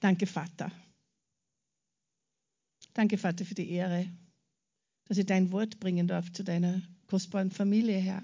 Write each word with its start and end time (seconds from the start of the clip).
Danke, 0.00 0.26
Vater. 0.26 0.70
Danke, 2.92 3.18
Vater, 3.18 3.44
für 3.44 3.54
die 3.54 3.70
Ehre, 3.70 4.08
dass 5.06 5.18
ich 5.18 5.26
dein 5.26 5.50
Wort 5.50 5.80
bringen 5.80 6.06
darf 6.06 6.32
zu 6.32 6.44
deiner 6.44 6.80
kostbaren 7.06 7.50
Familie, 7.50 7.98
Herr. 7.98 8.22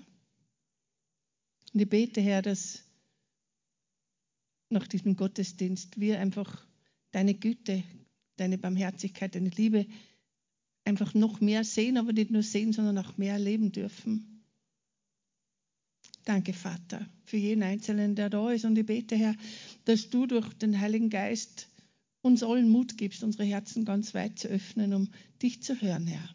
Und 1.72 1.80
ich 1.80 1.88
bete, 1.88 2.20
Herr, 2.20 2.42
dass 2.42 2.84
nach 4.70 4.86
diesem 4.86 5.16
Gottesdienst 5.16 5.98
wir 5.98 6.20
einfach 6.20 6.64
deine 7.10 7.34
Güte, 7.34 7.82
deine 8.36 8.58
Barmherzigkeit, 8.58 9.34
deine 9.34 9.50
Liebe 9.50 9.86
einfach 10.84 11.14
noch 11.14 11.40
mehr 11.40 11.64
sehen, 11.64 11.98
aber 11.98 12.12
nicht 12.12 12.30
nur 12.30 12.42
sehen, 12.42 12.72
sondern 12.72 12.98
auch 12.98 13.16
mehr 13.16 13.34
erleben 13.34 13.72
dürfen. 13.72 14.39
Danke, 16.30 16.52
Vater, 16.52 17.04
für 17.24 17.38
jeden 17.38 17.64
Einzelnen, 17.64 18.14
der 18.14 18.30
da 18.30 18.52
ist. 18.52 18.64
Und 18.64 18.78
ich 18.78 18.86
bete, 18.86 19.16
Herr, 19.16 19.34
dass 19.84 20.10
du 20.10 20.26
durch 20.26 20.48
den 20.54 20.80
Heiligen 20.80 21.10
Geist 21.10 21.66
uns 22.22 22.44
allen 22.44 22.68
Mut 22.68 22.96
gibst, 22.96 23.24
unsere 23.24 23.42
Herzen 23.42 23.84
ganz 23.84 24.14
weit 24.14 24.38
zu 24.38 24.46
öffnen, 24.46 24.94
um 24.94 25.08
dich 25.42 25.60
zu 25.60 25.80
hören, 25.82 26.06
Herr. 26.06 26.32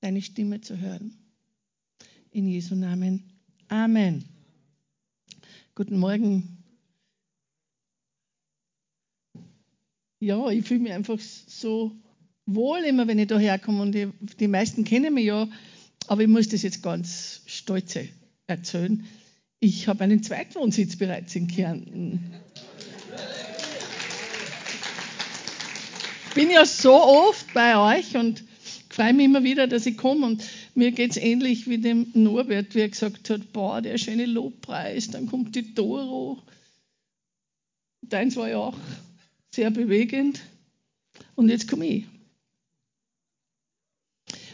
Deine 0.00 0.20
Stimme 0.22 0.60
zu 0.60 0.76
hören. 0.76 1.16
In 2.32 2.48
Jesu 2.48 2.74
Namen. 2.74 3.22
Amen. 3.68 4.24
Guten 5.76 5.96
Morgen. 5.96 6.58
Ja, 10.18 10.50
ich 10.50 10.66
fühle 10.66 10.80
mich 10.80 10.92
einfach 10.94 11.20
so 11.20 11.94
wohl 12.44 12.80
immer, 12.80 13.06
wenn 13.06 13.20
ich 13.20 13.28
da 13.28 13.38
herkomme. 13.38 13.82
Und 13.82 13.92
die, 13.92 14.08
die 14.40 14.48
meisten 14.48 14.82
kennen 14.82 15.14
mich 15.14 15.26
ja, 15.26 15.48
aber 16.08 16.22
ich 16.22 16.28
muss 16.28 16.48
das 16.48 16.62
jetzt 16.62 16.82
ganz 16.82 17.42
stolz 17.46 17.94
erzählen. 18.48 19.06
Ich 19.60 19.88
habe 19.88 20.04
einen 20.04 20.22
Zweitwohnsitz 20.22 20.96
bereits 20.96 21.34
in 21.36 21.48
Kärnten. 21.48 22.32
Bin 26.34 26.50
ja 26.50 26.64
so 26.64 26.94
oft 26.94 27.52
bei 27.52 27.98
euch 27.98 28.16
und 28.16 28.44
freue 28.90 29.12
mich 29.12 29.26
immer 29.26 29.42
wieder, 29.42 29.66
dass 29.66 29.86
ich 29.86 29.96
komme. 29.96 30.26
Und 30.26 30.44
mir 30.74 30.92
geht 30.92 31.12
es 31.12 31.16
ähnlich 31.16 31.68
wie 31.68 31.78
dem 31.78 32.10
Norbert, 32.14 32.74
wie 32.74 32.80
er 32.80 32.88
gesagt 32.88 33.30
hat: 33.30 33.52
Boah, 33.52 33.82
der 33.82 33.98
schöne 33.98 34.26
Lobpreis, 34.26 35.08
dann 35.10 35.26
kommt 35.26 35.54
die 35.56 35.74
Doro. 35.74 36.42
Deins 38.02 38.36
war 38.36 38.48
ja 38.48 38.58
auch 38.58 38.76
sehr 39.54 39.70
bewegend. 39.70 40.40
Und 41.34 41.48
jetzt 41.48 41.68
komme 41.68 41.86
ich. 41.86 42.04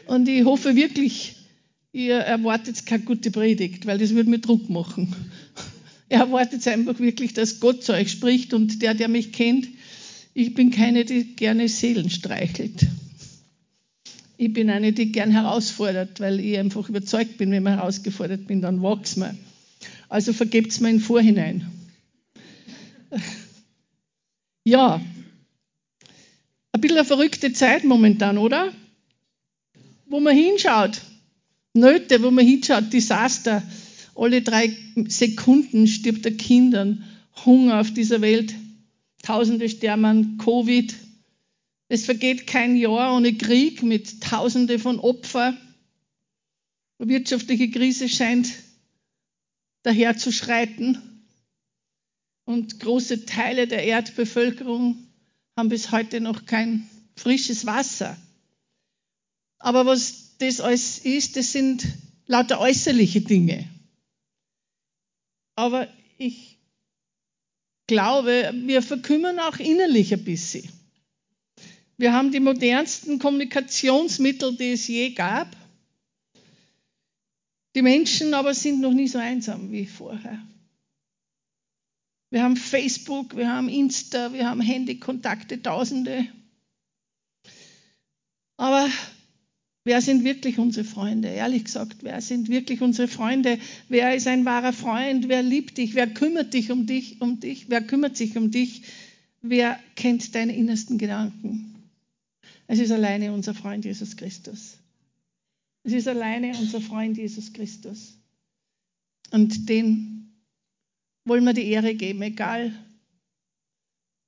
Und 0.07 0.29
ich 0.29 0.45
hoffe 0.45 0.77
wirklich, 0.77 1.37
ihr 1.95 2.17
erwartet 2.17 2.85
keine 2.85 3.05
gute 3.05 3.31
Predigt, 3.31 3.87
weil 3.87 3.99
das 3.99 4.15
würde 4.15 4.29
mir 4.29 4.41
Druck 4.41 4.69
machen. 4.69 5.15
Ihr 6.11 6.19
erwartet 6.19 6.67
einfach 6.69 6.99
wirklich, 6.99 7.33
dass 7.33 7.61
Gott 7.61 7.83
zu 7.83 7.93
euch 7.93 8.11
spricht 8.11 8.53
und 8.53 8.83
der, 8.83 8.95
der 8.95 9.09
mich 9.09 9.33
kennt, 9.33 9.69
ich 10.35 10.55
bin 10.55 10.73
keine, 10.73 11.05
die 11.05 11.37
gerne 11.37 11.69
Seelen 11.69 12.11
streichelt. 12.11 12.87
Ich 14.37 14.53
bin 14.53 14.69
eine, 14.69 14.93
die 14.93 15.13
gern 15.13 15.31
herausfordert, 15.31 16.19
weil 16.19 16.41
ich 16.41 16.59
einfach 16.59 16.89
überzeugt 16.89 17.39
bin, 17.39 17.53
wenn 17.53 17.63
man 17.63 17.75
herausgefordert 17.75 18.49
bin, 18.49 18.61
dann 18.61 18.83
wächst 18.83 19.17
man. 19.17 19.39
Also 20.09 20.33
vergebt 20.33 20.73
es 20.73 20.81
mir 20.81 20.91
im 20.91 21.01
Vorhinein. 21.01 21.67
Ja, 24.65 25.01
ein 26.73 26.81
bisschen 26.81 26.99
eine 26.99 27.07
verrückte 27.07 27.53
Zeit 27.53 27.85
momentan, 27.85 28.37
oder? 28.37 28.73
Wo 30.07 30.19
man 30.19 30.35
hinschaut, 30.35 31.01
Nöte, 31.75 32.23
wo 32.23 32.31
man 32.31 32.47
hinschaut, 32.47 32.93
Desaster. 32.93 33.63
Alle 34.15 34.43
drei 34.43 34.77
Sekunden 35.09 35.89
stirbt 35.89 36.27
ein 36.27 36.37
Kind 36.37 36.75
an 36.77 37.05
Hunger 37.45 37.81
auf 37.81 37.93
dieser 37.93 38.21
Welt. 38.21 38.55
Tausende 39.23 39.69
sterben 39.69 40.05
an 40.05 40.39
Covid. 40.39 40.95
Es 41.89 42.05
vergeht 42.05 42.47
kein 42.47 42.77
Jahr 42.77 43.17
ohne 43.17 43.35
Krieg 43.35 43.83
mit 43.83 44.23
Tausende 44.23 44.79
von 44.79 45.01
Opfern. 45.01 45.59
Die 47.01 47.09
wirtschaftliche 47.09 47.71
Krise 47.71 48.09
scheint 48.09 48.53
daherzuschreiten. 49.83 50.99
Und 52.45 52.79
große 52.79 53.27
Teile 53.27 53.67
der 53.67 53.85
Erdbevölkerung 53.85 55.07
haben 55.57 55.69
bis 55.71 55.91
heute 55.91 56.21
noch 56.21 56.47
kein 56.47 56.89
frisches 57.17 57.67
Wasser. 57.67 58.17
Aber 59.59 59.87
was 59.87 60.24
das 60.39 60.61
alles 60.61 60.99
ist, 60.99 61.37
das 61.37 61.53
sind 61.53 61.87
lauter 62.27 62.61
äußerliche 62.61 63.21
Dinge. 63.21 63.69
Aber 65.57 65.89
ich 66.19 66.59
glaube, 67.87 68.53
wir 68.65 68.83
verkümmern 68.83 69.39
auch 69.39 69.59
innerlich 69.59 70.13
ein 70.13 70.25
bisschen. 70.25 70.69
Wir 71.97 72.13
haben 72.13 72.33
die 72.33 72.41
modernsten 72.41 73.19
Kommunikationsmittel, 73.19 74.57
die 74.57 74.73
es 74.73 74.89
je 74.89 75.11
gab. 75.11 75.57
Die 77.77 77.83
Menschen 77.83 78.35
aber 78.35 78.55
sind 78.55 78.81
noch 78.81 78.93
nie 78.93 79.09
so 79.09 79.19
einsam 79.19 79.71
wie 79.71 79.87
vorher. 79.87 80.41
Wir 82.31 82.43
haben 82.43 82.57
Facebook, 82.57 83.37
wir 83.37 83.49
haben 83.49 83.69
Insta, 83.69 84.33
wir 84.33 84.49
haben 84.49 84.61
Handykontakte, 84.61 85.63
Tausende. 85.63 86.27
Aber 88.57 88.89
wer 89.85 90.01
sind 90.01 90.25
wirklich 90.25 90.59
unsere 90.59 90.85
Freunde? 90.85 91.29
Ehrlich 91.29 91.65
gesagt, 91.65 91.99
wer 92.03 92.21
sind 92.21 92.49
wirklich 92.49 92.81
unsere 92.81 93.09
Freunde? 93.09 93.59
Wer 93.89 94.15
ist 94.15 94.27
ein 94.27 94.45
wahrer 94.45 94.73
Freund? 94.73 95.29
Wer 95.29 95.43
liebt 95.43 95.79
dich? 95.79 95.95
Wer 95.95 96.09
kümmert 96.09 96.55
dich 96.55 96.71
um 96.71 96.87
dich, 96.87 97.21
um 97.21 97.41
dich? 97.41 97.69
Wer 97.69 97.83
kümmert 97.83 98.17
sich 98.17 98.37
um 98.37 98.51
dich? 98.51 98.83
Wer 99.43 99.79
kennt 99.95 100.35
deine 100.35 100.57
innersten 100.57 100.99
Gedanken? 100.99 101.75
Es 102.67 102.79
ist 102.79 102.91
alleine 102.91 103.33
unser 103.33 103.55
Freund 103.55 103.85
Jesus 103.85 104.17
Christus. 104.17 104.79
Es 105.83 105.93
ist 105.93 106.09
alleine 106.09 106.57
unser 106.59 106.81
Freund 106.81 107.19
Jesus 107.19 107.53
Christus. 107.53 108.17
Und 109.31 109.69
den 109.69 110.33
wollen 111.27 111.45
wir 111.45 111.53
die 111.53 111.67
Ehre 111.67 111.95
geben, 111.95 112.23
egal 112.23 112.73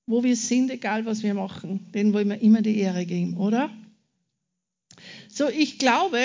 wo 0.07 0.23
wir 0.23 0.37
sind, 0.37 0.71
egal 0.71 1.05
was 1.07 1.23
wir 1.23 1.35
machen, 1.35 1.91
den 1.93 2.13
wollen 2.13 2.29
wir 2.29 2.41
immer 2.41 2.63
die 2.63 2.77
Ehre 2.77 3.07
geben, 3.07 3.37
oder? 3.37 3.71
So, 5.37 5.51
ich 5.51 5.79
glaube, 5.79 6.19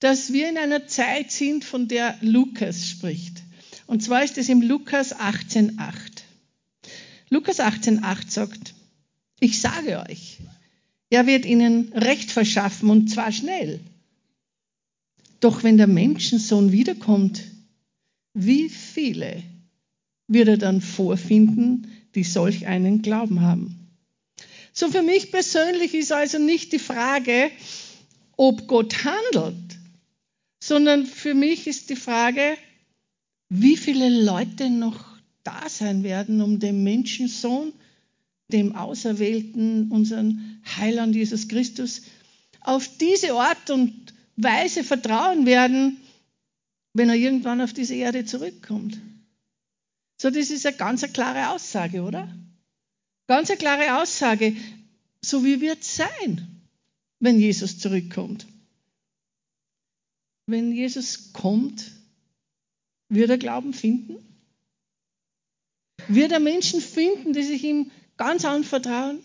dass 0.00 0.32
wir 0.32 0.48
in 0.48 0.58
einer 0.58 0.88
Zeit 0.88 1.30
sind, 1.30 1.64
von 1.64 1.86
der 1.86 2.18
Lukas 2.22 2.88
spricht. 2.88 3.40
Und 3.86 4.02
zwar 4.02 4.24
ist 4.24 4.36
es 4.36 4.48
im 4.48 4.62
Lukas 4.62 5.14
18,8. 5.14 5.76
Lukas 7.30 7.60
18,8 7.60 8.28
sagt, 8.28 8.74
ich 9.38 9.60
sage 9.60 10.04
euch, 10.08 10.38
er 11.08 11.28
wird 11.28 11.46
ihnen 11.46 11.92
Recht 11.92 12.32
verschaffen 12.32 12.90
und 12.90 13.08
zwar 13.12 13.30
schnell. 13.30 13.78
Doch 15.38 15.62
wenn 15.62 15.76
der 15.76 15.86
Menschensohn 15.86 16.72
wiederkommt, 16.72 17.44
wie 18.34 18.68
viele 18.68 19.40
wird 20.26 20.48
er 20.48 20.58
dann 20.58 20.80
vorfinden, 20.80 21.92
die 22.16 22.24
solch 22.24 22.66
einen 22.66 23.02
Glauben 23.02 23.42
haben. 23.42 23.86
So 24.72 24.90
für 24.90 25.02
mich 25.02 25.30
persönlich 25.30 25.94
ist 25.94 26.10
also 26.10 26.40
nicht 26.40 26.72
die 26.72 26.80
Frage, 26.80 27.52
ob 28.36 28.66
Gott 28.68 29.04
handelt, 29.04 29.78
sondern 30.62 31.06
für 31.06 31.34
mich 31.34 31.66
ist 31.66 31.90
die 31.90 31.96
Frage, 31.96 32.56
wie 33.48 33.76
viele 33.76 34.08
Leute 34.24 34.70
noch 34.70 35.04
da 35.44 35.68
sein 35.68 36.02
werden, 36.02 36.40
um 36.40 36.58
dem 36.58 36.82
Menschensohn, 36.82 37.72
dem 38.48 38.74
Auserwählten, 38.74 39.90
unseren 39.90 40.60
Heiland 40.76 41.14
Jesus 41.14 41.48
Christus, 41.48 42.02
auf 42.60 42.88
diese 42.98 43.32
Art 43.34 43.70
und 43.70 44.14
Weise 44.36 44.84
vertrauen 44.84 45.46
werden, 45.46 45.98
wenn 46.92 47.08
er 47.08 47.14
irgendwann 47.14 47.60
auf 47.60 47.72
diese 47.72 47.94
Erde 47.94 48.24
zurückkommt. 48.24 48.98
So, 50.20 50.30
das 50.30 50.50
ist 50.50 50.66
eine 50.66 50.76
ganz 50.76 51.04
eine 51.04 51.12
klare 51.12 51.50
Aussage, 51.50 52.02
oder? 52.02 52.28
Ganz 53.26 53.50
eine 53.50 53.58
klare 53.58 54.00
Aussage. 54.00 54.56
So 55.20 55.44
wie 55.44 55.60
wird 55.60 55.82
es 55.82 55.96
sein, 55.96 56.55
wenn 57.20 57.38
Jesus 57.40 57.78
zurückkommt? 57.78 58.46
Wenn 60.46 60.72
Jesus 60.72 61.32
kommt, 61.32 61.90
wird 63.08 63.30
er 63.30 63.38
Glauben 63.38 63.72
finden? 63.72 64.16
Wird 66.08 66.32
er 66.32 66.40
Menschen 66.40 66.80
finden, 66.80 67.32
die 67.32 67.42
sich 67.42 67.64
ihm 67.64 67.90
ganz 68.16 68.44
anvertrauen? 68.44 69.20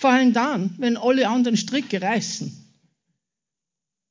Vor 0.00 0.10
allem 0.10 0.32
dann, 0.32 0.74
wenn 0.78 0.96
alle 0.96 1.28
anderen 1.28 1.56
Stricke 1.56 2.02
reißen. 2.02 2.52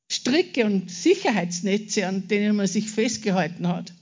Stricke 0.09 0.65
und 0.65 0.89
Sicherheitsnetze, 0.89 2.07
an 2.07 2.27
denen 2.27 2.55
man 2.55 2.67
sich 2.67 2.89
festgehalten 2.89 3.67
hat. 3.67 3.93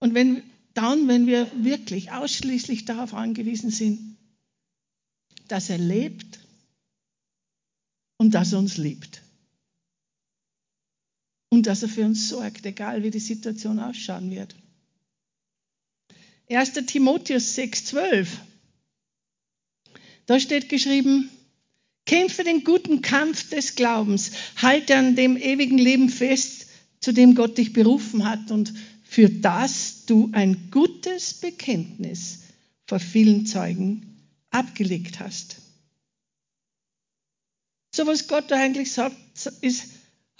Und 0.00 0.14
wenn, 0.14 0.42
dann, 0.74 1.08
wenn 1.08 1.26
wir 1.26 1.50
wirklich 1.64 2.12
ausschließlich 2.12 2.84
darauf 2.84 3.12
angewiesen 3.12 3.70
sind, 3.70 4.07
dass 5.48 5.70
er 5.70 5.78
lebt 5.78 6.38
und 8.18 8.34
dass 8.34 8.52
er 8.52 8.58
uns 8.58 8.76
liebt. 8.76 9.22
Und 11.50 11.66
dass 11.66 11.82
er 11.82 11.88
für 11.88 12.04
uns 12.04 12.28
sorgt, 12.28 12.66
egal 12.66 13.02
wie 13.02 13.10
die 13.10 13.18
Situation 13.18 13.78
ausschauen 13.78 14.30
wird. 14.30 14.54
1. 16.50 16.72
Timotheus 16.86 17.56
6,12. 17.56 18.26
Da 20.26 20.38
steht 20.38 20.68
geschrieben, 20.68 21.30
kämpfe 22.04 22.44
den 22.44 22.64
guten 22.64 23.02
Kampf 23.02 23.48
des 23.50 23.74
Glaubens, 23.74 24.32
halte 24.56 24.96
an 24.96 25.16
dem 25.16 25.36
ewigen 25.36 25.78
Leben 25.78 26.08
fest, 26.10 26.66
zu 27.00 27.12
dem 27.12 27.34
Gott 27.34 27.56
dich 27.58 27.72
berufen 27.72 28.28
hat 28.28 28.50
und 28.50 28.74
für 29.04 29.30
das 29.30 30.04
du 30.06 30.28
ein 30.32 30.70
gutes 30.70 31.34
Bekenntnis 31.34 32.40
vor 32.86 32.98
vielen 32.98 33.46
Zeugen 33.46 34.17
abgelegt 34.50 35.20
hast. 35.20 35.56
So 37.94 38.06
was 38.06 38.28
Gott 38.28 38.52
eigentlich 38.52 38.92
sagt, 38.92 39.16
ist, 39.60 39.90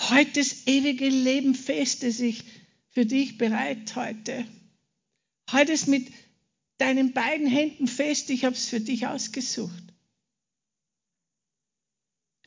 heute 0.00 0.40
das 0.40 0.66
ewige 0.66 1.08
Leben 1.08 1.54
fest, 1.54 2.02
das 2.02 2.20
ich 2.20 2.44
für 2.90 3.06
dich 3.06 3.38
bereit 3.38 3.94
heute. 3.96 4.46
Heute 5.50 5.72
ist 5.72 5.88
mit 5.88 6.12
deinen 6.78 7.12
beiden 7.12 7.46
Händen 7.46 7.88
fest, 7.88 8.30
ich 8.30 8.44
habe 8.44 8.54
es 8.54 8.68
für 8.68 8.80
dich 8.80 9.06
ausgesucht. 9.06 9.82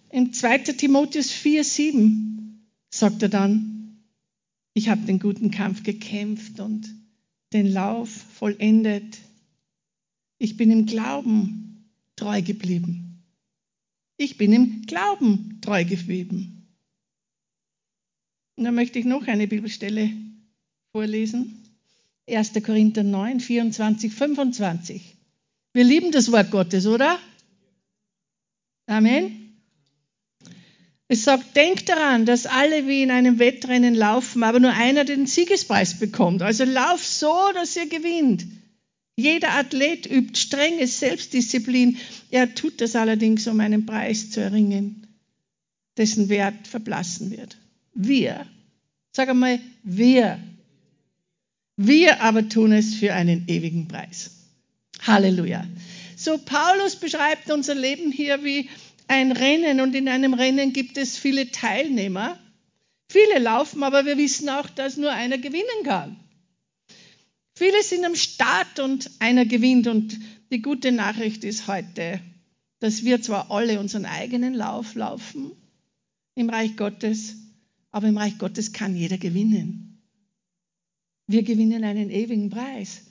Im 0.09 0.33
2. 0.33 0.59
Timotheus 0.59 1.31
4, 1.31 1.63
7 1.63 2.67
sagt 2.89 3.21
er 3.23 3.29
dann, 3.29 4.03
ich 4.73 4.89
habe 4.89 5.01
den 5.01 5.19
guten 5.19 5.51
Kampf 5.51 5.83
gekämpft 5.83 6.59
und 6.59 6.89
den 7.53 7.71
Lauf 7.71 8.09
vollendet. 8.09 9.17
Ich 10.43 10.57
bin 10.57 10.71
im 10.71 10.87
Glauben 10.87 11.87
treu 12.15 12.41
geblieben. 12.41 13.23
Ich 14.17 14.37
bin 14.39 14.51
im 14.51 14.81
Glauben 14.87 15.59
treu 15.61 15.85
geblieben. 15.85 16.67
Und 18.55 18.63
dann 18.63 18.73
möchte 18.73 18.97
ich 18.97 19.05
noch 19.05 19.27
eine 19.27 19.47
Bibelstelle 19.47 20.09
vorlesen. 20.93 21.63
1. 22.27 22.53
Korinther 22.63 23.03
9, 23.03 23.39
24, 23.39 24.11
25. 24.11 25.15
Wir 25.73 25.83
lieben 25.83 26.11
das 26.11 26.31
Wort 26.31 26.49
Gottes, 26.49 26.87
oder? 26.87 27.19
Amen. 28.87 29.61
Es 31.07 31.23
sagt, 31.23 31.55
denkt 31.55 31.87
daran, 31.87 32.25
dass 32.25 32.47
alle 32.47 32.87
wie 32.87 33.03
in 33.03 33.11
einem 33.11 33.37
Wettrennen 33.37 33.93
laufen, 33.93 34.41
aber 34.41 34.59
nur 34.59 34.73
einer 34.73 35.05
den 35.05 35.27
Siegespreis 35.27 35.99
bekommt. 35.99 36.41
Also 36.41 36.63
lauf 36.63 37.05
so, 37.05 37.51
dass 37.53 37.75
ihr 37.75 37.87
gewinnt. 37.87 38.47
Jeder 39.15 39.53
Athlet 39.53 40.05
übt 40.05 40.39
strenge 40.39 40.87
Selbstdisziplin. 40.87 41.97
Er 42.31 42.55
tut 42.55 42.81
das 42.81 42.95
allerdings, 42.95 43.47
um 43.47 43.59
einen 43.59 43.85
Preis 43.85 44.31
zu 44.31 44.41
erringen, 44.41 45.07
dessen 45.97 46.29
Wert 46.29 46.67
verblassen 46.67 47.31
wird. 47.31 47.57
Wir, 47.93 48.45
sag 49.11 49.29
einmal, 49.29 49.59
wir 49.83 50.39
wir 51.83 52.21
aber 52.21 52.47
tun 52.47 52.73
es 52.73 52.93
für 52.93 53.13
einen 53.13 53.47
ewigen 53.47 53.87
Preis. 53.87 54.31
Halleluja. 55.01 55.65
So, 56.15 56.37
Paulus 56.37 56.95
beschreibt 56.95 57.49
unser 57.49 57.73
Leben 57.73 58.11
hier 58.11 58.43
wie 58.43 58.69
ein 59.07 59.31
Rennen 59.31 59.81
und 59.81 59.95
in 59.95 60.07
einem 60.07 60.35
Rennen 60.35 60.73
gibt 60.73 60.97
es 60.97 61.17
viele 61.17 61.49
Teilnehmer. 61.49 62.37
Viele 63.09 63.39
laufen, 63.39 63.81
aber 63.81 64.05
wir 64.05 64.17
wissen 64.17 64.47
auch, 64.49 64.69
dass 64.69 64.97
nur 64.97 65.11
einer 65.11 65.39
gewinnen 65.39 65.83
kann. 65.83 66.17
Viele 67.61 67.83
sind 67.83 68.03
am 68.05 68.15
Start 68.15 68.79
und 68.79 69.11
einer 69.19 69.45
gewinnt. 69.45 69.85
Und 69.85 70.17
die 70.49 70.63
gute 70.63 70.91
Nachricht 70.91 71.43
ist 71.43 71.67
heute, 71.67 72.19
dass 72.79 73.05
wir 73.05 73.21
zwar 73.21 73.51
alle 73.51 73.79
unseren 73.79 74.05
eigenen 74.05 74.55
Lauf 74.55 74.95
laufen 74.95 75.51
im 76.33 76.49
Reich 76.49 76.75
Gottes, 76.75 77.35
aber 77.91 78.07
im 78.07 78.17
Reich 78.17 78.39
Gottes 78.39 78.73
kann 78.73 78.95
jeder 78.95 79.19
gewinnen. 79.19 80.01
Wir 81.27 81.43
gewinnen 81.43 81.83
einen 81.83 82.09
ewigen 82.09 82.49
Preis. 82.49 83.01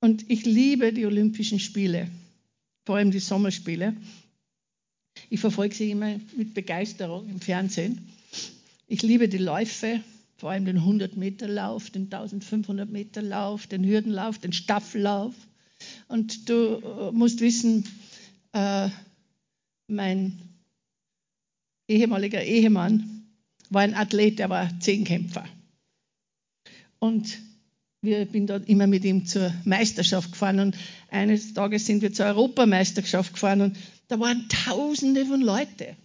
Und 0.00 0.30
ich 0.30 0.44
liebe 0.44 0.92
die 0.92 1.06
Olympischen 1.06 1.58
Spiele, 1.58 2.08
vor 2.86 2.94
allem 2.94 3.10
die 3.10 3.18
Sommerspiele. 3.18 3.96
Ich 5.30 5.40
verfolge 5.40 5.74
sie 5.74 5.90
immer 5.90 6.20
mit 6.36 6.54
Begeisterung 6.54 7.28
im 7.28 7.40
Fernsehen. 7.40 8.08
Ich 8.86 9.02
liebe 9.02 9.28
die 9.28 9.38
Läufe, 9.38 10.00
vor 10.40 10.50
allem 10.50 10.64
den 10.64 10.80
100-Meter-Lauf, 10.80 11.90
den 11.90 12.08
1500-Meter-Lauf, 12.08 13.66
den 13.66 13.84
Hürdenlauf, 13.84 14.38
den 14.38 14.54
Staffellauf. 14.54 15.34
Und 16.08 16.48
du 16.48 16.76
äh, 16.76 17.12
musst 17.12 17.42
wissen, 17.42 17.86
äh, 18.54 18.88
mein 19.86 20.40
ehemaliger 21.88 22.42
Ehemann 22.42 23.26
war 23.68 23.82
ein 23.82 23.92
Athlet, 23.92 24.38
der 24.38 24.48
war 24.48 24.80
Zehnkämpfer. 24.80 25.44
Und 26.98 27.38
wir 28.00 28.24
bin 28.24 28.46
dort 28.46 28.66
immer 28.66 28.86
mit 28.86 29.04
ihm 29.04 29.26
zur 29.26 29.52
Meisterschaft 29.66 30.32
gefahren 30.32 30.60
und 30.60 30.76
eines 31.10 31.52
Tages 31.52 31.84
sind 31.84 32.00
wir 32.00 32.14
zur 32.14 32.24
Europameisterschaft 32.24 33.34
gefahren 33.34 33.60
und 33.60 33.76
da 34.08 34.18
waren 34.18 34.48
Tausende 34.48 35.26
von 35.26 35.42
Leuten 35.42 35.96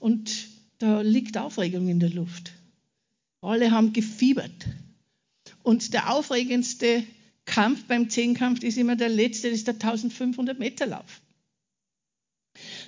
und 0.00 0.48
da 0.78 1.02
liegt 1.02 1.38
Aufregung 1.38 1.86
in 1.86 2.00
der 2.00 2.10
Luft. 2.10 2.52
Alle 3.40 3.70
haben 3.70 3.92
gefiebert 3.92 4.66
und 5.62 5.94
der 5.94 6.12
aufregendste 6.12 7.04
Kampf 7.44 7.84
beim 7.84 8.10
Zehnkampf 8.10 8.62
ist 8.62 8.78
immer 8.78 8.96
der 8.96 9.08
letzte, 9.08 9.50
das 9.50 9.58
ist 9.58 9.66
der 9.66 9.74
1500 9.74 10.58
Meter 10.58 10.86
Lauf. 10.86 11.20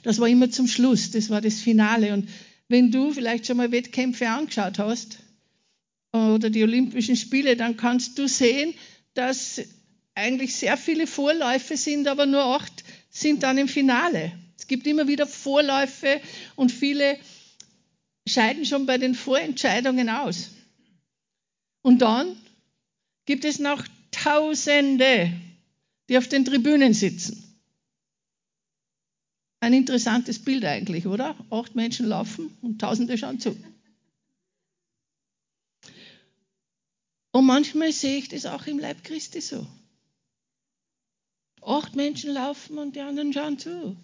Das 0.02 0.20
war 0.20 0.28
immer 0.28 0.50
zum 0.50 0.66
Schluss, 0.66 1.10
das 1.10 1.30
war 1.30 1.40
das 1.40 1.60
Finale 1.60 2.12
und 2.12 2.28
wenn 2.68 2.90
du 2.90 3.12
vielleicht 3.12 3.46
schon 3.46 3.56
mal 3.56 3.72
Wettkämpfe 3.72 4.28
angeschaut 4.28 4.78
hast, 4.78 5.18
oder 6.12 6.50
die 6.50 6.62
Olympischen 6.62 7.16
Spiele, 7.16 7.56
dann 7.56 7.76
kannst 7.76 8.18
du 8.18 8.28
sehen, 8.28 8.74
dass 9.14 9.60
eigentlich 10.14 10.54
sehr 10.54 10.76
viele 10.76 11.06
Vorläufe 11.06 11.76
sind, 11.76 12.06
aber 12.06 12.26
nur 12.26 12.44
acht 12.44 12.84
sind 13.10 13.42
dann 13.42 13.58
im 13.58 13.68
Finale. 13.68 14.32
Es 14.58 14.66
gibt 14.66 14.86
immer 14.86 15.08
wieder 15.08 15.26
Vorläufe 15.26 16.20
und 16.54 16.70
viele 16.70 17.18
scheiden 18.28 18.64
schon 18.64 18.86
bei 18.86 18.98
den 18.98 19.14
Vorentscheidungen 19.14 20.08
aus. 20.08 20.50
Und 21.82 22.02
dann 22.02 22.36
gibt 23.26 23.44
es 23.44 23.58
noch 23.58 23.84
Tausende, 24.10 25.32
die 26.08 26.18
auf 26.18 26.28
den 26.28 26.44
Tribünen 26.44 26.94
sitzen. 26.94 27.42
Ein 29.60 29.72
interessantes 29.72 30.44
Bild 30.44 30.64
eigentlich, 30.64 31.06
oder? 31.06 31.36
Acht 31.50 31.74
Menschen 31.74 32.06
laufen 32.06 32.56
und 32.62 32.80
Tausende 32.80 33.16
schauen 33.16 33.40
zu. 33.40 33.56
Und 37.32 37.46
manchmal 37.46 37.92
sehe 37.92 38.18
ich 38.18 38.28
das 38.28 38.44
auch 38.44 38.66
im 38.66 38.78
Leib 38.78 39.02
Christi 39.04 39.40
so. 39.40 39.66
Acht 41.62 41.96
Menschen 41.96 42.32
laufen 42.32 42.76
und 42.76 42.96
die 42.96 43.00
anderen 43.00 43.32
schauen 43.32 43.58
zu. 43.58 43.96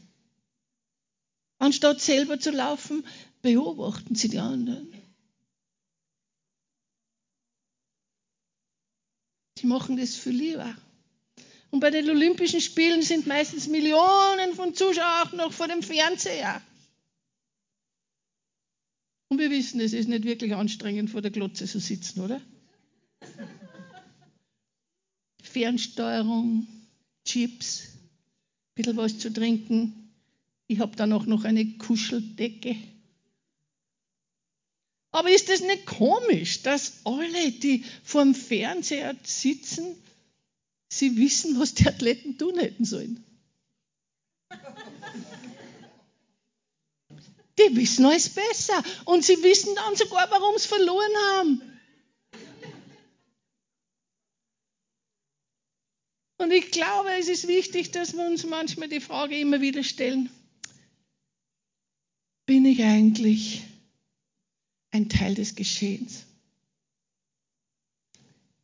Anstatt 1.59 2.01
selber 2.01 2.39
zu 2.39 2.51
laufen, 2.53 3.05
beobachten 3.43 4.15
sie 4.15 4.29
die 4.29 4.39
anderen. 4.39 4.93
Sie 9.59 9.67
machen 9.67 9.97
das 9.97 10.15
für 10.15 10.31
lieber. 10.31 10.77
Und 11.71 11.81
bei 11.81 11.91
den 11.91 12.09
Olympischen 12.09 12.61
Spielen 12.61 13.03
sind 13.03 13.27
meistens 13.27 13.69
Millionen 13.69 14.55
von 14.55 14.75
Zuschauern 14.75 15.37
noch 15.37 15.53
vor 15.53 15.69
dem 15.69 15.83
Fernseher. 15.83 16.63
Und 19.29 19.39
wir 19.39 19.51
wissen, 19.51 19.81
es 19.81 19.93
ist 19.93 20.09
nicht 20.09 20.25
wirklich 20.25 20.55
anstrengend, 20.55 21.11
vor 21.11 21.21
der 21.21 21.31
Glotze 21.31 21.67
zu 21.67 21.81
sitzen, 21.81 22.21
oder? 22.21 22.41
Fernsteuerung, 25.43 26.67
Chips, 27.25 27.89
ein 27.91 28.75
bisschen 28.75 28.97
was 28.97 29.19
zu 29.19 29.31
trinken. 29.31 30.11
Ich 30.67 30.81
habe 30.81 30.97
dann 30.97 31.13
auch 31.13 31.27
noch 31.27 31.45
eine 31.45 31.67
Kuscheldecke. 31.77 32.77
Aber 35.19 35.33
ist 35.33 35.49
das 35.49 35.63
nicht 35.63 35.85
komisch, 35.85 36.63
dass 36.63 37.01
alle, 37.03 37.51
die 37.51 37.85
vor 38.05 38.23
dem 38.23 38.37
Fernseher 38.37 39.17
sitzen, 39.25 40.01
sie 40.89 41.17
wissen, 41.17 41.59
was 41.59 41.75
die 41.75 41.89
Athleten 41.89 42.39
tun 42.39 42.57
hätten 42.57 42.85
sollen? 42.85 43.25
Die 47.59 47.75
wissen 47.75 48.07
alles 48.07 48.29
besser 48.29 48.81
und 49.07 49.25
sie 49.25 49.43
wissen 49.43 49.75
dann 49.75 49.97
sogar, 49.97 50.31
warum 50.31 50.57
sie 50.57 50.69
verloren 50.69 51.17
haben. 51.33 51.63
Und 56.37 56.53
ich 56.53 56.71
glaube, 56.71 57.11
es 57.19 57.27
ist 57.27 57.49
wichtig, 57.49 57.91
dass 57.91 58.13
wir 58.13 58.25
uns 58.25 58.47
manchmal 58.47 58.89
die 58.89 59.01
Frage 59.01 59.37
immer 59.37 59.61
wieder 59.61 59.83
stellen, 59.83 60.31
bin 62.47 62.65
ich 62.65 62.85
eigentlich 62.85 63.65
ein 64.99 65.09
Teil 65.09 65.35
des 65.35 65.55
Geschehens? 65.55 66.27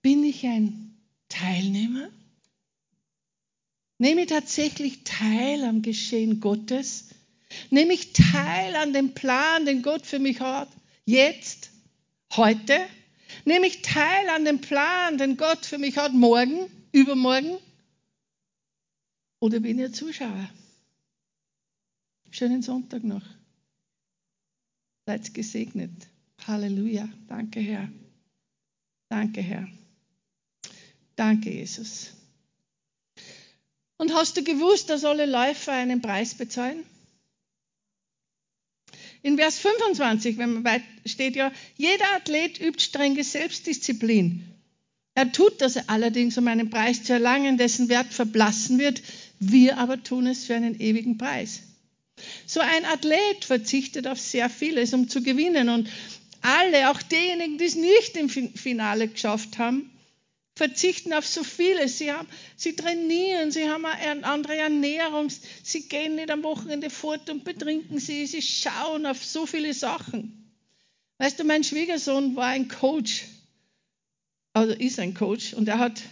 Bin 0.03 0.25
ich 0.25 0.45
ein 0.45 0.97
Teilnehmer? 1.29 2.11
Nehme 3.99 4.23
ich 4.23 4.27
tatsächlich 4.27 5.05
teil 5.05 5.65
am 5.65 5.83
Geschehen 5.83 6.41
Gottes? 6.41 7.11
Nehme 7.71 7.95
ich 7.95 8.13
teil 8.13 8.75
an 8.75 8.93
dem 8.93 9.15
Plan, 9.15 9.65
den 9.65 9.83
Gott 9.83 10.05
für 10.05 10.19
mich 10.19 10.41
hat? 10.41 10.69
Jetzt? 11.05 11.71
Heute? 12.33 12.85
Nehme 13.45 13.67
ich 13.67 13.83
teil 13.83 14.29
an 14.31 14.45
dem 14.45 14.61
Plan, 14.61 15.19
den 15.19 15.37
Gott 15.37 15.65
für 15.65 15.79
mich 15.79 15.97
hat, 15.97 16.13
morgen, 16.13 16.69
übermorgen? 16.91 17.59
Oder 19.39 19.61
bin 19.61 19.79
ich 19.79 19.95
Zuschauer? 19.95 20.51
Schönen 22.31 22.63
Sonntag 22.63 23.05
noch. 23.05 23.23
Seid 25.07 25.33
gesegnet. 25.33 26.09
Halleluja. 26.47 27.09
Danke, 27.29 27.61
Herr. 27.61 27.89
Danke, 29.09 29.41
Herr. 29.41 29.69
Danke, 31.17 31.51
Jesus. 31.51 32.13
Und 33.97 34.13
hast 34.13 34.37
du 34.37 34.43
gewusst, 34.43 34.91
dass 34.91 35.05
alle 35.05 35.27
Läufer 35.27 35.73
einen 35.73 36.03
Preis 36.03 36.35
bezahlen? 36.35 36.85
In 39.23 39.39
Vers 39.39 39.59
25, 39.59 40.37
wenn 40.37 40.53
man 40.53 40.65
weit 40.65 40.83
steht 41.07 41.37
ja, 41.37 41.51
jeder 41.77 42.05
Athlet 42.15 42.61
übt 42.61 42.83
strenge 42.83 43.25
Selbstdisziplin. 43.25 44.45
Er 45.15 45.33
tut 45.33 45.61
das 45.61 45.89
allerdings, 45.89 46.37
um 46.37 46.49
einen 46.49 46.69
Preis 46.69 47.05
zu 47.05 47.13
erlangen, 47.13 47.57
dessen 47.57 47.89
Wert 47.89 48.13
verblassen 48.13 48.79
wird. 48.79 49.01
Wir 49.39 49.79
aber 49.79 50.03
tun 50.03 50.27
es 50.27 50.45
für 50.45 50.57
einen 50.57 50.79
ewigen 50.81 51.17
Preis. 51.17 51.61
So 52.47 52.61
ein 52.61 52.85
Athlet 52.85 53.45
verzichtet 53.45 54.07
auf 54.07 54.21
sehr 54.21 54.51
vieles, 54.51 54.93
um 54.93 55.09
zu 55.09 55.23
gewinnen. 55.23 55.69
Und 55.69 55.89
alle, 56.45 56.91
auch 56.91 57.01
diejenigen, 57.01 57.57
die 57.57 57.65
es 57.65 57.75
nicht 57.75 58.17
im 58.17 58.29
Finale 58.29 59.09
geschafft 59.09 59.57
haben, 59.57 59.91
verzichten 60.55 61.15
auf 61.15 61.27
so 61.27 61.43
vieles. 61.43 61.97
Sie, 61.97 62.13
haben, 62.13 62.29
sie 62.55 62.77
trainieren, 62.77 63.51
sie 63.51 63.69
haben 63.69 63.87
eine 63.87 64.25
andere 64.25 64.57
Ernährung, 64.57 65.31
sie 65.63 65.89
gehen 65.89 66.17
nicht 66.17 66.31
am 66.31 66.43
Wochenende 66.43 66.91
fort 66.91 67.31
und 67.31 67.45
betrinken 67.45 67.99
sie, 67.99 68.27
sie 68.27 68.43
schauen 68.43 69.07
auf 69.07 69.25
so 69.25 69.47
viele 69.47 69.73
Sachen. 69.73 70.53
Weißt 71.17 71.41
du, 71.41 71.45
mein 71.45 71.65
Schwiegersohn 71.65 72.37
war 72.37 72.49
ein 72.49 72.69
Coach, 72.69 73.25
also 74.53 74.75
ist 74.75 75.01
ein 75.01 75.15
Coach, 75.15 75.55
und 75.55 75.67
er 75.67 75.79
hat 75.79 76.03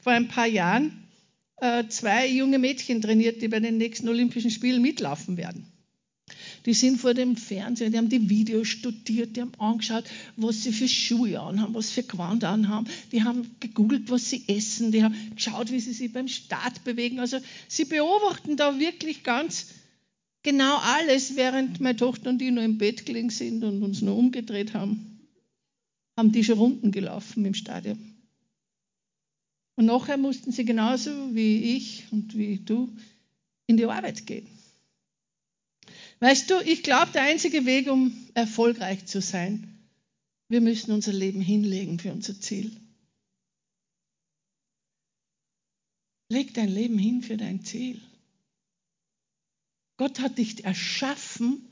vor 0.00 0.12
ein 0.12 0.28
paar 0.28 0.46
Jahren 0.46 1.08
äh, 1.56 1.88
zwei 1.88 2.28
junge 2.28 2.60
Mädchen 2.60 3.02
trainiert, 3.02 3.42
die 3.42 3.48
bei 3.48 3.58
den 3.58 3.76
nächsten 3.76 4.08
Olympischen 4.08 4.52
Spielen 4.52 4.82
mitlaufen 4.82 5.36
werden. 5.36 5.66
Die 6.66 6.74
sind 6.74 7.00
vor 7.00 7.14
dem 7.14 7.36
Fernseher, 7.36 7.90
die 7.90 7.96
haben 7.96 8.08
die 8.08 8.28
Videos 8.28 8.68
studiert, 8.68 9.36
die 9.36 9.40
haben 9.40 9.52
angeschaut, 9.58 10.04
was 10.36 10.62
sie 10.62 10.72
für 10.72 10.88
Schuhe 10.88 11.40
anhaben, 11.40 11.74
was 11.74 11.90
für 11.90 12.02
Gewand 12.02 12.44
anhaben. 12.44 12.86
Die 13.12 13.22
haben 13.24 13.50
gegoogelt, 13.60 14.10
was 14.10 14.28
sie 14.28 14.44
essen, 14.46 14.92
die 14.92 15.02
haben 15.02 15.14
geschaut, 15.34 15.70
wie 15.70 15.80
sie 15.80 15.92
sich 15.92 16.12
beim 16.12 16.28
Start 16.28 16.84
bewegen. 16.84 17.18
Also 17.18 17.38
sie 17.68 17.86
beobachten 17.86 18.56
da 18.56 18.78
wirklich 18.78 19.22
ganz 19.22 19.68
genau 20.42 20.78
alles, 20.82 21.36
während 21.36 21.80
meine 21.80 21.96
Tochter 21.96 22.30
und 22.30 22.42
ich 22.42 22.50
nur 22.50 22.64
im 22.64 22.78
Bett 22.78 23.06
gelegen 23.06 23.30
sind 23.30 23.64
und 23.64 23.82
uns 23.82 24.02
nur 24.02 24.16
umgedreht 24.16 24.74
haben, 24.74 25.20
haben 26.16 26.32
die 26.32 26.44
schon 26.44 26.58
Runden 26.58 26.92
gelaufen 26.92 27.44
im 27.46 27.54
Stadion. 27.54 27.98
Und 29.76 29.86
nachher 29.86 30.18
mussten 30.18 30.52
sie 30.52 30.66
genauso 30.66 31.34
wie 31.34 31.76
ich 31.76 32.04
und 32.10 32.36
wie 32.36 32.58
du 32.58 32.92
in 33.66 33.78
die 33.78 33.86
Arbeit 33.86 34.26
gehen. 34.26 34.46
Weißt 36.20 36.50
du, 36.50 36.60
ich 36.60 36.82
glaube, 36.82 37.12
der 37.12 37.22
einzige 37.22 37.64
Weg, 37.64 37.88
um 37.90 38.14
erfolgreich 38.34 39.06
zu 39.06 39.22
sein, 39.22 39.78
wir 40.48 40.60
müssen 40.60 40.92
unser 40.92 41.12
Leben 41.12 41.40
hinlegen 41.40 41.98
für 41.98 42.12
unser 42.12 42.38
Ziel. 42.38 42.76
Leg 46.28 46.52
dein 46.54 46.68
Leben 46.68 46.98
hin 46.98 47.22
für 47.22 47.36
dein 47.36 47.64
Ziel. 47.64 48.00
Gott 49.96 50.20
hat 50.20 50.38
dich 50.38 50.64
erschaffen, 50.64 51.66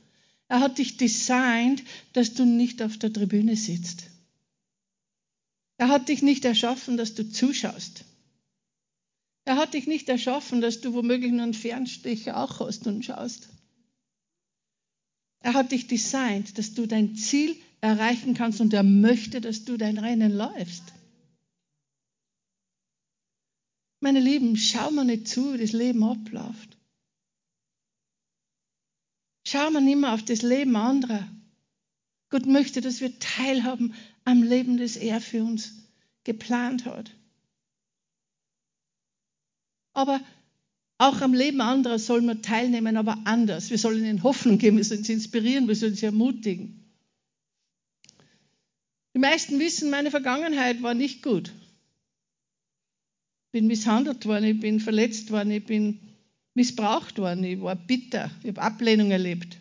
er 0.47 0.61
hat 0.61 0.79
dich 0.79 0.97
designt, 0.97 1.83
dass 2.13 2.33
du 2.33 2.45
nicht 2.45 2.81
auf 2.81 2.97
der 2.97 3.13
Tribüne 3.13 3.55
sitzt. 3.55 4.05
Er 5.77 5.89
hat 5.89 6.09
dich 6.09 6.23
nicht 6.23 6.43
erschaffen, 6.43 6.97
dass 6.97 7.13
du 7.13 7.29
zuschaust. 7.29 8.03
Er 9.45 9.57
hat 9.57 9.75
dich 9.75 9.87
nicht 9.87 10.09
erschaffen, 10.09 10.59
dass 10.59 10.81
du 10.81 10.93
womöglich 10.93 11.31
nur 11.31 11.43
einen 11.43 11.53
Fernstich 11.53 12.31
auch 12.31 12.59
hast 12.59 12.87
und 12.87 13.05
schaust. 13.05 13.49
Er 15.41 15.53
hat 15.53 15.71
dich 15.71 15.87
designt, 15.87 16.57
dass 16.57 16.73
du 16.73 16.85
dein 16.85 17.15
Ziel 17.15 17.55
erreichen 17.81 18.33
kannst 18.33 18.59
und 18.59 18.73
er 18.73 18.83
möchte, 18.83 19.41
dass 19.41 19.63
du 19.65 19.77
dein 19.77 19.97
Rennen 19.97 20.33
läufst. 20.33 20.83
Meine 24.01 24.19
Lieben, 24.19 24.55
schau 24.57 24.91
mal 24.91 25.05
nicht 25.05 25.27
zu, 25.27 25.53
wie 25.53 25.57
das 25.57 25.71
Leben 25.71 26.03
abläuft. 26.03 26.77
Schau 29.47 29.71
mal 29.71 29.81
nicht 29.81 29.97
mehr 29.97 30.13
auf 30.13 30.23
das 30.23 30.41
Leben 30.41 30.75
anderer. 30.75 31.27
Gott 32.29 32.45
möchte, 32.45 32.81
dass 32.81 33.01
wir 33.01 33.17
teilhaben 33.19 33.95
am 34.23 34.43
Leben, 34.43 34.77
das 34.77 34.95
er 34.95 35.19
für 35.19 35.43
uns 35.43 35.73
geplant 36.23 36.85
hat. 36.85 37.11
Aber 39.93 40.21
auch 40.99 41.21
am 41.21 41.33
Leben 41.33 41.61
anderer 41.61 41.97
sollen 41.97 42.25
wir 42.25 42.41
teilnehmen, 42.41 42.97
aber 42.97 43.17
anders. 43.23 43.69
Wir 43.69 43.77
sollen 43.77 44.03
ihnen 44.03 44.21
Hoffnung 44.21 44.57
geben, 44.57 44.77
wir 44.77 44.83
sollen 44.83 45.05
sie 45.05 45.13
inspirieren, 45.13 45.67
wir 45.67 45.75
sollen 45.75 45.95
sie 45.95 46.05
ermutigen. 46.05 46.93
Die 49.15 49.19
meisten 49.19 49.59
wissen, 49.59 49.89
meine 49.89 50.11
Vergangenheit 50.11 50.83
war 50.83 50.93
nicht 50.93 51.23
gut. 51.23 51.53
Ich 53.47 53.51
bin 53.53 53.67
misshandelt 53.67 54.25
worden, 54.25 54.43
ich 54.43 54.59
bin 54.59 54.81
verletzt 54.81 55.31
worden, 55.31 55.51
ich 55.51 55.65
bin 55.65 55.99
missbraucht 56.53 57.17
worden, 57.17 57.45
ich 57.45 57.61
war 57.61 57.77
bitter, 57.77 58.29
ich 58.43 58.49
habe 58.49 58.61
Ablehnung 58.61 59.11
erlebt. 59.11 59.57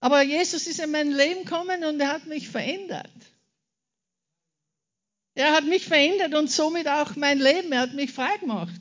Aber 0.00 0.22
Jesus 0.22 0.66
ist 0.66 0.80
in 0.80 0.90
mein 0.90 1.10
Leben 1.10 1.44
gekommen 1.44 1.84
und 1.84 2.00
er 2.00 2.08
hat 2.08 2.26
mich 2.26 2.48
verändert. 2.48 3.12
Er 5.34 5.52
hat 5.52 5.64
mich 5.64 5.84
verändert 5.84 6.34
und 6.34 6.50
somit 6.50 6.88
auch 6.88 7.14
mein 7.16 7.38
Leben. 7.38 7.72
Er 7.72 7.80
hat 7.80 7.94
mich 7.94 8.10
frei 8.10 8.36
gemacht. 8.38 8.80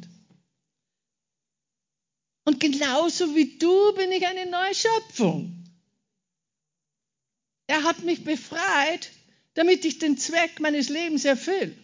Und 2.44 2.60
genauso 2.60 3.36
wie 3.36 3.58
du 3.58 3.94
bin 3.94 4.12
ich 4.12 4.26
eine 4.26 4.50
neue 4.50 4.74
Schöpfung. 4.74 5.64
Er 7.68 7.84
hat 7.84 8.04
mich 8.04 8.24
befreit, 8.24 9.10
damit 9.54 9.86
ich 9.86 10.00
den 10.00 10.18
Zweck 10.18 10.60
meines 10.60 10.90
Lebens 10.90 11.26
erfülle. 11.26 11.76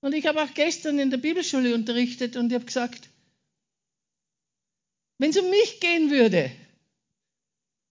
Und 0.00 0.14
ich 0.14 0.26
habe 0.26 0.42
auch 0.42 0.52
gestern 0.54 0.98
in 0.98 1.10
der 1.10 1.18
Bibelschule 1.18 1.74
unterrichtet 1.74 2.36
und 2.36 2.48
ich 2.48 2.54
habe 2.54 2.64
gesagt, 2.64 3.08
wenn 5.18 5.30
es 5.30 5.38
um 5.38 5.48
mich 5.48 5.80
gehen 5.80 6.10
würde, 6.10 6.50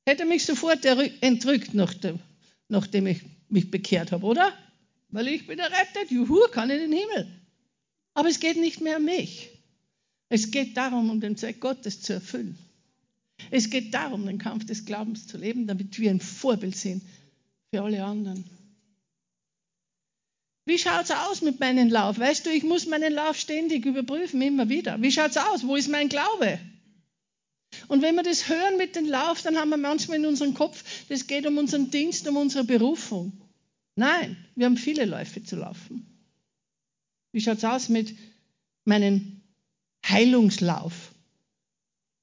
hätte 0.05 0.23
er 0.23 0.27
mich 0.27 0.45
sofort 0.45 0.83
entrückt, 0.85 1.73
nachdem 2.67 3.07
ich 3.07 3.21
mich 3.49 3.71
bekehrt 3.71 4.11
habe, 4.11 4.25
oder? 4.25 4.51
Weil 5.09 5.29
ich 5.29 5.47
bin 5.47 5.59
errettet, 5.59 6.11
juhu, 6.11 6.47
kann 6.51 6.69
in 6.69 6.79
den 6.79 6.91
Himmel. 6.91 7.27
Aber 8.13 8.27
es 8.27 8.39
geht 8.39 8.57
nicht 8.57 8.81
mehr 8.81 8.97
um 8.97 9.05
mich. 9.05 9.49
Es 10.33 10.49
geht 10.49 10.77
darum, 10.77 11.11
um 11.11 11.21
den 11.21 11.37
Zweck 11.37 11.59
Gottes 11.59 12.01
zu 12.01 12.13
erfüllen. 12.13 12.57
Es 13.51 13.69
geht 13.69 13.93
darum, 13.93 14.25
den 14.25 14.39
Kampf 14.39 14.65
des 14.65 14.83
Glaubens 14.83 15.27
zu 15.27 15.37
leben, 15.37 15.67
damit 15.67 15.99
wir 15.99 16.09
ein 16.09 16.19
Vorbild 16.19 16.75
sind 16.75 17.03
für 17.69 17.83
alle 17.83 18.03
anderen. 18.03 18.43
Wie 20.65 20.79
schaut 20.79 21.03
es 21.03 21.11
aus 21.11 21.43
mit 21.43 21.59
meinem 21.59 21.87
Lauf? 21.89 22.17
Weißt 22.17 22.47
du, 22.47 22.49
ich 22.49 22.63
muss 22.63 22.87
meinen 22.87 23.13
Lauf 23.13 23.37
ständig 23.37 23.85
überprüfen, 23.85 24.41
immer 24.41 24.69
wieder. 24.69 24.99
Wie 25.03 25.11
schaut 25.11 25.29
es 25.29 25.37
aus? 25.37 25.67
Wo 25.67 25.75
ist 25.75 25.89
mein 25.89 26.09
Glaube? 26.09 26.57
Und 27.87 28.01
wenn 28.01 28.15
wir 28.15 28.23
das 28.23 28.49
hören 28.49 28.77
mit 28.77 28.95
dem 28.95 29.05
Lauf, 29.05 29.43
dann 29.43 29.57
haben 29.57 29.69
wir 29.69 29.77
manchmal 29.77 30.17
in 30.17 30.25
unserem 30.25 30.55
Kopf, 30.55 30.83
das 31.09 31.27
geht 31.27 31.45
um 31.45 31.59
unseren 31.59 31.91
Dienst, 31.91 32.27
um 32.27 32.37
unsere 32.37 32.63
Berufung. 32.63 33.39
Nein, 33.95 34.35
wir 34.55 34.65
haben 34.65 34.77
viele 34.77 35.05
Läufe 35.05 35.43
zu 35.43 35.57
laufen. 35.57 36.07
Wie 37.33 37.41
schaut 37.41 37.59
es 37.59 37.65
aus 37.65 37.87
mit 37.87 38.15
meinen 38.83 39.32
Heilungslauf? 40.13 40.93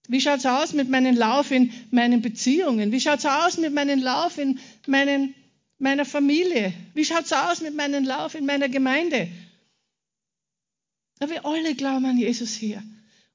Wie 0.09 0.21
schaut 0.21 0.39
es 0.39 0.47
aus 0.47 0.73
mit 0.73 0.89
meinem 0.89 1.17
Lauf 1.17 1.51
in 1.51 1.73
meinen 1.91 2.21
Beziehungen? 2.21 2.91
Wie 2.91 3.01
schaut 3.01 3.21
es 3.21 3.27
aus 3.27 3.59
mit 3.59 3.73
meinem 3.73 4.01
Lauf 4.03 4.39
in 4.39 4.59
meinen, 4.87 5.35
meiner 5.79 6.05
Familie? 6.05 6.73
Wie 6.95 7.05
schaut 7.05 7.27
es 7.27 7.33
aus 7.33 7.61
mit 7.61 7.77
meinem 7.77 8.05
Lauf 8.05 8.35
in 8.35 8.45
meiner 8.45 8.69
Gemeinde? 8.69 9.29
Aber 11.21 11.31
wir 11.31 11.45
alle 11.45 11.75
glauben 11.75 12.07
an 12.07 12.19
Jesus 12.19 12.55
hier. 12.55 12.83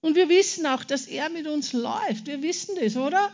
Und 0.02 0.16
wir 0.16 0.28
wissen 0.28 0.66
auch, 0.66 0.84
dass 0.84 1.08
er 1.08 1.30
mit 1.30 1.48
uns 1.48 1.72
läuft. 1.72 2.28
Wir 2.28 2.42
wissen 2.42 2.76
das, 2.80 2.98
oder? 2.98 3.32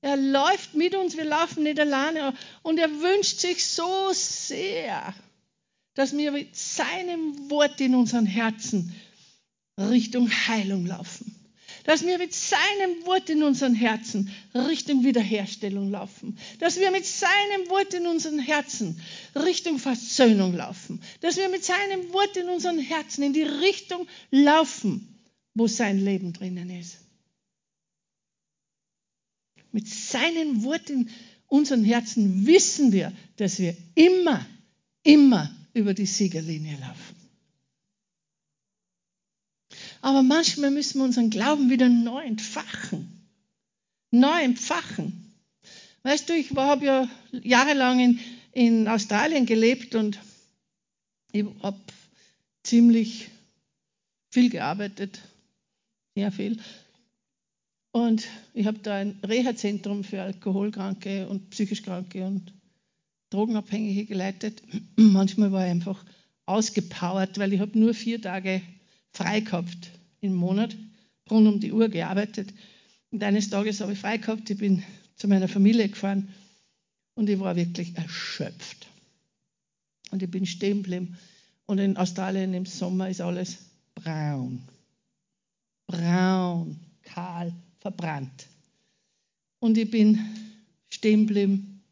Er 0.00 0.16
läuft 0.16 0.74
mit 0.74 0.96
uns, 0.96 1.16
wir 1.16 1.24
laufen 1.24 1.62
nicht 1.62 1.78
alleine. 1.78 2.34
Und 2.62 2.78
er 2.78 2.90
wünscht 2.90 3.38
sich 3.38 3.64
so 3.64 4.10
sehr, 4.12 5.14
dass 5.94 6.16
wir 6.16 6.32
mit 6.32 6.56
seinem 6.56 7.48
Wort 7.48 7.80
in 7.80 7.94
unseren 7.94 8.26
Herzen 8.26 8.92
Richtung 9.78 10.30
Heilung 10.30 10.86
laufen. 10.86 11.34
Dass 11.84 12.06
wir 12.06 12.18
mit 12.18 12.32
seinem 12.32 13.06
Wort 13.06 13.28
in 13.28 13.42
unseren 13.42 13.74
Herzen 13.74 14.30
Richtung 14.54 15.04
Wiederherstellung 15.04 15.90
laufen. 15.90 16.38
Dass 16.60 16.78
wir 16.78 16.90
mit 16.92 17.04
seinem 17.04 17.68
Wort 17.70 17.92
in 17.94 18.06
unseren 18.06 18.38
Herzen 18.38 19.00
Richtung 19.34 19.78
Versöhnung 19.78 20.54
laufen. 20.54 21.02
Dass 21.20 21.36
wir 21.36 21.48
mit 21.48 21.64
seinem 21.64 22.12
Wort 22.12 22.36
in 22.36 22.48
unseren 22.48 22.78
Herzen 22.78 23.24
in 23.24 23.32
die 23.32 23.42
Richtung 23.42 24.06
laufen, 24.30 25.18
wo 25.54 25.66
sein 25.66 25.98
Leben 25.98 26.32
drinnen 26.32 26.70
ist. 26.70 26.98
Mit 29.72 29.88
seinem 29.88 30.62
Wort 30.62 30.90
in 30.90 31.10
unseren 31.48 31.84
Herzen 31.84 32.46
wissen 32.46 32.92
wir, 32.92 33.12
dass 33.36 33.58
wir 33.58 33.76
immer, 33.94 34.46
immer 35.02 35.50
über 35.74 35.94
die 35.94 36.06
Siegerlinie 36.06 36.76
laufen. 36.78 37.21
Aber 40.02 40.22
manchmal 40.22 40.72
müssen 40.72 40.98
wir 40.98 41.04
unseren 41.04 41.30
Glauben 41.30 41.70
wieder 41.70 41.88
neu 41.88 42.22
entfachen. 42.24 43.28
Neu 44.10 44.42
entfachen. 44.42 45.32
Weißt 46.02 46.28
du, 46.28 46.34
ich 46.34 46.50
habe 46.56 46.84
ja 46.84 47.08
jahrelang 47.30 48.00
in, 48.00 48.20
in 48.50 48.88
Australien 48.88 49.46
gelebt 49.46 49.94
und 49.94 50.18
ich 51.30 51.46
habe 51.62 51.78
ziemlich 52.64 53.28
viel 54.30 54.50
gearbeitet, 54.50 55.20
sehr 56.16 56.32
viel. 56.32 56.58
Und 57.92 58.26
ich 58.54 58.66
habe 58.66 58.78
da 58.78 58.96
ein 58.96 59.20
Reha-Zentrum 59.22 60.02
für 60.02 60.22
Alkoholkranke 60.22 61.28
und 61.28 61.50
psychisch 61.50 61.82
Kranke 61.82 62.26
und 62.26 62.52
Drogenabhängige 63.30 64.06
geleitet. 64.06 64.62
Manchmal 64.96 65.52
war 65.52 65.64
ich 65.64 65.70
einfach 65.70 66.04
ausgepowert, 66.44 67.38
weil 67.38 67.52
ich 67.52 67.60
habe 67.60 67.78
nur 67.78 67.94
vier 67.94 68.20
Tage 68.20 68.62
frei 69.12 69.44
im 70.20 70.34
Monat, 70.34 70.76
rund 71.30 71.46
um 71.46 71.60
die 71.60 71.72
Uhr 71.72 71.88
gearbeitet. 71.88 72.52
Und 73.10 73.22
eines 73.22 73.50
Tages 73.50 73.80
habe 73.80 73.92
ich 73.92 73.98
frei 73.98 74.18
ich 74.18 74.58
bin 74.58 74.82
zu 75.16 75.28
meiner 75.28 75.48
Familie 75.48 75.88
gefahren 75.88 76.28
und 77.14 77.28
ich 77.28 77.38
war 77.38 77.56
wirklich 77.56 77.96
erschöpft. 77.96 78.86
Und 80.10 80.22
ich 80.22 80.30
bin 80.30 80.46
stehen 80.46 80.82
geblieben. 80.82 81.18
Und 81.66 81.78
in 81.78 81.96
Australien 81.96 82.54
im 82.54 82.66
Sommer 82.66 83.08
ist 83.08 83.20
alles 83.20 83.58
braun. 83.94 84.62
Braun, 85.86 86.78
kahl, 87.02 87.52
verbrannt. 87.80 88.46
Und 89.58 89.78
ich 89.78 89.90
bin 89.90 90.18
stehen 90.88 91.26
geblieben. 91.26 91.82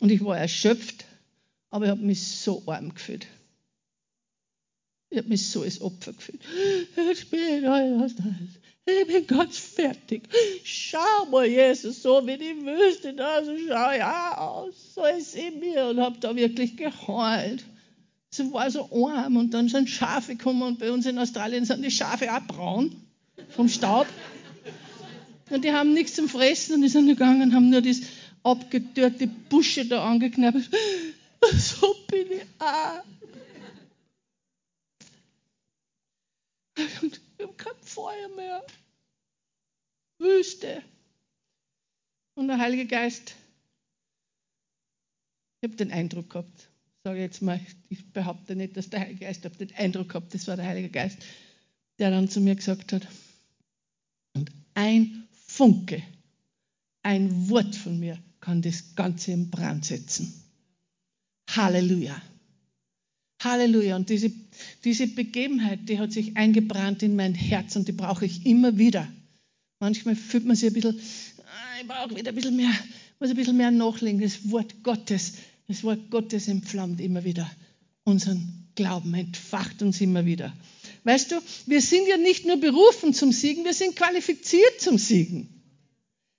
Und 0.00 0.10
ich 0.10 0.24
war 0.24 0.38
erschöpft, 0.38 1.04
aber 1.70 1.86
ich 1.86 1.90
habe 1.90 2.02
mich 2.02 2.22
so 2.22 2.62
arm 2.66 2.94
gefühlt. 2.94 3.26
Ich 5.14 5.18
habe 5.18 5.28
mich 5.28 5.48
so 5.48 5.62
als 5.62 5.80
Opfer 5.80 6.12
gefühlt. 6.12 6.40
Ich 7.12 7.30
bin, 7.30 7.64
ich 8.84 9.06
bin 9.06 9.26
ganz 9.28 9.58
fertig. 9.58 10.24
Schau 10.64 11.26
mal, 11.30 11.46
Jesus, 11.46 12.02
so 12.02 12.26
wie 12.26 12.36
die 12.36 12.56
Wüste 12.66 13.14
da, 13.14 13.44
so 13.44 13.52
schau 13.68 13.92
ich 13.92 14.02
aus. 14.02 14.74
So 14.92 15.04
ist 15.04 15.36
in 15.36 15.60
mir. 15.60 15.86
Und 15.86 16.00
habe 16.00 16.18
da 16.18 16.34
wirklich 16.34 16.76
geheult. 16.76 17.64
Es 18.32 18.40
war 18.52 18.68
so 18.72 18.90
arm. 19.06 19.36
Und 19.36 19.54
dann 19.54 19.68
sind 19.68 19.88
Schafe 19.88 20.34
gekommen. 20.34 20.62
Und 20.62 20.80
bei 20.80 20.90
uns 20.90 21.06
in 21.06 21.16
Australien 21.16 21.64
sind 21.64 21.84
die 21.84 21.92
Schafe 21.92 22.34
auch 22.34 22.44
braun 22.48 22.96
vom 23.50 23.68
Staub. 23.68 24.08
Und 25.48 25.64
die 25.64 25.70
haben 25.70 25.94
nichts 25.94 26.14
zum 26.14 26.28
Fressen. 26.28 26.74
Und 26.74 26.82
die 26.82 26.88
sind 26.88 27.06
gegangen 27.06 27.42
und 27.42 27.54
haben 27.54 27.70
nur 27.70 27.82
das 27.82 28.00
abgetürkte 28.42 29.28
Busche 29.28 29.86
da 29.86 30.04
angeknabbert. 30.04 30.68
So 31.56 31.94
bin 32.08 32.26
ich 32.32 32.42
auch. 32.58 33.13
wir 37.36 37.46
haben 37.46 37.56
kein 37.56 37.76
Feuer 37.82 38.28
mehr. 38.36 38.64
Wüste. 40.18 40.82
Und 42.34 42.48
der 42.48 42.58
Heilige 42.58 42.86
Geist, 42.86 43.34
ich 45.60 45.68
habe 45.68 45.76
den 45.76 45.92
Eindruck 45.92 46.30
gehabt, 46.30 46.68
sage 47.04 47.20
jetzt 47.20 47.42
mal, 47.42 47.60
ich 47.88 48.12
behaupte 48.12 48.56
nicht, 48.56 48.76
dass 48.76 48.90
der 48.90 49.00
Heilige 49.00 49.24
Geist, 49.24 49.40
ich 49.40 49.44
habe 49.44 49.66
den 49.66 49.76
Eindruck 49.76 50.08
gehabt, 50.08 50.34
das 50.34 50.46
war 50.48 50.56
der 50.56 50.66
Heilige 50.66 50.90
Geist, 50.90 51.18
der 51.98 52.10
dann 52.10 52.28
zu 52.28 52.40
mir 52.40 52.54
gesagt 52.54 52.92
hat, 52.92 53.06
und 54.36 54.50
ein 54.74 55.28
Funke, 55.30 56.02
ein 57.02 57.48
Wort 57.48 57.76
von 57.76 58.00
mir 58.00 58.18
kann 58.40 58.62
das 58.62 58.94
Ganze 58.96 59.32
in 59.32 59.50
Brand 59.50 59.84
setzen. 59.84 60.42
Halleluja. 61.50 62.20
Halleluja. 63.44 63.96
Und 63.96 64.08
diese, 64.10 64.32
diese 64.84 65.06
Begebenheit, 65.06 65.80
die 65.88 65.98
hat 65.98 66.12
sich 66.12 66.36
eingebrannt 66.36 67.02
in 67.02 67.16
mein 67.16 67.34
Herz 67.34 67.76
und 67.76 67.86
die 67.88 67.92
brauche 67.92 68.24
ich 68.24 68.46
immer 68.46 68.78
wieder. 68.78 69.06
Manchmal 69.80 70.16
fühlt 70.16 70.46
man 70.46 70.56
sich 70.56 70.68
ein 70.68 70.74
bisschen, 70.74 70.98
ah, 71.40 71.80
ich 71.80 71.86
brauche 71.86 72.16
wieder 72.16 72.30
ein 72.30 72.34
bisschen 72.34 72.56
mehr, 72.56 72.72
muss 73.20 73.30
ein 73.30 73.36
bisschen 73.36 73.56
mehr 73.56 73.70
nachlegen. 73.70 74.20
Das 74.20 74.50
Wort 74.50 74.82
Gottes, 74.82 75.34
das 75.68 75.84
Wort 75.84 76.10
Gottes 76.10 76.48
entflammt 76.48 77.00
immer 77.00 77.24
wieder 77.24 77.50
unseren 78.04 78.68
Glauben, 78.74 79.14
entfacht 79.14 79.82
uns 79.82 80.00
immer 80.00 80.26
wieder. 80.26 80.52
Weißt 81.04 81.32
du, 81.32 81.36
wir 81.66 81.80
sind 81.80 82.08
ja 82.08 82.16
nicht 82.16 82.46
nur 82.46 82.58
berufen 82.58 83.12
zum 83.12 83.30
Siegen, 83.30 83.64
wir 83.64 83.74
sind 83.74 83.94
qualifiziert 83.94 84.80
zum 84.80 84.98
Siegen. 84.98 85.53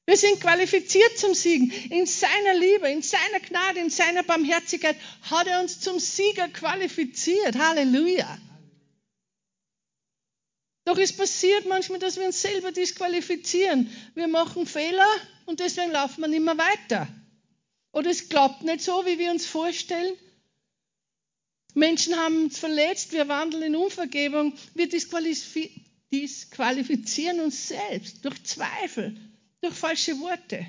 Wir 0.07 0.17
sind 0.17 0.39
qualifiziert 0.39 1.17
zum 1.17 1.33
Siegen. 1.33 1.71
In 1.89 2.05
seiner 2.05 2.53
Liebe, 2.53 2.87
in 2.89 3.01
seiner 3.01 3.39
Gnade, 3.39 3.79
in 3.79 3.89
seiner 3.89 4.21
Barmherzigkeit 4.23 4.97
hat 5.23 5.47
er 5.47 5.61
uns 5.61 5.79
zum 5.79 5.99
Sieger 5.99 6.47
qualifiziert. 6.49 7.57
Halleluja. 7.57 8.37
Doch 10.85 10.99
es 10.99 11.11
passiert 11.11 11.65
manchmal, 11.65 11.97
dass 11.97 12.17
wir 12.17 12.25
uns 12.25 12.39
selber 12.39 12.71
disqualifizieren. 12.71 13.89
Wir 14.13 14.27
machen 14.27 14.67
Fehler 14.67 15.07
und 15.47 15.59
deswegen 15.59 15.91
laufen 15.91 16.21
wir 16.21 16.27
nicht 16.27 16.43
mehr 16.43 16.59
weiter. 16.59 17.07
Oder 17.91 18.11
es 18.11 18.29
klappt 18.29 18.61
nicht 18.61 18.81
so, 18.81 19.03
wie 19.05 19.17
wir 19.17 19.31
uns 19.31 19.47
vorstellen. 19.47 20.15
Menschen 21.73 22.15
haben 22.15 22.43
uns 22.43 22.59
verletzt, 22.59 23.11
wir 23.13 23.27
wandeln 23.27 23.63
in 23.63 23.75
Unvergebung, 23.75 24.53
wir 24.75 24.87
disqualifizieren 24.87 27.39
uns 27.39 27.67
selbst 27.67 28.23
durch 28.23 28.43
Zweifel, 28.43 29.17
durch 29.65 29.75
falsche 29.75 30.19
Worte. 30.19 30.65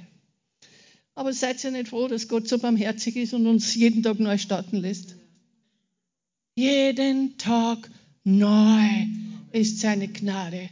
Aber 1.14 1.32
seid 1.32 1.62
ihr 1.64 1.70
nicht 1.70 1.88
froh, 1.88 2.08
dass 2.08 2.28
Gott 2.28 2.48
so 2.48 2.58
barmherzig 2.58 3.16
ist 3.16 3.32
und 3.32 3.46
uns 3.46 3.74
jeden 3.74 4.02
Tag 4.02 4.18
neu 4.18 4.36
starten 4.38 4.76
lässt? 4.76 5.16
Jeden 6.56 7.38
Tag 7.38 7.90
neu 8.24 9.06
ist 9.52 9.80
seine 9.80 10.08
Gnade. 10.08 10.68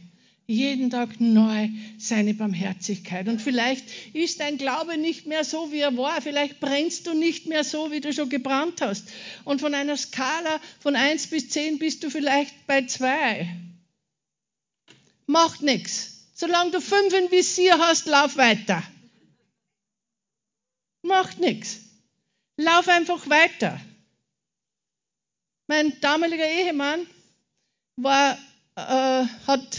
Jeden 0.47 0.91
Tag 0.91 1.19
neu 1.19 1.69
seine 1.97 2.35
Barmherzigkeit. 2.35 3.27
Und 3.27 3.41
vielleicht 3.41 3.85
ist 4.13 4.39
dein 4.39 4.59
Glaube 4.59 4.99
nicht 4.99 5.25
mehr 5.25 5.43
so, 5.43 5.71
wie 5.71 5.79
er 5.79 5.97
war. 5.97 6.21
Vielleicht 6.21 6.59
brennst 6.59 7.07
du 7.07 7.15
nicht 7.15 7.47
mehr 7.47 7.63
so, 7.63 7.91
wie 7.91 7.99
du 7.99 8.13
schon 8.13 8.29
gebrannt 8.29 8.81
hast. 8.81 9.07
Und 9.43 9.61
von 9.61 9.73
einer 9.73 9.97
Skala 9.97 10.59
von 10.79 10.95
1 10.95 11.27
bis 11.27 11.49
10 11.49 11.79
bist 11.79 12.03
du 12.03 12.11
vielleicht 12.11 12.67
bei 12.67 12.85
2. 12.85 13.49
Macht 15.25 15.63
nichts. 15.63 16.14
Solange 16.37 16.71
du 16.71 16.81
fünf 16.81 17.13
im 17.13 17.31
Visier 17.31 17.79
hast, 17.79 18.07
lauf 18.07 18.35
weiter. 18.35 18.83
Macht 21.01 21.39
nichts. 21.39 21.79
Lauf 22.57 22.89
einfach 22.89 23.29
weiter. 23.29 23.79
Mein 25.67 25.97
damaliger 26.01 26.45
Ehemann 26.45 27.07
war, 27.95 28.37
äh, 28.75 29.25
hat 29.47 29.77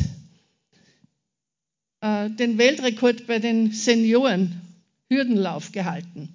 äh, 2.01 2.31
den 2.31 2.57
Weltrekord 2.57 3.27
bei 3.27 3.38
den 3.38 3.73
Senioren 3.73 4.59
Hürdenlauf 5.11 5.73
gehalten. 5.73 6.33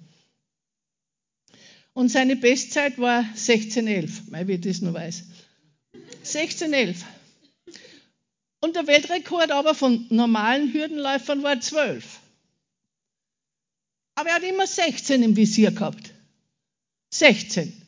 Und 1.94 2.10
seine 2.10 2.36
Bestzeit 2.36 2.96
war 2.98 3.22
16,11, 3.34 4.30
weil 4.30 4.48
ich 4.48 4.60
das 4.60 4.82
nur 4.82 4.94
weiß. 4.94 5.24
16,11. 6.24 7.02
Und 8.62 8.76
der 8.76 8.86
Weltrekord 8.86 9.50
aber 9.50 9.74
von 9.74 10.06
normalen 10.08 10.72
Hürdenläufern 10.72 11.42
war 11.42 11.60
12. 11.60 12.20
Aber 14.14 14.28
er 14.28 14.36
hat 14.36 14.44
immer 14.44 14.68
16 14.68 15.20
im 15.20 15.36
Visier 15.36 15.72
gehabt. 15.72 16.12
16. 17.10 17.82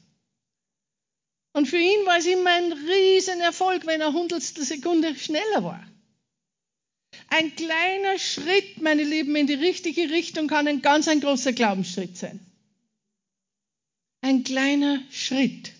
Und 1.53 1.69
für 1.69 1.79
ihn 1.79 2.05
war 2.07 2.19
es 2.19 2.27
immer 2.27 2.51
ein 2.51 2.73
Riesenerfolg, 2.73 3.87
wenn 3.87 4.01
er 4.01 4.13
Hundertstel 4.13 4.65
Sekunde 4.65 5.15
schneller 5.15 5.63
war. 5.63 5.87
Ein 7.29 7.55
kleiner 7.55 8.19
Schritt, 8.19 8.83
meine 8.83 9.05
Lieben, 9.05 9.37
in 9.37 9.47
die 9.47 9.55
richtige 9.55 10.11
Richtung 10.11 10.49
kann 10.49 10.67
ein 10.67 10.83
ganz 10.83 11.07
ein 11.07 11.21
großer 11.21 11.53
Glaubensschritt 11.53 12.17
sein. 12.17 12.41
Ein 14.23 14.43
kleiner 14.43 15.01
Schritt. 15.13 15.71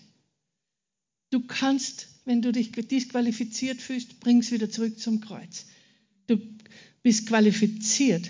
Du 1.31 1.45
kannst 1.45 2.14
wenn 2.25 2.41
du 2.41 2.51
dich 2.51 2.71
disqualifiziert 2.71 3.79
fühlst, 3.79 4.19
bring 4.19 4.39
es 4.39 4.51
wieder 4.51 4.69
zurück 4.69 4.99
zum 4.99 5.21
Kreuz. 5.21 5.65
Du 6.27 6.39
bist 7.03 7.27
qualifiziert, 7.27 8.29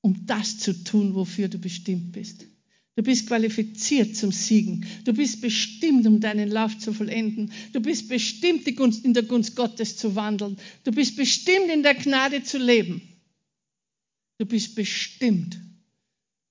um 0.00 0.26
das 0.26 0.58
zu 0.58 0.84
tun, 0.84 1.14
wofür 1.14 1.48
du 1.48 1.58
bestimmt 1.58 2.12
bist. 2.12 2.46
Du 2.96 3.02
bist 3.02 3.26
qualifiziert 3.26 4.16
zum 4.16 4.30
Siegen. 4.30 4.86
Du 5.04 5.12
bist 5.12 5.40
bestimmt, 5.40 6.06
um 6.06 6.20
deinen 6.20 6.50
Lauf 6.50 6.78
zu 6.78 6.92
vollenden. 6.92 7.52
Du 7.72 7.80
bist 7.80 8.08
bestimmt, 8.08 8.66
in 8.66 9.14
der 9.14 9.22
Gunst 9.22 9.56
Gottes 9.56 9.96
zu 9.96 10.14
wandeln. 10.14 10.56
Du 10.84 10.92
bist 10.92 11.16
bestimmt, 11.16 11.68
in 11.72 11.82
der 11.82 11.94
Gnade 11.94 12.42
zu 12.42 12.58
leben. 12.58 13.00
Du 14.38 14.46
bist 14.46 14.74
bestimmt. 14.74 15.58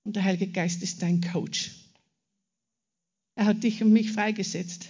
Und 0.03 0.15
der 0.15 0.23
Heilige 0.23 0.51
Geist 0.51 0.81
ist 0.81 1.01
dein 1.01 1.21
Coach. 1.21 1.71
Er 3.35 3.45
hat 3.45 3.63
dich 3.63 3.83
und 3.83 3.93
mich 3.93 4.11
freigesetzt. 4.11 4.87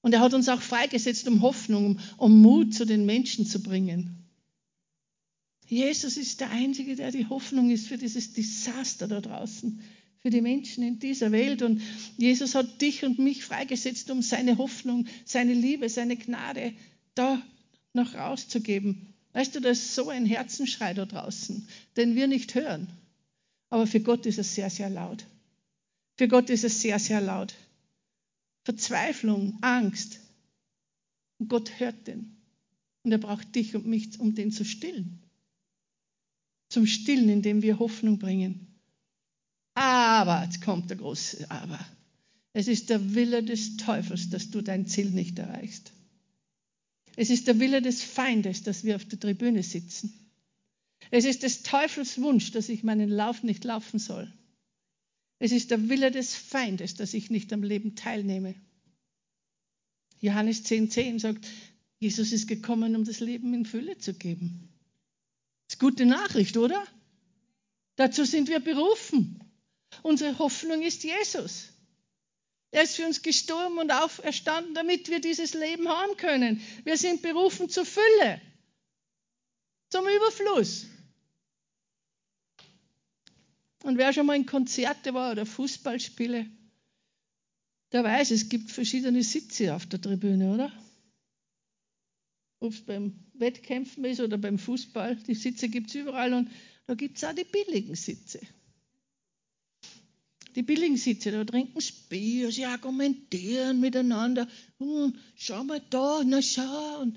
Und 0.00 0.14
er 0.14 0.20
hat 0.20 0.34
uns 0.34 0.48
auch 0.48 0.62
freigesetzt, 0.62 1.26
um 1.28 1.42
Hoffnung, 1.42 1.98
um 2.16 2.40
Mut 2.40 2.74
zu 2.74 2.84
den 2.84 3.04
Menschen 3.04 3.46
zu 3.46 3.62
bringen. 3.62 4.24
Jesus 5.66 6.16
ist 6.16 6.40
der 6.40 6.50
Einzige, 6.50 6.96
der 6.96 7.10
die 7.10 7.26
Hoffnung 7.26 7.70
ist 7.70 7.88
für 7.88 7.98
dieses 7.98 8.32
Desaster 8.32 9.06
da 9.06 9.20
draußen, 9.20 9.80
für 10.20 10.30
die 10.30 10.40
Menschen 10.40 10.82
in 10.82 10.98
dieser 10.98 11.30
Welt. 11.30 11.62
Und 11.62 11.82
Jesus 12.16 12.54
hat 12.54 12.80
dich 12.80 13.04
und 13.04 13.18
mich 13.18 13.44
freigesetzt, 13.44 14.10
um 14.10 14.22
seine 14.22 14.56
Hoffnung, 14.56 15.06
seine 15.26 15.52
Liebe, 15.52 15.88
seine 15.88 16.16
Gnade 16.16 16.72
da 17.14 17.42
noch 17.92 18.14
rauszugeben. 18.14 19.14
Weißt 19.34 19.54
du, 19.54 19.60
da 19.60 19.70
ist 19.70 19.94
so 19.94 20.08
ein 20.08 20.24
Herzenschrei 20.24 20.94
da 20.94 21.04
draußen, 21.04 21.68
den 21.96 22.14
wir 22.14 22.28
nicht 22.28 22.54
hören. 22.54 22.88
Aber 23.68 23.86
für 23.86 24.00
Gott 24.00 24.24
ist 24.24 24.38
es 24.38 24.54
sehr, 24.54 24.70
sehr 24.70 24.88
laut. 24.88 25.26
Für 26.16 26.28
Gott 26.28 26.48
ist 26.48 26.64
es 26.64 26.80
sehr, 26.80 26.98
sehr 26.98 27.20
laut. 27.20 27.54
Verzweiflung, 28.68 29.56
Angst. 29.62 30.20
Und 31.38 31.48
Gott 31.48 31.80
hört 31.80 32.06
den. 32.06 32.36
Und 33.02 33.12
er 33.12 33.16
braucht 33.16 33.54
dich 33.54 33.74
und 33.74 33.86
mich, 33.86 34.20
um 34.20 34.34
den 34.34 34.52
zu 34.52 34.62
stillen. 34.62 35.22
Zum 36.68 36.84
Stillen, 36.86 37.30
indem 37.30 37.62
wir 37.62 37.78
Hoffnung 37.78 38.18
bringen. 38.18 38.66
Aber, 39.72 40.44
jetzt 40.44 40.60
kommt 40.60 40.90
der 40.90 40.98
große 40.98 41.50
Aber. 41.50 41.80
Es 42.52 42.68
ist 42.68 42.90
der 42.90 43.14
Wille 43.14 43.42
des 43.42 43.78
Teufels, 43.78 44.28
dass 44.28 44.50
du 44.50 44.60
dein 44.60 44.86
Ziel 44.86 45.12
nicht 45.12 45.38
erreichst. 45.38 45.92
Es 47.16 47.30
ist 47.30 47.46
der 47.46 47.58
Wille 47.60 47.80
des 47.80 48.02
Feindes, 48.02 48.64
dass 48.64 48.84
wir 48.84 48.96
auf 48.96 49.06
der 49.06 49.18
Tribüne 49.18 49.62
sitzen. 49.62 50.12
Es 51.10 51.24
ist 51.24 51.42
des 51.42 51.62
Teufels 51.62 52.20
Wunsch, 52.20 52.52
dass 52.52 52.68
ich 52.68 52.84
meinen 52.84 53.08
Lauf 53.08 53.42
nicht 53.42 53.64
laufen 53.64 53.98
soll. 53.98 54.30
Es 55.38 55.52
ist 55.52 55.70
der 55.70 55.88
Wille 55.88 56.10
des 56.10 56.34
Feindes, 56.34 56.94
dass 56.94 57.14
ich 57.14 57.30
nicht 57.30 57.52
am 57.52 57.62
Leben 57.62 57.94
teilnehme. 57.94 58.54
Johannes 60.20 60.64
10,10 60.64 60.90
10 60.90 61.18
sagt, 61.20 61.46
Jesus 62.00 62.32
ist 62.32 62.48
gekommen, 62.48 62.96
um 62.96 63.04
das 63.04 63.20
Leben 63.20 63.54
in 63.54 63.64
Fülle 63.64 63.98
zu 63.98 64.14
geben. 64.14 64.68
Das 65.66 65.74
ist 65.74 65.80
gute 65.80 66.06
Nachricht, 66.06 66.56
oder? 66.56 66.84
Dazu 67.96 68.24
sind 68.24 68.48
wir 68.48 68.60
berufen. 68.60 69.40
Unsere 70.02 70.38
Hoffnung 70.38 70.82
ist 70.82 71.04
Jesus. 71.04 71.68
Er 72.70 72.82
ist 72.82 72.96
für 72.96 73.06
uns 73.06 73.22
gestorben 73.22 73.78
und 73.78 73.90
auferstanden, 73.90 74.74
damit 74.74 75.08
wir 75.08 75.20
dieses 75.20 75.54
Leben 75.54 75.88
haben 75.88 76.16
können. 76.16 76.60
Wir 76.84 76.98
sind 76.98 77.22
berufen 77.22 77.68
zur 77.68 77.86
Fülle, 77.86 78.40
zum 79.90 80.04
Überfluss. 80.06 80.86
Und 83.84 83.96
wer 83.96 84.12
schon 84.12 84.26
mal 84.26 84.36
in 84.36 84.46
Konzerte 84.46 85.14
war 85.14 85.32
oder 85.32 85.46
Fußballspiele, 85.46 86.46
der 87.92 88.04
weiß, 88.04 88.32
es 88.32 88.48
gibt 88.48 88.70
verschiedene 88.70 89.22
Sitze 89.22 89.74
auf 89.74 89.86
der 89.86 90.00
Tribüne, 90.00 90.52
oder? 90.52 90.72
Ob 92.60 92.72
es 92.72 92.80
beim 92.84 93.14
Wettkämpfen 93.34 94.04
ist 94.04 94.20
oder 94.20 94.36
beim 94.36 94.58
Fußball, 94.58 95.16
die 95.16 95.34
Sitze 95.34 95.68
gibt 95.68 95.90
es 95.90 95.94
überall 95.94 96.34
und 96.34 96.50
da 96.86 96.94
gibt 96.94 97.16
es 97.16 97.24
auch 97.24 97.32
die 97.32 97.44
billigen 97.44 97.94
Sitze. 97.94 98.40
Die 100.54 100.62
billigen 100.62 100.96
Sitze, 100.96 101.30
da 101.30 101.44
trinken 101.44 101.78
Bier, 102.08 102.50
sie 102.50 102.64
argumentieren 102.64 103.78
miteinander. 103.78 104.48
Hm, 104.78 105.14
schau 105.36 105.62
mal 105.62 105.80
da, 105.90 106.22
na 106.24 106.42
schau. 106.42 107.00
Und 107.02 107.16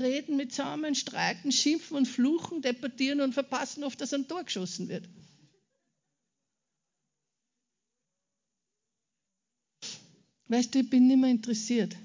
reden 0.00 0.36
mit 0.36 0.52
zusammen, 0.52 0.94
streiten, 0.94 1.52
schimpfen 1.52 1.96
und 1.96 2.06
fluchen, 2.06 2.60
debattieren 2.60 3.20
und 3.20 3.34
verpassen 3.34 3.84
oft, 3.84 4.00
dass 4.00 4.12
ein 4.12 4.26
Tor 4.26 4.42
geschossen 4.44 4.88
wird. 4.88 5.08
Weißt 10.52 10.74
du, 10.74 10.80
ich 10.80 10.90
bin 10.90 11.06
nicht 11.06 11.16
mehr 11.16 11.30
interessiert, 11.30 11.96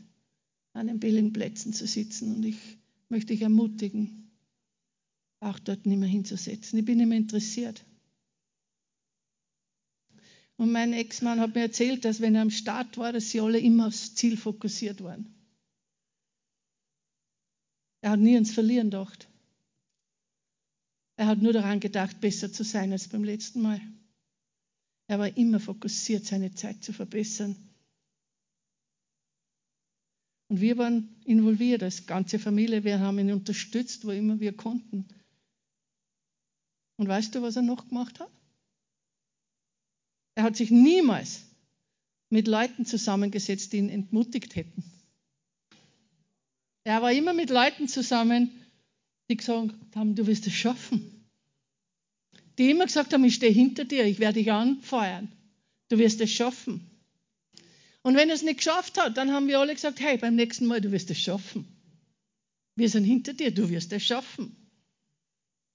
an 0.72 0.88
den 0.88 1.02
billigen 1.02 1.34
Plätzen 1.34 1.74
zu 1.74 1.86
sitzen 1.86 2.34
und 2.34 2.46
ich 2.46 2.56
möchte 3.10 3.34
dich 3.34 3.42
ermutigen, 3.42 4.32
auch 5.42 5.60
dort 5.60 5.86
nicht 5.86 6.00
mehr 6.00 6.08
hinzusetzen. 6.08 6.80
Ich 6.80 6.86
bin 6.86 6.98
nicht 6.98 7.10
mehr 7.10 7.18
interessiert. 7.18 7.84
Und 10.56 10.72
mein 10.72 10.94
Ex-Mann 10.94 11.42
hat 11.42 11.56
mir 11.56 11.64
erzählt, 11.64 12.06
dass 12.06 12.22
wenn 12.22 12.36
er 12.36 12.42
am 12.42 12.50
Start 12.50 12.98
war, 12.98 13.12
dass 13.12 13.32
sie 13.32 13.42
alle 13.42 13.60
immer 13.60 13.88
aufs 13.88 14.16
Ziel 14.16 14.38
fokussiert 14.38 15.04
waren. 15.04 15.28
Er 18.00 18.12
hat 18.12 18.22
nie 18.22 18.36
ans 18.36 18.54
Verlieren 18.54 18.92
gedacht. 18.92 19.28
Er 21.18 21.28
hat 21.28 21.42
nur 21.42 21.52
daran 21.52 21.82
gedacht, 21.82 22.22
besser 22.22 22.54
zu 22.54 22.64
sein 22.64 22.94
als 22.94 23.10
beim 23.10 23.26
letzten 23.26 23.62
Mal. 23.62 23.82
Er 25.08 25.20
war 25.20 25.36
immer 25.36 25.60
fokussiert, 25.60 26.26
seine 26.26 26.56
Zeit 26.56 26.82
zu 26.82 26.94
verbessern 26.94 27.67
und 30.50 30.62
wir 30.62 30.78
waren 30.78 31.16
involviert 31.26 31.84
als 31.84 32.06
ganze 32.06 32.40
Familie. 32.40 32.84
Wir 32.84 33.00
haben 33.00 33.20
ihn 33.20 33.32
unterstützt, 33.32 34.06
wo 34.06 34.12
immer 34.12 34.40
wir 34.40 34.56
konnten. 34.56 35.06
Und 36.98 37.08
weißt 37.08 37.36
du, 37.36 37.42
was 37.42 37.56
er 37.56 37.62
noch 37.62 37.90
gemacht 37.90 38.20
hat? 38.20 38.32
Er 40.36 40.44
hat 40.44 40.56
sich 40.56 40.72
niemals 40.72 41.44
mit 42.30 42.48
Leuten 42.48 42.86
zusammengesetzt, 42.86 43.74
die 43.74 43.78
ihn 43.78 43.90
entmutigt 43.90 44.56
hätten. 44.56 44.84
Er 46.84 47.02
war 47.02 47.12
immer 47.12 47.34
mit 47.34 47.50
Leuten 47.50 47.88
zusammen, 47.88 48.52
die 49.30 49.36
gesagt 49.36 49.76
haben, 49.96 50.16
du 50.16 50.26
wirst 50.28 50.48
es 50.48 50.54
schaffen. 50.54 51.26
Die 52.58 52.70
immer 52.70 52.86
gesagt 52.86 53.14
haben, 53.14 53.24
ich 53.26 53.36
stehe 53.36 53.52
hinter 53.52 53.84
dir, 53.84 54.06
ich 54.06 54.20
werde 54.20 54.40
dich 54.40 54.52
anfeuern. 54.52 55.32
Du 55.90 55.98
wirst 55.98 56.22
es 56.22 56.32
schaffen. 56.32 56.90
Und 58.08 58.16
wenn 58.16 58.30
er 58.30 58.36
es 58.36 58.42
nicht 58.42 58.60
geschafft 58.60 58.98
hat, 58.98 59.18
dann 59.18 59.34
haben 59.34 59.50
wir 59.50 59.60
alle 59.60 59.74
gesagt, 59.74 60.00
hey, 60.00 60.18
beim 60.18 60.36
nächsten 60.36 60.66
Mal, 60.66 60.80
du 60.80 60.94
wirst 60.94 61.12
es 61.12 61.20
schaffen. 61.20 61.68
Wir 62.78 62.88
sind 62.88 63.04
hinter 63.04 63.34
dir, 63.34 63.54
du 63.54 63.70
wirst 63.70 63.92
es 63.92 64.02
schaffen. 64.02 64.56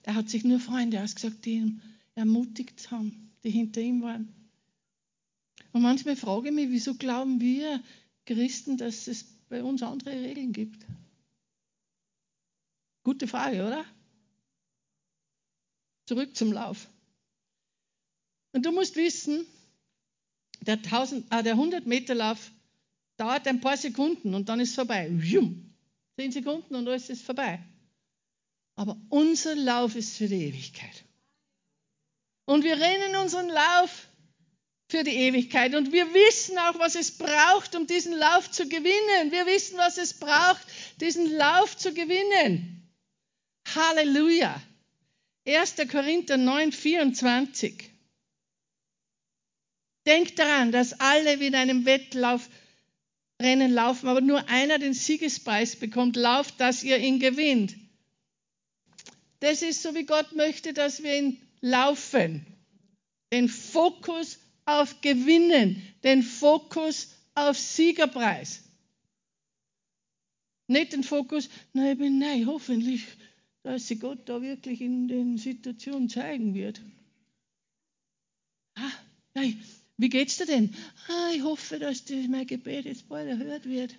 Er 0.03 0.15
hat 0.15 0.31
sich 0.31 0.43
nur 0.43 0.59
Freunde 0.59 1.03
ausgesagt, 1.03 1.45
die 1.45 1.57
ihn 1.57 1.83
ermutigt 2.15 2.91
haben, 2.91 3.35
die 3.45 3.51
hinter 3.51 3.83
ihm 3.83 4.01
waren. 4.01 4.35
Und 5.73 5.83
manchmal 5.83 6.17
frage 6.17 6.49
ich 6.49 6.55
mich, 6.55 6.71
wieso 6.71 6.95
glauben 6.95 7.39
wir 7.39 7.83
Christen, 8.25 8.79
dass 8.79 9.09
es 9.09 9.25
bei 9.51 9.63
uns 9.63 9.83
andere 9.83 10.13
Regeln 10.15 10.55
gibt? 10.55 10.87
Gute 13.05 13.29
Frage, 13.29 13.67
oder? 13.67 13.85
Zurück 16.07 16.35
zum 16.35 16.55
Lauf. 16.55 16.89
Und 18.53 18.65
du 18.65 18.73
musst 18.73 18.97
wissen, 18.97 19.45
der, 20.63 20.75
1000, 20.75 21.33
äh, 21.33 21.43
der 21.43 21.57
100-Meter-Lauf 21.57 22.51
dauert 23.17 23.47
ein 23.47 23.61
paar 23.61 23.77
Sekunden 23.77 24.35
und 24.35 24.49
dann 24.49 24.61
ist 24.61 24.71
es 24.71 24.75
vorbei. 24.75 25.11
Zehn 26.17 26.33
Sekunden 26.33 26.75
und 26.75 26.89
alles 26.89 27.11
ist 27.11 27.25
vorbei. 27.25 27.61
Aber 28.75 28.97
unser 29.11 29.55
Lauf 29.55 29.97
ist 29.97 30.17
für 30.17 30.29
die 30.29 30.45
Ewigkeit. 30.47 31.05
Und 32.45 32.65
wir 32.65 32.79
rennen 32.79 33.17
unseren 33.17 33.49
Lauf 33.49 34.09
für 34.89 35.05
die 35.05 35.17
Ewigkeit. 35.17 35.75
Und 35.75 35.93
wir 35.93 36.13
wissen 36.13 36.59
auch, 36.59 36.79
was 36.79 36.95
es 36.95 37.17
braucht, 37.17 37.75
um 37.75 37.87
diesen 37.87 38.13
Lauf 38.17 38.51
zu 38.51 38.69
gewinnen. 38.69 39.31
Wir 39.31 39.47
wissen, 39.47 39.79
was 39.79 39.99
es 39.99 40.15
braucht, 40.15 40.63
diesen 41.01 41.33
Lauf 41.37 41.77
zu 41.77 41.95
gewinnen. 41.95 42.93
Halleluja. 43.75 44.61
1. 45.47 45.77
Korinther 45.91 46.37
9, 46.37 46.73
24. 46.73 47.92
Denkt 50.07 50.39
daran, 50.39 50.73
dass 50.73 50.99
alle 51.01 51.39
wie 51.41 51.47
in 51.47 51.55
einem 51.55 51.85
Wettlaufrennen 51.85 53.73
laufen, 53.73 54.09
aber 54.09 54.21
nur 54.21 54.49
einer 54.49 54.79
den 54.79 54.95
Siegespreis 54.95 55.77
bekommt. 55.77 56.17
Lauft, 56.17 56.61
dass 56.61 56.83
ihr 56.83 56.99
ihn 56.99 57.21
gewinnt. 57.21 57.77
Das 59.41 59.63
ist 59.63 59.83
so, 59.83 59.95
wie 59.95 60.07
Gott 60.07 60.35
möchte, 60.35 60.73
dass 60.73 61.03
wir 61.03 61.17
ihn 61.17 61.41
laufen. 61.61 62.47
Den 63.33 63.49
Fokus 63.49 64.39
auf 64.65 65.01
Gewinnen, 65.01 65.83
den 66.05 66.23
Fokus 66.23 67.15
auf 67.35 67.59
Siegerpreis. 67.59 68.63
Nicht 70.69 70.93
den 70.93 71.03
Fokus, 71.03 71.49
bin 71.73 72.19
nein, 72.19 72.47
hoffentlich, 72.47 73.05
dass 73.63 73.89
sich 73.89 74.01
Gott 74.01 74.29
da 74.29 74.41
wirklich 74.41 74.81
in 74.81 75.09
den 75.09 75.39
Situationen 75.39 76.09
zeigen 76.09 76.55
wird. 76.55 76.81
Ah, 78.75 78.93
nein, 79.35 79.63
wie 79.97 80.09
geht's 80.09 80.37
dir 80.39 80.47
denn? 80.47 80.75
Ah, 81.09 81.31
ich 81.35 81.43
hoffe, 81.43 81.79
dass 81.79 82.03
mein 82.29 82.47
Gebet 82.47 82.87
jetzt 82.87 83.09
bald 83.09 83.29
erhört 83.29 83.67
wird. 83.67 83.95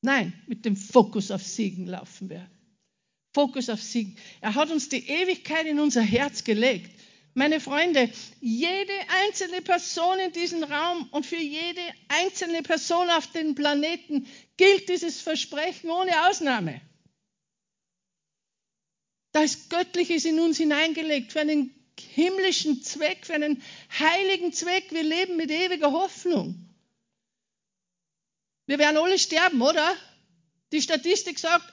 Nein, 0.00 0.32
mit 0.46 0.64
dem 0.64 0.76
Fokus 0.76 1.30
auf 1.30 1.42
Siegen 1.42 1.86
laufen 1.86 2.30
wir. 2.30 2.48
Fokus 3.34 3.68
auf 3.68 3.82
Siegen. 3.82 4.16
Er 4.40 4.54
hat 4.54 4.70
uns 4.70 4.88
die 4.88 5.08
Ewigkeit 5.08 5.66
in 5.66 5.80
unser 5.80 6.02
Herz 6.02 6.44
gelegt. 6.44 6.90
Meine 7.34 7.60
Freunde, 7.60 8.10
jede 8.40 8.92
einzelne 9.26 9.62
Person 9.62 10.18
in 10.18 10.32
diesem 10.32 10.64
Raum 10.64 11.08
und 11.10 11.24
für 11.24 11.36
jede 11.36 11.80
einzelne 12.08 12.62
Person 12.62 13.10
auf 13.10 13.28
dem 13.28 13.54
Planeten 13.54 14.26
gilt 14.56 14.88
dieses 14.88 15.20
Versprechen 15.20 15.90
ohne 15.90 16.28
Ausnahme. 16.28 16.80
Da 19.32 19.42
ist 19.42 19.70
Göttliches 19.70 20.24
in 20.24 20.40
uns 20.40 20.56
hineingelegt 20.56 21.32
für 21.32 21.40
einen 21.40 21.77
himmlischen 22.00 22.82
Zweck, 22.82 23.26
für 23.26 23.34
einen 23.34 23.62
heiligen 23.98 24.52
Zweck. 24.52 24.90
Wir 24.90 25.02
leben 25.02 25.36
mit 25.36 25.50
ewiger 25.50 25.92
Hoffnung. 25.92 26.68
Wir 28.66 28.78
werden 28.78 28.98
alle 28.98 29.18
sterben, 29.18 29.62
oder? 29.62 29.96
Die 30.72 30.82
Statistik 30.82 31.38
sagt, 31.38 31.72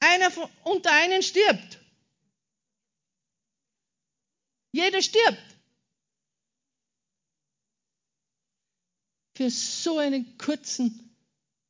Einer 0.00 0.30
von, 0.30 0.48
unter 0.64 0.92
einen 0.92 1.22
stirbt. 1.22 1.78
Jeder 4.72 5.02
stirbt. 5.02 5.42
Für 9.36 9.50
so 9.50 9.98
einen 9.98 10.38
kurzen 10.38 11.16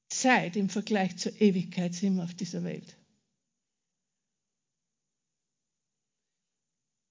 Zeit 0.08 0.56
im 0.56 0.68
Vergleich 0.68 1.16
zur 1.16 1.40
Ewigkeit 1.40 1.94
sind 1.94 2.16
wir 2.16 2.24
auf 2.24 2.34
dieser 2.34 2.62
Welt. 2.62 2.96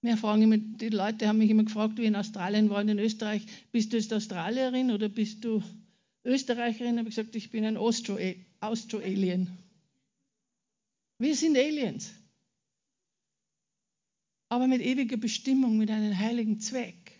Mir 0.01 0.15
fragen 0.15 0.43
immer, 0.43 0.57
die 0.57 0.89
Leute 0.89 1.27
haben 1.27 1.39
mich 1.39 1.49
immer 1.49 1.65
gefragt, 1.65 1.97
wie 1.97 2.05
in 2.05 2.15
Australien 2.15 2.69
waren, 2.69 2.87
in 2.87 2.99
Österreich, 2.99 3.45
bist 3.71 3.91
du 3.91 3.97
jetzt 3.97 4.13
Australierin 4.13 4.91
oder 4.91 5.09
bist 5.09 5.43
du 5.43 5.61
Österreicherin? 6.23 6.93
Ich 6.93 6.99
habe 6.99 7.09
gesagt, 7.09 7.35
ich 7.35 7.51
bin 7.51 7.65
ein 7.65 7.75
Austro-Alien. 7.75 9.57
Wir 11.17 11.35
sind 11.35 11.57
Aliens. 11.57 12.13
Aber 14.47 14.67
mit 14.67 14.81
ewiger 14.81 15.17
Bestimmung, 15.17 15.77
mit 15.77 15.91
einem 15.91 16.17
heiligen 16.17 16.59
Zweck. 16.61 17.19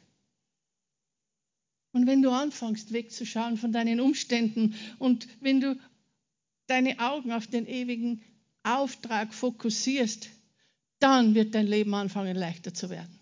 Und 1.92 2.08
wenn 2.08 2.22
du 2.22 2.32
anfängst, 2.32 2.94
wegzuschauen 2.94 3.58
von 3.58 3.74
deinen 3.74 4.00
Umständen 4.00 4.76
und 5.00 5.28
wenn 5.42 5.60
du 5.60 5.78
deine 6.68 7.00
Augen 7.00 7.32
auf 7.32 7.48
den 7.48 7.68
ewigen 7.68 8.24
Auftrag 8.64 9.34
fokussierst, 9.34 10.30
dann 11.00 11.36
wird 11.36 11.56
dein 11.56 11.68
Leben 11.68 11.94
anfangen 11.94 12.36
leichter 12.36 12.74
zu 12.74 12.90
werden. 12.90 13.20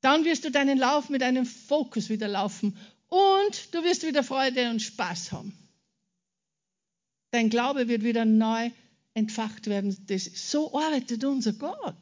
Dann 0.00 0.24
wirst 0.24 0.44
du 0.44 0.50
deinen 0.50 0.78
Lauf 0.78 1.08
mit 1.08 1.22
einem 1.22 1.46
Fokus 1.46 2.08
wieder 2.08 2.28
laufen 2.28 2.76
und 3.08 3.74
du 3.74 3.82
wirst 3.84 4.06
wieder 4.06 4.22
Freude 4.22 4.70
und 4.70 4.80
Spaß 4.80 5.32
haben. 5.32 5.56
Dein 7.30 7.50
Glaube 7.50 7.88
wird 7.88 8.02
wieder 8.02 8.24
neu 8.24 8.70
entfacht 9.14 9.66
werden. 9.66 9.96
Das, 10.06 10.24
so 10.50 10.78
arbeitet 10.78 11.24
unser 11.24 11.52
Gott. 11.52 11.94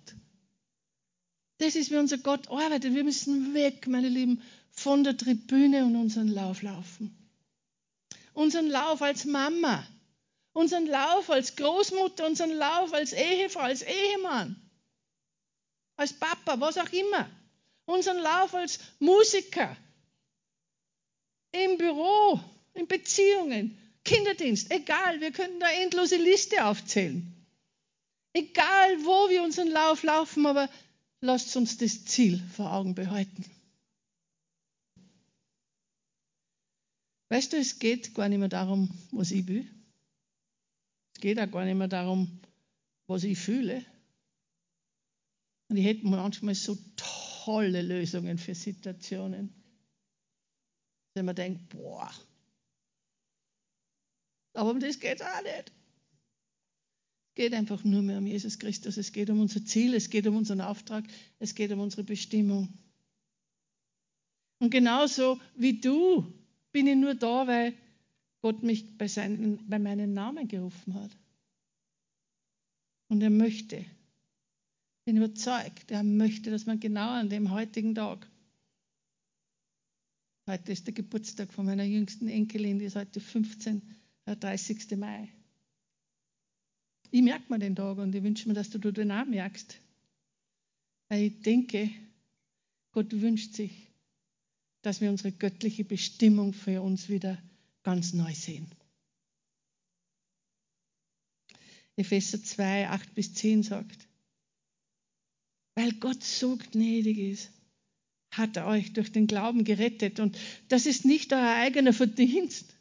Das 1.59 1.77
ist, 1.77 1.91
wie 1.91 1.97
unser 1.97 2.19
Gott 2.19 2.49
arbeitet. 2.49 2.95
Wir 2.95 3.05
müssen 3.05 3.55
weg, 3.55 3.87
meine 3.87 4.09
Lieben, 4.09 4.43
von 4.71 5.05
der 5.05 5.17
Tribüne 5.17 5.85
und 5.85 5.97
unseren 5.97 6.29
Lauf 6.29 6.63
laufen. 6.63 7.17
Unseren 8.33 8.69
Lauf 8.69 9.01
als 9.01 9.25
Mama 9.25 9.87
unseren 10.55 10.87
Lauf 10.87 11.29
als 11.29 11.57
Großmutter, 11.57 12.27
unseren 12.27 12.53
Lauf 12.53 12.95
als 12.95 13.13
Ehefrau, 13.13 13.61
als 13.61 13.83
Ehemann, 13.83 14.57
als 15.97 16.15
Papa, 16.15 16.59
was 16.59 16.79
auch 16.79 16.91
immer, 16.93 17.29
unseren 17.85 18.19
Lauf 18.19 18.55
als 18.55 18.79
Musiker, 18.99 19.77
im 21.53 21.77
Büro, 21.77 22.41
in 22.73 22.89
Beziehungen, 22.89 23.79
Kinderdienst, 24.05 24.71
egal, 24.71 25.21
wir 25.21 25.33
können 25.33 25.61
da 25.61 25.71
endlose 25.71 26.17
Liste 26.17 26.65
aufzählen. 26.65 27.31
Egal, 28.33 29.05
wo 29.05 29.29
wir 29.31 29.43
unseren 29.43 29.69
Lauf 29.69 30.03
laufen, 30.03 30.47
aber 30.47 30.69
lasst 31.21 31.57
uns 31.57 31.79
das 31.79 32.05
Ziel 32.05 32.43
vor 32.55 32.73
Augen 32.73 32.95
behalten. 32.95 33.45
Weißt 37.29 37.53
du, 37.53 37.57
es 37.57 37.79
geht 37.79 38.15
gar 38.15 38.29
nicht 38.29 38.39
mehr 38.39 38.49
darum, 38.49 38.91
was 39.13 39.31
ich 39.31 39.47
will. 39.47 39.74
Es 41.25 41.29
geht 41.29 41.41
auch 41.41 41.51
gar 41.51 41.65
nicht 41.65 41.79
mehr 41.79 41.89
darum, 41.89 42.39
was 43.07 43.25
ich 43.25 43.39
fühle. 43.39 43.83
Und 45.71 45.79
ich 45.79 45.87
hätte 45.87 46.07
manchmal 46.07 46.55
so 46.55 46.77
tolle 46.97 47.81
Lösungen 47.81 48.37
für 48.37 48.55
Situationen. 48.55 49.49
Wenn 51.15 51.25
man 51.25 51.35
denkt, 51.35 51.71
boah, 51.71 52.13
aber 54.53 54.73
um 54.73 54.81
das 54.81 55.01
geht 55.01 55.23
es 55.23 55.27
auch 55.27 55.43
nicht. 55.43 55.73
Es 57.31 57.35
geht 57.37 57.55
einfach 57.55 57.83
nur 57.85 58.03
mehr 58.03 58.19
um 58.19 58.27
Jesus 58.27 58.59
Christus. 58.59 58.99
Es 58.99 59.11
geht 59.11 59.31
um 59.31 59.41
unser 59.41 59.65
Ziel, 59.65 59.95
es 59.95 60.11
geht 60.11 60.27
um 60.27 60.37
unseren 60.37 60.61
Auftrag, 60.61 61.05
es 61.39 61.55
geht 61.55 61.73
um 61.73 61.81
unsere 61.81 62.05
Bestimmung. 62.05 62.69
Und 64.59 64.69
genauso 64.69 65.41
wie 65.57 65.81
du 65.81 66.31
bin 66.71 66.87
ich 66.87 66.97
nur 66.97 67.15
da, 67.15 67.47
weil 67.47 67.73
Gott 68.45 68.63
mich 68.63 68.99
bei, 68.99 69.09
seinen, 69.09 69.67
bei 69.71 69.79
meinem 69.79 70.13
Namen 70.13 70.47
gerufen 70.47 70.93
hat. 70.93 71.11
Und 73.09 73.23
er 73.23 73.31
möchte, 73.31 73.87
bin 75.07 75.17
überzeugt, 75.17 75.91
er 75.91 76.03
möchte, 76.03 76.51
dass 76.51 76.67
man 76.67 76.79
genau 76.79 77.09
an 77.09 77.31
dem 77.31 77.53
heutigen 77.53 77.95
Tag, 77.95 78.31
heute 80.47 80.73
ist 80.73 80.87
der 80.87 80.93
Geburtstag 80.93 81.55
von 81.55 81.65
meiner 81.65 81.85
jüngsten 81.85 82.29
Enkelin, 82.29 82.79
die 82.79 82.85
ist 82.85 82.97
heute 82.97 83.19
15, 83.19 83.81
der 84.27 84.37
30. 84.37 84.95
Mai. 84.99 85.31
Ich 87.11 87.23
merke 87.23 87.51
mir 87.51 87.61
den 87.61 87.77
Tag 87.77 87.97
und 87.97 88.15
ich 88.15 88.23
wünsche 88.23 88.47
mir, 88.47 88.55
dass 88.55 88.69
du 88.69 88.79
den 88.79 89.11
auch 89.11 89.25
merkst. 89.25 89.81
Weil 91.09 91.23
ich 91.23 91.41
denke, 91.41 91.89
Gott 92.93 93.11
wünscht 93.11 93.55
sich, 93.55 93.91
dass 94.83 95.01
wir 95.01 95.09
unsere 95.09 95.33
göttliche 95.33 95.85
Bestimmung 95.85 96.53
für 96.53 96.83
uns 96.83 97.09
wieder 97.09 97.39
ganz 97.85 98.13
neu 98.13 98.35
sehen. 98.35 98.67
Epheser 101.97 102.43
2, 102.43 102.89
8 102.89 103.15
bis 103.15 103.35
10 103.35 103.63
sagt, 103.63 104.09
weil 105.77 105.93
Gott 105.93 106.25
so 106.25 106.57
gnädig 106.57 107.19
ist, 107.19 107.51
hat 108.33 108.57
er 108.57 108.67
euch 108.67 108.93
durch 108.93 109.13
den 109.13 109.29
Glauben 109.29 109.63
gerettet. 109.63 110.19
Und 110.19 110.37
das 110.69 110.87
ist 110.87 111.05
nicht 111.05 111.33
euer 111.33 111.55
eigener 111.57 111.93
Verdienst. 111.93 112.75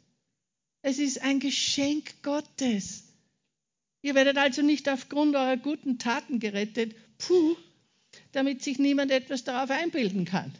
Es 0.82 0.98
ist 0.98 1.22
ein 1.22 1.38
Geschenk 1.38 2.22
Gottes. 2.22 3.04
Ihr 4.02 4.14
werdet 4.14 4.36
also 4.36 4.62
nicht 4.62 4.88
aufgrund 4.88 5.36
eurer 5.36 5.56
guten 5.56 5.98
Taten 5.98 6.40
gerettet, 6.40 6.94
puh, 7.18 7.56
damit 8.32 8.62
sich 8.62 8.78
niemand 8.78 9.10
etwas 9.10 9.44
darauf 9.44 9.70
einbilden 9.70 10.24
kann. 10.24 10.52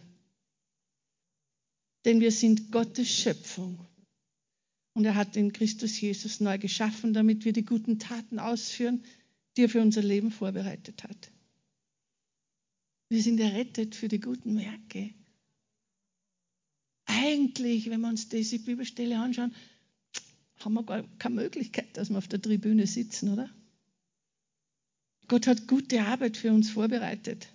Denn 2.04 2.20
wir 2.20 2.32
sind 2.32 2.70
Gottes 2.70 3.08
Schöpfung 3.08 3.84
und 4.94 5.04
er 5.04 5.16
hat 5.16 5.36
in 5.36 5.52
Christus 5.52 6.00
Jesus 6.00 6.40
neu 6.40 6.58
geschaffen, 6.58 7.12
damit 7.12 7.44
wir 7.44 7.52
die 7.52 7.64
guten 7.64 7.98
Taten 7.98 8.38
ausführen, 8.38 9.04
die 9.56 9.62
er 9.62 9.68
für 9.68 9.82
unser 9.82 10.02
Leben 10.02 10.30
vorbereitet 10.30 11.04
hat. 11.04 11.30
Wir 13.08 13.22
sind 13.22 13.38
errettet 13.38 13.94
für 13.94 14.08
die 14.08 14.20
guten 14.20 14.56
Werke. 14.58 15.12
Eigentlich, 17.06 17.90
wenn 17.90 18.00
wir 18.00 18.08
uns 18.08 18.28
diese 18.28 18.58
Bibelstelle 18.58 19.18
anschauen, 19.18 19.54
haben 20.60 20.74
wir 20.74 20.84
gar 20.84 21.02
keine 21.18 21.34
Möglichkeit, 21.34 21.96
dass 21.96 22.10
wir 22.10 22.18
auf 22.18 22.28
der 22.28 22.40
Tribüne 22.40 22.86
sitzen, 22.86 23.32
oder? 23.32 23.50
Gott 25.28 25.46
hat 25.46 25.66
gute 25.66 26.02
Arbeit 26.02 26.36
für 26.36 26.52
uns 26.52 26.70
vorbereitet. 26.70 27.48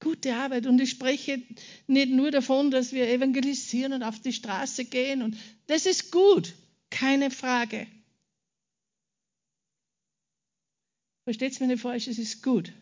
Gute 0.00 0.34
Arbeit. 0.36 0.66
Und 0.66 0.80
ich 0.80 0.90
spreche 0.90 1.42
nicht 1.86 2.10
nur 2.10 2.30
davon, 2.30 2.70
dass 2.70 2.92
wir 2.92 3.08
evangelisieren 3.08 3.92
und 3.92 4.02
auf 4.02 4.20
die 4.20 4.32
Straße 4.32 4.84
gehen. 4.84 5.22
Und 5.22 5.36
das 5.66 5.86
ist 5.86 6.12
gut, 6.12 6.54
keine 6.90 7.30
Frage. 7.30 7.86
Versteht 11.24 11.52
es 11.52 11.60
mir 11.60 11.66
nicht 11.66 11.82
falsch, 11.82 12.06
es 12.06 12.18
ist 12.18 12.42
gut. 12.42 12.72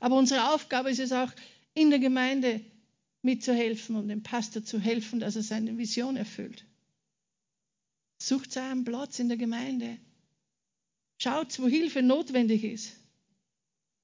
Aber 0.00 0.16
unsere 0.16 0.52
Aufgabe 0.52 0.90
ist 0.90 1.00
es 1.00 1.12
auch, 1.12 1.32
in 1.74 1.90
der 1.90 1.98
Gemeinde 1.98 2.60
mitzuhelfen 3.22 3.96
und 3.96 4.08
dem 4.08 4.22
Pastor 4.22 4.64
zu 4.64 4.78
helfen, 4.78 5.20
dass 5.20 5.36
er 5.36 5.42
seine 5.42 5.78
Vision 5.78 6.16
erfüllt. 6.16 6.64
Sucht 8.20 8.56
einen 8.56 8.84
Platz 8.84 9.18
in 9.18 9.28
der 9.28 9.38
Gemeinde. 9.38 9.98
Schaut, 11.18 11.58
wo 11.60 11.68
Hilfe 11.68 12.02
notwendig 12.02 12.64
ist. 12.64 12.97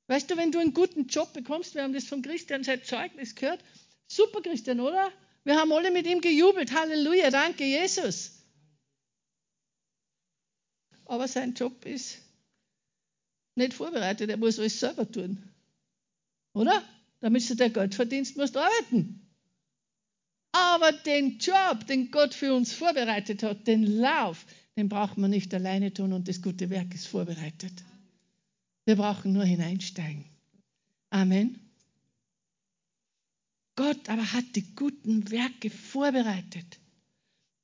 Weißt 0.07 0.31
du, 0.31 0.37
wenn 0.37 0.53
du 0.53 0.59
einen 0.59 0.75
guten 0.75 1.07
Job 1.07 1.33
bekommst, 1.33 1.75
wir 1.75 1.83
haben 1.83 1.95
das 1.95 2.05
von 2.05 2.23
Christian 2.23 2.63
seit 2.63 2.87
Zeugnis 2.87 3.35
gehört. 3.35 3.65
Super, 4.07 4.43
Christian, 4.43 4.81
oder? 4.81 5.11
Wir 5.45 5.57
haben 5.57 5.73
alle 5.73 5.91
mit 5.91 6.07
ihm 6.07 6.21
gejubelt. 6.21 6.73
Halleluja, 6.73 7.31
danke, 7.31 7.65
Jesus. 7.65 8.33
Aber 11.07 11.29
sein 11.29 11.55
Job 11.55 11.85
ist 11.85 12.19
nicht 13.55 13.75
vorbereitet. 13.75 14.31
Er 14.31 14.37
muss 14.37 14.59
alles 14.59 14.81
selber 14.81 15.11
tun. 15.11 15.43
Oder? 16.55 16.83
Damit 17.21 17.49
du 17.49 17.57
der 17.57 17.71
Geld 17.71 17.95
verdienst, 17.95 18.37
musst 18.37 18.55
du 18.55 18.61
arbeiten. 18.61 19.21
Aber 20.53 20.93
den 20.93 21.39
Job, 21.39 21.87
den 21.89 22.11
Gott 22.11 22.35
für 22.35 22.55
uns 22.55 22.73
vorbereitet 22.73 23.43
hat, 23.43 23.67
den 23.67 23.99
Lauf, 23.99 24.47
den 24.77 24.89
braucht 24.89 25.19
man 25.19 25.31
nicht 25.31 25.53
alleine 25.53 25.93
tun 25.93 26.13
und 26.13 26.29
das 26.29 26.43
gute 26.43 26.71
Werk 26.71 26.95
ist 26.95 27.09
vorbereitet. 27.09 27.73
Wir 28.85 28.97
brauchen 28.97 29.33
nur 29.33 29.45
hineinsteigen. 29.45 30.25
Amen. 31.11 31.61
Gott 33.77 34.09
aber 34.09 34.33
hat 34.33 34.45
die 34.55 34.75
guten 34.75 35.31
Werke 35.31 35.71
vorbereitet. 35.71 36.79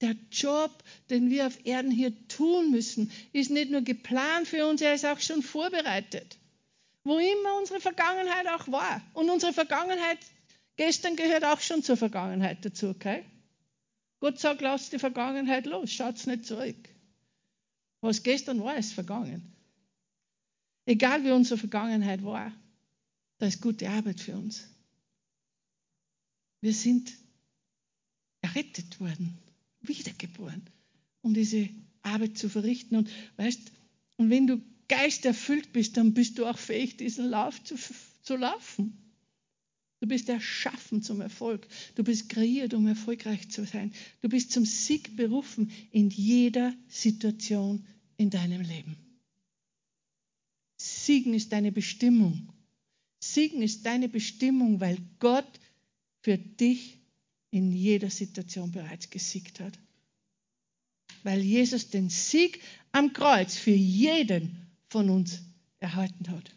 Der 0.00 0.16
Job, 0.32 0.82
den 1.10 1.30
wir 1.30 1.46
auf 1.46 1.66
Erden 1.66 1.90
hier 1.90 2.12
tun 2.28 2.70
müssen, 2.70 3.12
ist 3.32 3.50
nicht 3.50 3.70
nur 3.70 3.82
geplant 3.82 4.48
für 4.48 4.66
uns, 4.66 4.80
er 4.80 4.94
ist 4.94 5.04
auch 5.04 5.20
schon 5.20 5.42
vorbereitet. 5.42 6.38
Wo 7.04 7.18
immer 7.18 7.58
unsere 7.58 7.80
Vergangenheit 7.80 8.46
auch 8.48 8.66
war. 8.68 9.02
Und 9.12 9.28
unsere 9.28 9.52
Vergangenheit, 9.52 10.18
gestern 10.76 11.16
gehört 11.16 11.44
auch 11.44 11.60
schon 11.60 11.82
zur 11.82 11.96
Vergangenheit 11.96 12.64
dazu, 12.64 12.88
okay? 12.88 13.24
Gott 14.20 14.38
sagt, 14.38 14.62
lasst 14.62 14.92
die 14.92 14.98
Vergangenheit 14.98 15.66
los, 15.66 15.92
schaut 15.92 16.26
nicht 16.26 16.46
zurück. 16.46 16.88
Was 18.00 18.22
gestern 18.22 18.62
war, 18.62 18.76
ist 18.76 18.92
vergangen. 18.92 19.59
Egal 20.90 21.22
wie 21.24 21.30
unsere 21.30 21.56
Vergangenheit 21.56 22.24
war, 22.24 22.52
da 23.38 23.46
ist 23.46 23.60
gute 23.60 23.88
Arbeit 23.88 24.18
für 24.18 24.34
uns. 24.34 24.68
Wir 26.60 26.74
sind 26.74 27.12
errettet 28.40 28.98
worden, 28.98 29.38
wiedergeboren, 29.82 30.62
um 31.22 31.32
diese 31.32 31.68
Arbeit 32.02 32.36
zu 32.38 32.48
verrichten. 32.48 32.96
Und 32.96 33.08
weißt, 33.36 33.70
und 34.16 34.30
wenn 34.30 34.48
du 34.48 34.60
geisterfüllt 34.88 35.72
bist, 35.72 35.96
dann 35.96 36.12
bist 36.12 36.40
du 36.40 36.46
auch 36.46 36.58
fähig, 36.58 36.96
diesen 36.96 37.30
Lauf 37.30 37.62
zu, 37.62 37.76
zu 38.22 38.34
laufen. 38.34 38.98
Du 40.00 40.08
bist 40.08 40.28
erschaffen 40.28 41.04
zum 41.04 41.20
Erfolg. 41.20 41.68
Du 41.94 42.02
bist 42.02 42.28
kreiert, 42.30 42.74
um 42.74 42.88
erfolgreich 42.88 43.48
zu 43.48 43.64
sein. 43.64 43.92
Du 44.22 44.28
bist 44.28 44.50
zum 44.50 44.64
Sieg 44.64 45.14
berufen 45.14 45.70
in 45.92 46.10
jeder 46.10 46.74
Situation 46.88 47.86
in 48.16 48.30
deinem 48.30 48.62
Leben. 48.62 48.96
Siegen 50.80 51.34
ist 51.34 51.52
deine 51.52 51.72
Bestimmung. 51.72 52.50
Siegen 53.22 53.60
ist 53.60 53.84
deine 53.84 54.08
Bestimmung, 54.08 54.80
weil 54.80 54.96
Gott 55.18 55.60
für 56.22 56.38
dich 56.38 56.98
in 57.50 57.70
jeder 57.70 58.08
Situation 58.08 58.72
bereits 58.72 59.10
gesiegt 59.10 59.60
hat. 59.60 59.78
Weil 61.22 61.42
Jesus 61.42 61.90
den 61.90 62.08
Sieg 62.08 62.62
am 62.92 63.12
Kreuz 63.12 63.56
für 63.56 63.72
jeden 63.72 64.56
von 64.88 65.10
uns 65.10 65.42
erhalten 65.80 66.30
hat. 66.30 66.50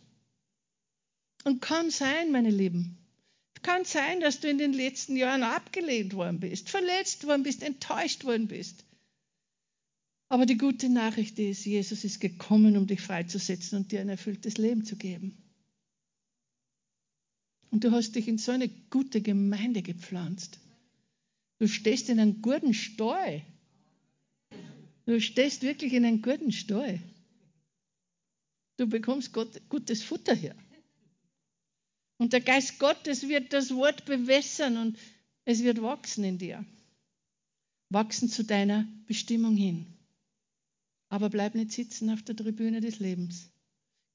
Und 1.44 1.62
kann 1.62 1.90
sein, 1.90 2.32
meine 2.32 2.52
Lieben, 2.52 2.98
kann 3.62 3.84
sein, 3.84 4.22
dass 4.22 4.40
du 4.40 4.50
in 4.50 4.58
den 4.58 4.72
letzten 4.72 5.18
Jahren 5.18 5.44
abgelehnt 5.44 6.14
worden 6.14 6.40
bist, 6.40 6.70
verletzt 6.70 7.28
worden 7.28 7.44
bist, 7.44 7.62
enttäuscht 7.62 8.24
worden 8.24 8.48
bist. 8.48 8.86
Aber 10.34 10.48
die 10.48 10.58
gute 10.58 10.90
Nachricht 10.90 11.38
ist, 11.38 11.64
Jesus 11.64 12.04
ist 12.04 12.20
gekommen, 12.20 12.76
um 12.76 12.88
dich 12.88 13.02
freizusetzen 13.02 13.78
und 13.78 13.92
dir 13.92 14.02
ein 14.02 14.10
erfülltes 14.10 14.58
Leben 14.58 14.84
zu 14.84 14.96
geben. 14.96 15.38
Und 17.70 17.84
du 17.84 17.92
hast 17.92 18.16
dich 18.16 18.28
in 18.28 18.40
so 18.40 18.52
eine 18.52 18.68
gute 18.68 19.22
Gemeinde 19.22 19.84
gepflanzt. 19.84 20.58
Du 21.60 21.68
stehst 21.68 22.10
in 22.10 22.20
einem 22.20 22.42
guten 22.42 22.74
Stall. 22.74 23.44
Du 25.06 25.22
stehst 25.22 25.62
wirklich 25.62 25.94
in 25.94 26.04
einem 26.04 26.24
guten 26.24 26.52
Stall. 26.52 27.00
Du 28.78 28.88
bekommst 28.88 29.34
gutes 29.70 30.02
Futter 30.02 30.34
hier. 30.34 30.56
Und 32.18 32.34
der 32.34 32.42
Geist 32.42 32.80
Gottes 32.80 33.28
wird 33.28 33.54
das 33.54 33.70
Wort 33.76 34.06
bewässern 34.06 34.78
und 34.78 34.98
es 35.46 35.62
wird 35.62 35.80
wachsen 35.84 36.24
in 36.24 36.40
dir. 36.40 36.66
Wachsen 37.90 38.30
zu 38.30 38.44
deiner 38.44 38.88
Bestimmung 39.06 39.56
hin. 39.56 39.93
Aber 41.14 41.30
bleib 41.30 41.54
nicht 41.54 41.72
sitzen 41.72 42.10
auf 42.10 42.24
der 42.24 42.36
Tribüne 42.36 42.82
des 42.82 42.98
Lebens. 42.98 43.52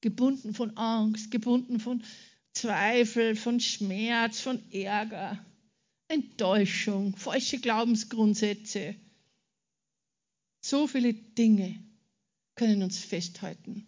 Gebunden 0.01 0.53
von 0.53 0.75
Angst, 0.75 1.31
gebunden 1.31 1.79
von 1.79 2.03
Zweifel, 2.51 3.37
von 3.37 3.61
Schmerz, 3.61 4.41
von 4.41 4.61
Ärger, 4.73 5.41
Enttäuschung, 6.09 7.15
falsche 7.15 7.57
Glaubensgrundsätze. 7.61 8.95
So 10.59 10.87
viele 10.87 11.13
Dinge 11.13 11.81
können 12.55 12.83
uns 12.83 12.99
festhalten. 12.99 13.87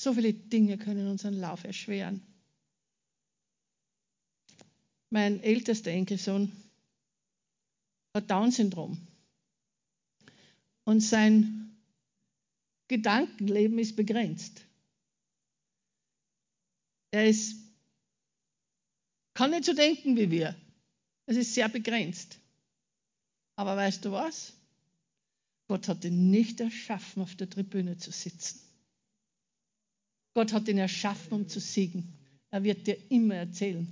So 0.00 0.14
viele 0.14 0.32
Dinge 0.32 0.78
können 0.78 1.08
unseren 1.08 1.34
Lauf 1.34 1.64
erschweren. 1.64 2.22
Mein 5.10 5.42
ältester 5.42 5.90
Enkelsohn 5.90 6.50
hat 8.14 8.30
Down-Syndrom. 8.30 8.96
Und 10.84 11.02
sein 11.02 11.59
Gedankenleben 12.90 13.78
ist 13.78 13.94
begrenzt. 13.94 14.66
Er 17.12 17.28
ist, 17.28 17.54
kann 19.32 19.52
nicht 19.52 19.64
so 19.64 19.72
denken 19.72 20.16
wie 20.16 20.28
wir. 20.28 20.56
Es 21.26 21.36
ist 21.36 21.54
sehr 21.54 21.68
begrenzt. 21.68 22.40
Aber 23.54 23.76
weißt 23.76 24.04
du 24.04 24.10
was? 24.10 24.54
Gott 25.68 25.86
hat 25.86 26.04
ihn 26.04 26.30
nicht 26.32 26.58
erschaffen, 26.58 27.22
auf 27.22 27.36
der 27.36 27.48
Tribüne 27.48 27.96
zu 27.96 28.10
sitzen. 28.10 28.58
Gott 30.34 30.52
hat 30.52 30.66
ihn 30.66 30.78
erschaffen, 30.78 31.32
um 31.32 31.48
zu 31.48 31.60
siegen. 31.60 32.12
Er 32.50 32.64
wird 32.64 32.88
dir 32.88 32.98
immer 33.08 33.36
erzählen, 33.36 33.86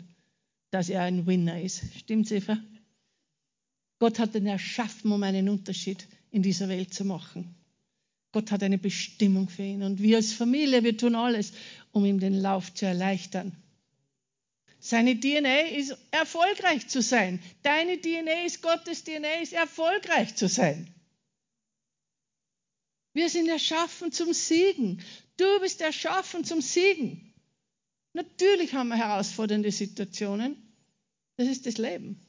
dass 0.72 0.88
er 0.88 1.02
ein 1.02 1.24
Winner 1.24 1.62
ist. 1.62 1.84
Stimmt's, 1.94 2.32
Eva? 2.32 2.58
Gott 4.00 4.18
hat 4.18 4.34
ihn 4.34 4.46
erschaffen, 4.46 5.12
um 5.12 5.22
einen 5.22 5.48
Unterschied 5.48 6.08
in 6.32 6.42
dieser 6.42 6.68
Welt 6.68 6.92
zu 6.92 7.04
machen. 7.04 7.54
Gott 8.32 8.50
hat 8.50 8.62
eine 8.62 8.78
Bestimmung 8.78 9.48
für 9.48 9.62
ihn. 9.62 9.82
Und 9.82 10.02
wir 10.02 10.16
als 10.16 10.32
Familie, 10.32 10.84
wir 10.84 10.96
tun 10.96 11.14
alles, 11.14 11.52
um 11.92 12.04
ihm 12.04 12.20
den 12.20 12.34
Lauf 12.34 12.74
zu 12.74 12.86
erleichtern. 12.86 13.56
Seine 14.80 15.18
DNA 15.18 15.60
ist 15.76 15.96
erfolgreich 16.10 16.88
zu 16.88 17.02
sein. 17.02 17.42
Deine 17.62 18.00
DNA 18.00 18.44
ist 18.44 18.62
Gottes 18.62 19.02
DNA, 19.04 19.40
ist 19.42 19.52
erfolgreich 19.52 20.36
zu 20.36 20.48
sein. 20.48 20.92
Wir 23.12 23.28
sind 23.28 23.48
erschaffen 23.48 24.12
zum 24.12 24.32
Siegen. 24.32 25.02
Du 25.36 25.60
bist 25.60 25.80
erschaffen 25.80 26.44
zum 26.44 26.60
Siegen. 26.60 27.34
Natürlich 28.12 28.74
haben 28.74 28.88
wir 28.88 28.96
herausfordernde 28.96 29.72
Situationen. 29.72 30.56
Das 31.36 31.48
ist 31.48 31.66
das 31.66 31.78
Leben. 31.78 32.20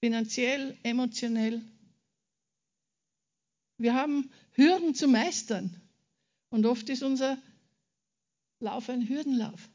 Finanziell, 0.00 0.76
emotionell. 0.82 1.62
Wir 3.78 3.94
haben 3.94 4.30
Hürden 4.52 4.94
zu 4.94 5.08
meistern. 5.08 5.80
Und 6.50 6.66
oft 6.66 6.88
ist 6.88 7.02
unser 7.02 7.38
Lauf 8.60 8.88
ein 8.88 9.08
Hürdenlauf. 9.08 9.68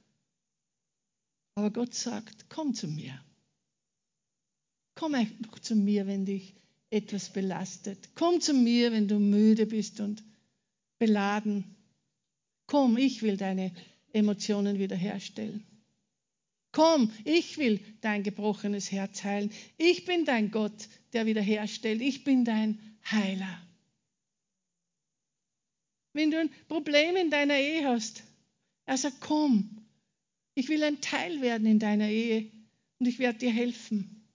Aber 1.56 1.70
Gott 1.70 1.94
sagt, 1.94 2.50
komm 2.50 2.74
zu 2.74 2.88
mir. 2.88 3.24
Komm 4.96 5.16
einfach 5.16 5.60
zu 5.60 5.76
mir, 5.76 6.08
wenn 6.08 6.26
dich 6.26 6.56
etwas 6.90 7.32
belastet. 7.32 8.10
Komm 8.16 8.42
zu 8.42 8.54
mir, 8.54 8.92
wenn 8.92 9.08
du 9.08 9.20
müde 9.20 9.66
bist 9.66 10.00
und 10.00 10.24
beladen. 10.98 11.76
Komm, 12.68 12.98
ich 12.98 13.22
will 13.22 13.38
deine 13.38 13.74
Emotionen 14.14 14.80
wiederherstellen. 14.80 15.66
Komm, 16.72 17.12
ich 17.26 17.58
will 17.58 17.80
dein 18.00 18.24
gebrochenes 18.24 18.92
Herz 18.92 19.24
heilen. 19.24 19.52
Ich 19.78 20.06
bin 20.06 20.24
dein 20.26 20.52
Gott, 20.52 20.88
der 21.12 21.26
wiederherstellt. 21.26 22.02
Ich 22.02 22.24
bin 22.24 22.46
dein 22.46 22.80
Heiler. 23.10 23.62
Wenn 26.14 26.32
du 26.32 26.40
ein 26.40 26.50
Problem 26.68 27.16
in 27.16 27.30
deiner 27.30 27.58
Ehe 27.58 27.88
hast, 27.88 28.24
er 28.86 28.98
sagt, 28.98 29.22
komm, 29.22 29.86
ich 30.56 30.68
will 30.70 30.84
ein 30.84 31.02
Teil 31.02 31.42
werden 31.42 31.68
in 31.68 31.80
deiner 31.80 32.10
Ehe 32.10 32.52
und 33.00 33.06
ich 33.08 33.20
werde 33.20 33.40
dir 33.40 33.52
helfen, 33.52 34.28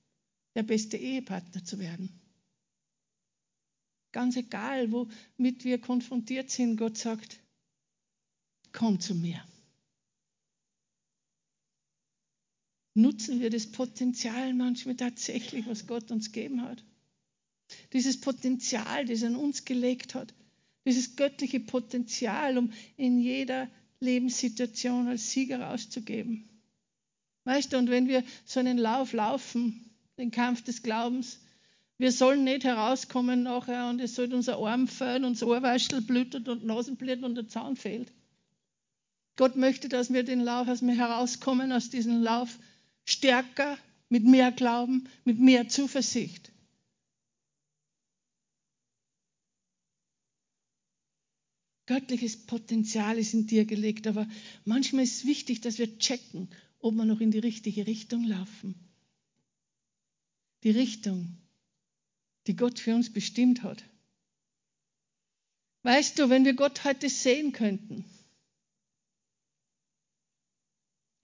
der 0.54 0.62
beste 0.62 0.96
Ehepartner 0.96 1.64
zu 1.64 1.78
werden. 1.78 2.08
Ganz 4.12 4.36
egal, 4.36 4.90
womit 4.90 5.64
wir 5.64 5.78
konfrontiert 5.78 6.50
sind, 6.50 6.78
Gott 6.78 6.96
sagt, 6.96 7.38
komm 8.72 8.98
zu 8.98 9.14
mir. 9.14 9.44
nutzen 12.96 13.40
wir 13.40 13.50
das 13.50 13.66
Potenzial 13.66 14.54
manchmal 14.54 14.96
tatsächlich, 14.96 15.66
was 15.66 15.86
Gott 15.86 16.10
uns 16.10 16.32
gegeben 16.32 16.62
hat. 16.62 16.82
Dieses 17.92 18.20
Potenzial, 18.20 19.04
das 19.04 19.22
er 19.22 19.28
in 19.28 19.36
uns 19.36 19.64
gelegt 19.64 20.14
hat. 20.14 20.32
Dieses 20.86 21.16
göttliche 21.16 21.60
Potenzial, 21.60 22.56
um 22.56 22.72
in 22.96 23.20
jeder 23.20 23.68
Lebenssituation 24.00 25.08
als 25.08 25.30
Sieger 25.30 25.60
rauszugeben. 25.60 26.48
Weißt 27.44 27.72
du, 27.72 27.78
und 27.78 27.90
wenn 27.90 28.08
wir 28.08 28.24
so 28.44 28.60
einen 28.60 28.78
Lauf 28.78 29.12
laufen, 29.12 29.90
den 30.18 30.30
Kampf 30.30 30.62
des 30.62 30.82
Glaubens, 30.82 31.40
wir 31.98 32.12
sollen 32.12 32.44
nicht 32.44 32.64
herauskommen 32.64 33.42
nachher 33.42 33.88
und 33.88 34.00
es 34.00 34.14
soll 34.14 34.32
unser 34.34 34.58
Arm 34.58 34.86
fehlen, 34.86 35.24
unser 35.24 35.46
Ohrwaschel 35.48 36.02
blüht 36.02 36.34
und 36.34 36.64
Nasenblit 36.64 37.22
und 37.22 37.34
der 37.34 37.48
Zahn 37.48 37.76
fehlt. 37.76 38.12
Gott 39.36 39.56
möchte, 39.56 39.88
dass 39.88 40.12
wir 40.12 40.22
den 40.22 40.40
Lauf, 40.40 40.66
dass 40.66 40.82
wir 40.82 40.94
herauskommen 40.94 41.72
aus 41.72 41.90
diesem 41.90 42.22
Lauf 42.22 42.58
stärker, 43.04 43.78
mit 44.08 44.24
mehr 44.24 44.52
Glauben, 44.52 45.08
mit 45.24 45.38
mehr 45.38 45.68
Zuversicht. 45.68 46.52
Göttliches 51.86 52.46
Potenzial 52.46 53.18
ist 53.18 53.32
in 53.32 53.46
dir 53.46 53.64
gelegt, 53.64 54.06
aber 54.06 54.28
manchmal 54.64 55.04
ist 55.04 55.18
es 55.18 55.26
wichtig, 55.26 55.60
dass 55.60 55.78
wir 55.78 55.98
checken, 55.98 56.48
ob 56.80 56.94
wir 56.94 57.04
noch 57.04 57.20
in 57.20 57.30
die 57.30 57.38
richtige 57.38 57.86
Richtung 57.86 58.24
laufen. 58.24 58.74
Die 60.64 60.70
Richtung, 60.70 61.36
die 62.46 62.56
Gott 62.56 62.78
für 62.80 62.94
uns 62.94 63.12
bestimmt 63.12 63.62
hat. 63.62 63.84
Weißt 65.82 66.18
du, 66.18 66.28
wenn 66.28 66.44
wir 66.44 66.54
Gott 66.54 66.84
heute 66.84 67.08
sehen 67.08 67.52
könnten, 67.52 68.04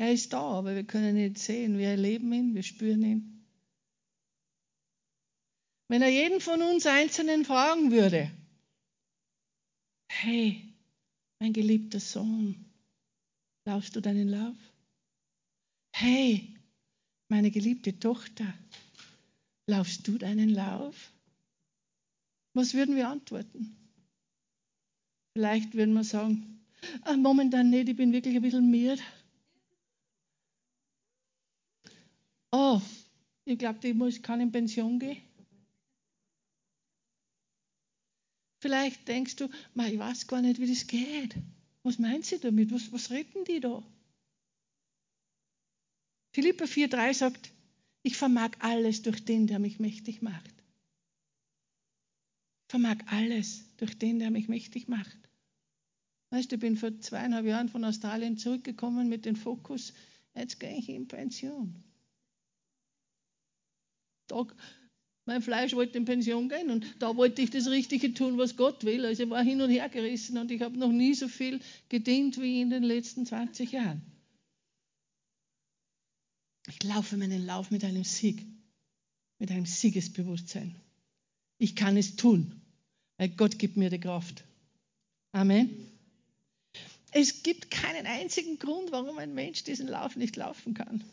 Er 0.03 0.13
ist 0.13 0.33
da, 0.33 0.41
aber 0.41 0.75
wir 0.75 0.83
können 0.83 1.17
ihn 1.17 1.23
nicht 1.23 1.39
sehen. 1.39 1.79
Wir 1.79 1.91
erleben 1.91 2.33
ihn, 2.33 2.57
wir 2.57 2.65
spüren 2.65 3.05
ihn. 3.05 3.47
Wenn 5.87 6.03
er 6.03 6.09
jeden 6.09 6.41
von 6.41 6.61
uns 6.61 6.87
Einzelnen 6.87 7.45
fragen 7.45 7.93
würde, 7.93 8.29
Hey, 10.25 10.73
mein 11.41 11.53
geliebter 11.53 11.99
Sohn, 11.99 12.55
laufst 13.65 13.97
du 13.97 14.01
deinen 14.01 14.29
Lauf? 14.29 14.55
Hey, 15.97 16.55
meine 17.29 17.51
geliebte 17.51 17.99
Tochter, 17.99 18.55
laufst 19.67 20.07
du 20.07 20.19
deinen 20.19 20.51
Lauf? 20.51 21.13
Was 22.55 22.73
würden 22.73 22.95
wir 22.95 23.09
antworten? 23.09 23.77
Vielleicht 25.37 25.75
würden 25.75 25.95
wir 25.95 26.05
sagen, 26.05 26.65
ah, 27.03 27.17
momentan 27.17 27.71
nicht, 27.71 27.89
ich 27.89 27.97
bin 27.97 28.13
wirklich 28.13 28.37
ein 28.37 28.43
bisschen 28.43 28.71
müde. 28.71 29.03
Oh, 32.53 32.81
ich 33.45 33.59
glaube, 33.59 33.89
ich 33.89 33.95
muss, 33.95 34.23
kann 34.23 34.41
in 34.41 34.53
Pension 34.53 35.01
gehen. 35.01 35.21
Vielleicht 38.63 39.07
denkst 39.09 39.35
du, 39.35 39.49
ich 39.75 39.99
weiß 39.99 40.29
gar 40.29 40.41
nicht, 40.41 40.61
wie 40.61 40.69
das 40.69 40.87
geht. 40.87 41.35
Was 41.83 41.99
meint 41.99 42.25
sie 42.25 42.39
damit? 42.39 42.71
Was, 42.71 42.93
was 42.93 43.11
reden 43.11 43.45
die 43.45 43.59
da? 43.59 43.83
Philippa 46.33 46.67
4,3 46.67 47.13
sagt, 47.13 47.51
ich 48.05 48.17
vermag 48.17 48.53
alles 48.61 49.03
durch 49.03 49.25
den, 49.25 49.49
der 49.49 49.59
mich 49.59 49.81
mächtig 49.81 50.23
macht. 50.23 50.49
Ich 50.49 50.55
vermag 52.69 52.99
alles 53.07 53.65
durch 53.79 53.99
den, 53.99 54.21
der 54.21 54.31
mich 54.31 54.47
mächtig 54.47 54.87
macht. 54.87 55.19
Weißt 56.31 56.53
du, 56.53 56.55
ich 56.55 56.61
bin 56.61 56.77
vor 56.77 56.97
zweieinhalb 57.01 57.47
Jahren 57.47 57.69
von 57.69 57.85
Australien 57.85 58.39
zurückgekommen 58.39 59.09
mit 59.09 59.25
dem 59.25 59.35
Fokus, 59.35 59.93
jetzt 60.37 60.61
gehe 60.61 60.79
ich 60.79 60.89
in 60.89 61.09
Pension. 61.09 61.83
Da 64.29 64.47
mein 65.25 65.43
Fleisch 65.43 65.75
wollte 65.75 65.99
in 65.99 66.05
Pension 66.05 66.49
gehen 66.49 66.71
und 66.71 66.97
da 66.99 67.17
wollte 67.17 67.43
ich 67.43 67.51
das 67.51 67.69
Richtige 67.69 68.13
tun, 68.13 68.39
was 68.39 68.57
Gott 68.57 68.85
will. 68.85 69.07
Also 69.07 69.23
ich 69.23 69.31
war 69.31 69.43
hin 69.43 69.61
und 69.61 69.71
her 69.71 69.89
gerissen 69.89 70.37
und 70.39 70.51
ich 70.51 70.63
habe 70.63 70.77
noch 70.77 70.91
nie 70.91 71.15
so 71.15 71.29
viel 71.29 71.61
gedient 71.89 72.41
wie 72.41 72.61
in 72.61 72.71
den 72.71 72.83
letzten 72.83 73.25
20 73.25 73.73
Jahren. 73.73 74.03
Ich 76.67 76.83
laufe 76.83 77.17
meinen 77.17 77.45
Lauf 77.47 77.71
mit 77.71 77.85
einem 77.85 78.05
Sieg, 78.05 78.45
mit 79.39 79.51
einem 79.51 79.67
Siegesbewusstsein. 79.67 80.75
Ich 81.59 81.77
kann 81.77 81.97
es 81.97 82.17
tun, 82.17 82.61
weil 83.17 83.29
Gott 83.29 83.59
gibt 83.59 83.77
mir 83.77 83.91
die 83.91 84.01
Kraft. 84.01 84.45
Amen. 85.33 85.71
Es 87.13 87.43
gibt 87.43 87.71
keinen 87.71 88.07
einzigen 88.07 88.59
Grund, 88.59 88.91
warum 88.91 89.19
ein 89.19 89.35
Mensch 89.35 89.63
diesen 89.65 89.87
Lauf 89.87 90.17
nicht 90.17 90.35
laufen 90.37 90.75
kann. 90.75 91.05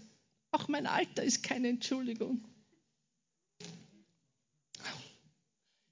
Auch 0.51 0.67
mein 0.67 0.87
Alter 0.87 1.23
ist 1.23 1.43
keine 1.43 1.67
Entschuldigung. 1.67 2.43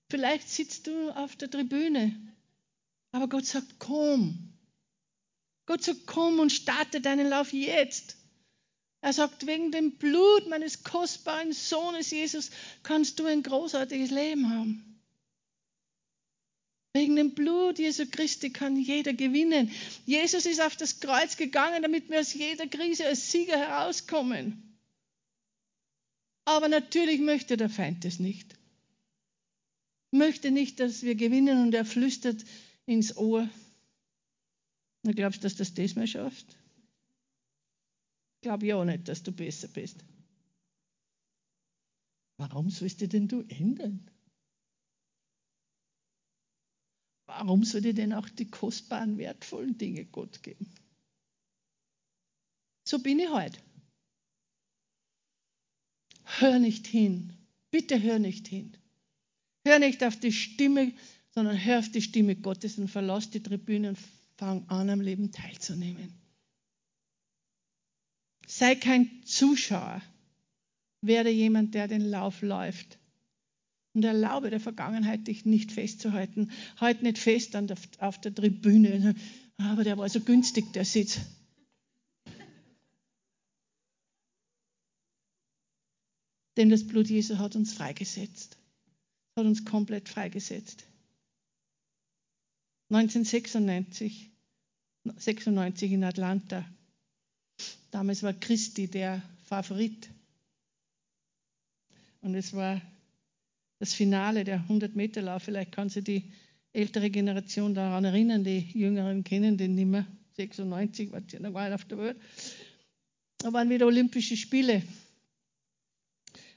Vielleicht 0.09 0.49
sitzt 0.49 0.87
du 0.87 1.09
auf 1.11 1.35
der 1.35 1.49
Tribüne, 1.49 2.15
aber 3.11 3.27
Gott 3.27 3.45
sagt, 3.45 3.75
komm. 3.77 4.53
Gott 5.65 5.83
sagt, 5.83 6.07
komm 6.07 6.39
und 6.39 6.51
starte 6.51 7.01
deinen 7.01 7.27
Lauf 7.27 7.51
jetzt. 7.51 8.15
Er 9.01 9.11
sagt, 9.11 9.45
wegen 9.47 9.71
dem 9.71 9.97
Blut 9.97 10.47
meines 10.47 10.83
kostbaren 10.83 11.51
Sohnes 11.51 12.11
Jesus 12.11 12.51
kannst 12.83 13.19
du 13.19 13.25
ein 13.25 13.43
großartiges 13.43 14.09
Leben 14.11 14.49
haben. 14.49 15.03
Wegen 16.93 17.15
dem 17.15 17.35
Blut 17.35 17.77
Jesu 17.77 18.05
Christi 18.09 18.51
kann 18.51 18.75
jeder 18.75 19.13
gewinnen. 19.13 19.71
Jesus 20.05 20.45
ist 20.45 20.61
auf 20.61 20.75
das 20.77 20.99
Kreuz 20.99 21.37
gegangen, 21.37 21.83
damit 21.83 22.09
wir 22.09 22.21
aus 22.21 22.33
jeder 22.33 22.65
Krise 22.65 23.05
als 23.05 23.31
Sieger 23.31 23.57
herauskommen. 23.57 24.79
Aber 26.45 26.69
natürlich 26.69 27.19
möchte 27.19 27.57
der 27.57 27.69
Feind 27.69 28.03
es 28.05 28.19
nicht 28.19 28.56
möchte 30.11 30.51
nicht, 30.51 30.79
dass 30.79 31.03
wir 31.03 31.15
gewinnen 31.15 31.61
und 31.61 31.73
er 31.73 31.85
flüstert 31.85 32.43
ins 32.85 33.15
Ohr. 33.17 33.49
Na, 35.03 35.11
glaubst 35.11 35.39
du, 35.39 35.43
dass 35.43 35.55
das 35.55 35.73
das 35.73 35.95
mal 35.95 36.07
schafft? 36.07 36.57
Ich 38.35 38.41
glaube 38.41 38.65
ja 38.65 38.75
auch 38.75 38.85
nicht, 38.85 39.07
dass 39.07 39.23
du 39.23 39.31
besser 39.31 39.67
bist. 39.67 40.03
Warum 42.37 42.69
sollst 42.69 43.01
du 43.01 43.07
denn 43.07 43.27
du 43.27 43.41
ändern? 43.49 44.09
Warum 47.25 47.63
soll 47.63 47.81
dir 47.81 47.93
denn 47.93 48.13
auch 48.13 48.29
die 48.29 48.49
kostbaren, 48.49 49.17
wertvollen 49.17 49.77
Dinge 49.77 50.05
Gott 50.05 50.43
geben? 50.43 50.73
So 52.87 52.99
bin 52.99 53.19
ich 53.19 53.29
heute. 53.29 53.59
Hör 56.23 56.59
nicht 56.59 56.87
hin. 56.87 57.33
Bitte 57.69 58.01
hör 58.01 58.19
nicht 58.19 58.47
hin. 58.47 58.77
Hör 59.67 59.79
nicht 59.79 60.01
auf 60.05 60.15
die 60.15 60.31
Stimme, 60.31 60.93
sondern 61.31 61.61
hör 61.61 61.79
auf 61.79 61.91
die 61.91 62.01
Stimme 62.01 62.37
Gottes 62.37 62.77
und 62.77 62.87
verlass 62.87 63.31
die 63.31 63.43
Tribüne 63.43 63.89
und 63.89 63.99
fang 64.37 64.65
an, 64.69 64.89
am 64.89 65.01
Leben 65.01 65.33
teilzunehmen. 65.33 66.13
Sei 68.47 68.75
kein 68.75 69.23
Zuschauer, 69.25 70.01
werde 71.01 71.31
jemand, 71.31 71.73
der 71.73 71.89
den 71.89 72.09
Lauf 72.09 72.41
läuft. 72.41 72.97
Und 73.93 74.05
erlaube 74.05 74.51
der 74.51 74.61
Vergangenheit, 74.61 75.27
dich 75.27 75.43
nicht 75.43 75.73
festzuhalten. 75.73 76.49
Halt 76.77 77.03
nicht 77.03 77.17
fest 77.17 77.53
an 77.53 77.67
der, 77.67 77.75
auf 77.97 78.21
der 78.21 78.33
Tribüne. 78.33 79.15
Aber 79.57 79.83
der 79.83 79.97
war 79.97 80.07
so 80.07 80.21
günstig, 80.21 80.71
der 80.71 80.85
Sitz. 80.85 81.19
Denn 86.55 86.69
das 86.69 86.87
Blut 86.87 87.09
Jesu 87.09 87.37
hat 87.37 87.57
uns 87.57 87.73
freigesetzt 87.73 88.57
hat 89.37 89.45
uns 89.45 89.63
komplett 89.63 90.09
freigesetzt. 90.09 90.85
1996 92.89 94.31
96 95.15 95.91
in 95.91 96.03
Atlanta. 96.03 96.65
Damals 97.91 98.23
war 98.23 98.33
Christi 98.33 98.87
der 98.87 99.21
Favorit. 99.45 100.09
Und 102.21 102.35
es 102.35 102.53
war 102.53 102.81
das 103.79 103.93
Finale 103.93 104.43
der 104.43 104.59
100-Meter-Lauf. 104.67 105.43
Vielleicht 105.43 105.71
kann 105.71 105.89
sich 105.89 106.03
die 106.03 106.31
ältere 106.73 107.09
Generation 107.09 107.73
daran 107.73 108.03
erinnern, 108.03 108.43
die 108.43 108.59
Jüngeren 108.73 109.23
kennen 109.23 109.57
den 109.57 109.75
nicht 109.75 109.87
mehr. 109.87 110.05
96 110.35 111.11
war 111.11 111.21
sie 111.27 111.39
noch 111.39 111.51
nicht 111.51 111.73
auf 111.73 111.85
der 111.85 111.97
Welt. 111.97 112.21
Da 113.39 113.53
waren 113.53 113.69
wieder 113.69 113.87
Olympische 113.87 114.35
Spiele. 114.35 114.83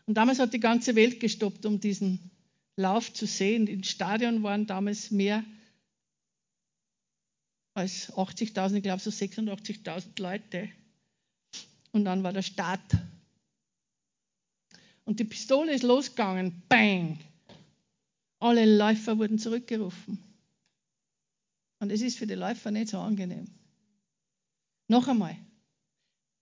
Und 0.06 0.14
damals 0.14 0.38
hat 0.38 0.52
die 0.52 0.60
ganze 0.60 0.94
Welt 0.96 1.20
gestoppt, 1.20 1.64
um 1.66 1.80
diesen 1.80 2.18
Lauf 2.76 3.12
zu 3.12 3.26
sehen. 3.26 3.66
Im 3.66 3.82
Stadion 3.82 4.42
waren 4.42 4.66
damals 4.66 5.10
mehr 5.10 5.44
als 7.74 8.12
80.000, 8.12 8.76
ich 8.76 8.82
glaube 8.82 9.00
so 9.00 9.10
86.000 9.10 10.20
Leute. 10.20 10.70
Und 11.92 12.04
dann 12.04 12.22
war 12.22 12.32
der 12.32 12.42
Start. 12.42 12.96
Und 15.04 15.18
die 15.18 15.24
Pistole 15.24 15.72
ist 15.72 15.82
losgegangen. 15.82 16.62
Bang! 16.68 17.18
Alle 18.38 18.76
Läufer 18.76 19.18
wurden 19.18 19.38
zurückgerufen. 19.38 20.18
Und 21.80 21.90
es 21.90 22.00
ist 22.00 22.18
für 22.18 22.26
die 22.26 22.34
Läufer 22.34 22.70
nicht 22.70 22.88
so 22.88 22.98
angenehm. 22.98 23.46
Noch 24.88 25.08
einmal. 25.08 25.36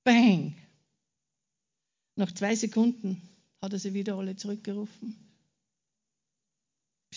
Bang! 0.04 0.54
Nach 2.16 2.32
zwei 2.32 2.54
Sekunden 2.56 3.22
hat 3.62 3.72
er 3.72 3.78
sie 3.78 3.94
wieder 3.94 4.16
alle 4.16 4.36
zurückgerufen. 4.36 5.27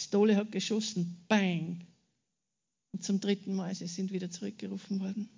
Pistole 0.02 0.36
hat 0.36 0.52
geschossen, 0.52 1.24
bang. 1.28 1.86
Und 2.91 3.04
zum 3.04 3.20
dritten 3.20 3.54
Mal, 3.54 3.76
sie 3.76 3.86
sind 3.86 4.12
wieder 4.12 4.32
zurückgerufen 4.32 4.99
worden. 4.99 5.30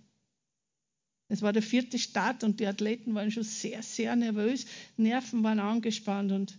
Es 1.28 1.42
war 1.42 1.52
der 1.52 1.62
vierte 1.62 2.00
Start 2.00 2.46
und 2.46 2.62
die 2.62 2.68
Athleten 2.68 3.14
waren 3.14 3.30
schon 3.30 3.44
sehr, 3.44 3.84
sehr 3.84 4.16
nervös, 4.16 4.66
Nerven 4.96 5.44
waren 5.44 5.60
angespannt 5.60 6.32
und 6.32 6.58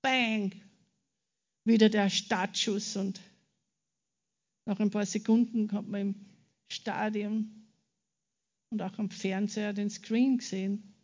bang, 0.00 0.54
wieder 1.64 1.90
der 1.90 2.08
Startschuss 2.08 2.96
und 2.96 3.20
nach 4.64 4.80
ein 4.80 4.90
paar 4.90 5.04
Sekunden 5.04 5.70
hat 5.72 5.86
man 5.86 6.00
im 6.00 6.14
Stadion 6.68 7.68
und 8.70 8.80
auch 8.80 8.98
am 8.98 9.10
Fernseher 9.10 9.74
den 9.74 9.90
Screen 9.90 10.38
gesehen. 10.38 10.94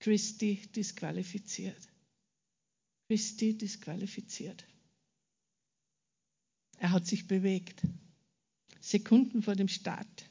Christi 0.00 0.66
disqualifiziert. 0.74 1.88
Christi 3.08 3.56
disqualifiziert. 3.56 4.66
Er 6.78 6.90
hat 6.90 7.06
sich 7.06 7.26
bewegt. 7.26 7.82
Sekunden 8.80 9.42
vor 9.42 9.56
dem 9.56 9.68
Start. 9.68 10.28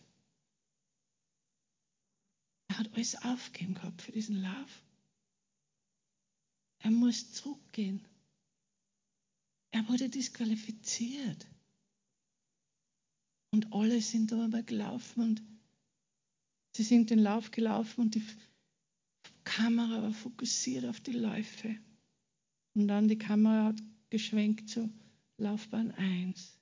Er 2.68 2.80
hat 2.80 2.94
alles 2.94 3.16
aufgegeben 3.24 3.76
gehabt 3.76 4.02
für 4.02 4.12
diesen 4.12 4.42
Lauf. 4.42 4.84
Er 6.80 6.92
muss 6.92 7.32
zurückgehen. 7.34 8.06
Er 9.72 9.88
wurde 9.88 10.10
disqualifiziert. 10.10 11.48
Und 13.52 13.72
alle 13.74 14.02
sind 14.02 14.32
da 14.32 14.46
aber 14.46 14.64
gelaufen 14.64 15.22
und 15.22 15.44
sie 16.76 16.84
sind 16.84 17.10
den 17.10 17.20
Lauf 17.20 17.52
gelaufen 17.52 18.02
und 18.02 18.16
die 18.16 18.24
Kamera 19.44 20.02
war 20.02 20.14
fokussiert 20.14 20.86
auf 20.86 21.00
die 21.00 21.12
Läufe. 21.12 21.78
Und 22.74 22.88
dann 22.88 23.08
die 23.08 23.18
Kamera 23.18 23.66
hat 23.66 23.82
geschwenkt 24.10 24.70
zu 24.70 24.92
Laufbahn 25.38 25.92
1 25.92 26.60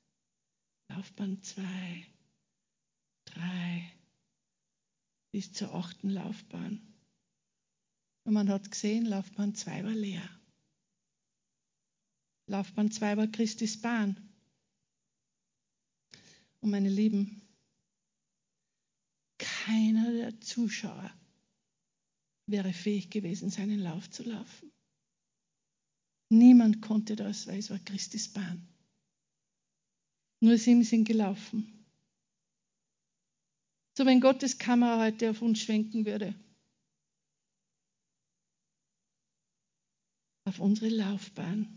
Laufbahn 0.91 1.41
2, 1.41 1.63
3, 3.25 3.93
bis 5.31 5.53
zur 5.53 5.73
achten 5.73 6.09
Laufbahn. 6.09 6.81
Und 8.25 8.33
man 8.33 8.49
hat 8.49 8.69
gesehen, 8.69 9.05
Laufbahn 9.05 9.55
2 9.55 9.85
war 9.85 9.93
leer. 9.93 10.29
Laufbahn 12.47 12.91
2 12.91 13.15
war 13.15 13.27
Christis 13.27 13.79
Bahn. 13.79 14.17
Und 16.59 16.71
meine 16.71 16.89
Lieben, 16.89 17.41
keiner 19.37 20.11
der 20.11 20.41
Zuschauer 20.41 21.09
wäre 22.47 22.73
fähig 22.73 23.09
gewesen, 23.09 23.49
seinen 23.49 23.79
Lauf 23.79 24.09
zu 24.09 24.23
laufen. 24.23 24.73
Niemand 26.31 26.81
konnte 26.81 27.17
das, 27.17 27.45
weil 27.47 27.59
es 27.59 27.69
war 27.69 27.79
Christis 27.79 28.29
Bahn. 28.29 28.65
Nur 30.39 30.57
sieben 30.57 30.81
sind 30.85 31.03
gelaufen. 31.03 31.85
So, 33.97 34.05
wenn 34.05 34.21
Gottes 34.21 34.57
Kamera 34.57 35.03
heute 35.03 35.31
auf 35.31 35.41
uns 35.41 35.59
schwenken 35.59 36.05
würde, 36.05 36.33
auf 40.45 40.61
unsere 40.61 40.87
Laufbahn. 40.87 41.67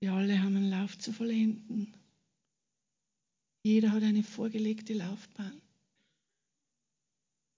Wir 0.00 0.12
alle 0.12 0.38
haben 0.42 0.54
einen 0.54 0.70
Lauf 0.70 0.98
zu 0.98 1.14
vollenden. 1.14 1.96
Jeder 3.62 3.92
hat 3.92 4.02
eine 4.02 4.22
vorgelegte 4.22 4.92
Laufbahn. 4.92 5.62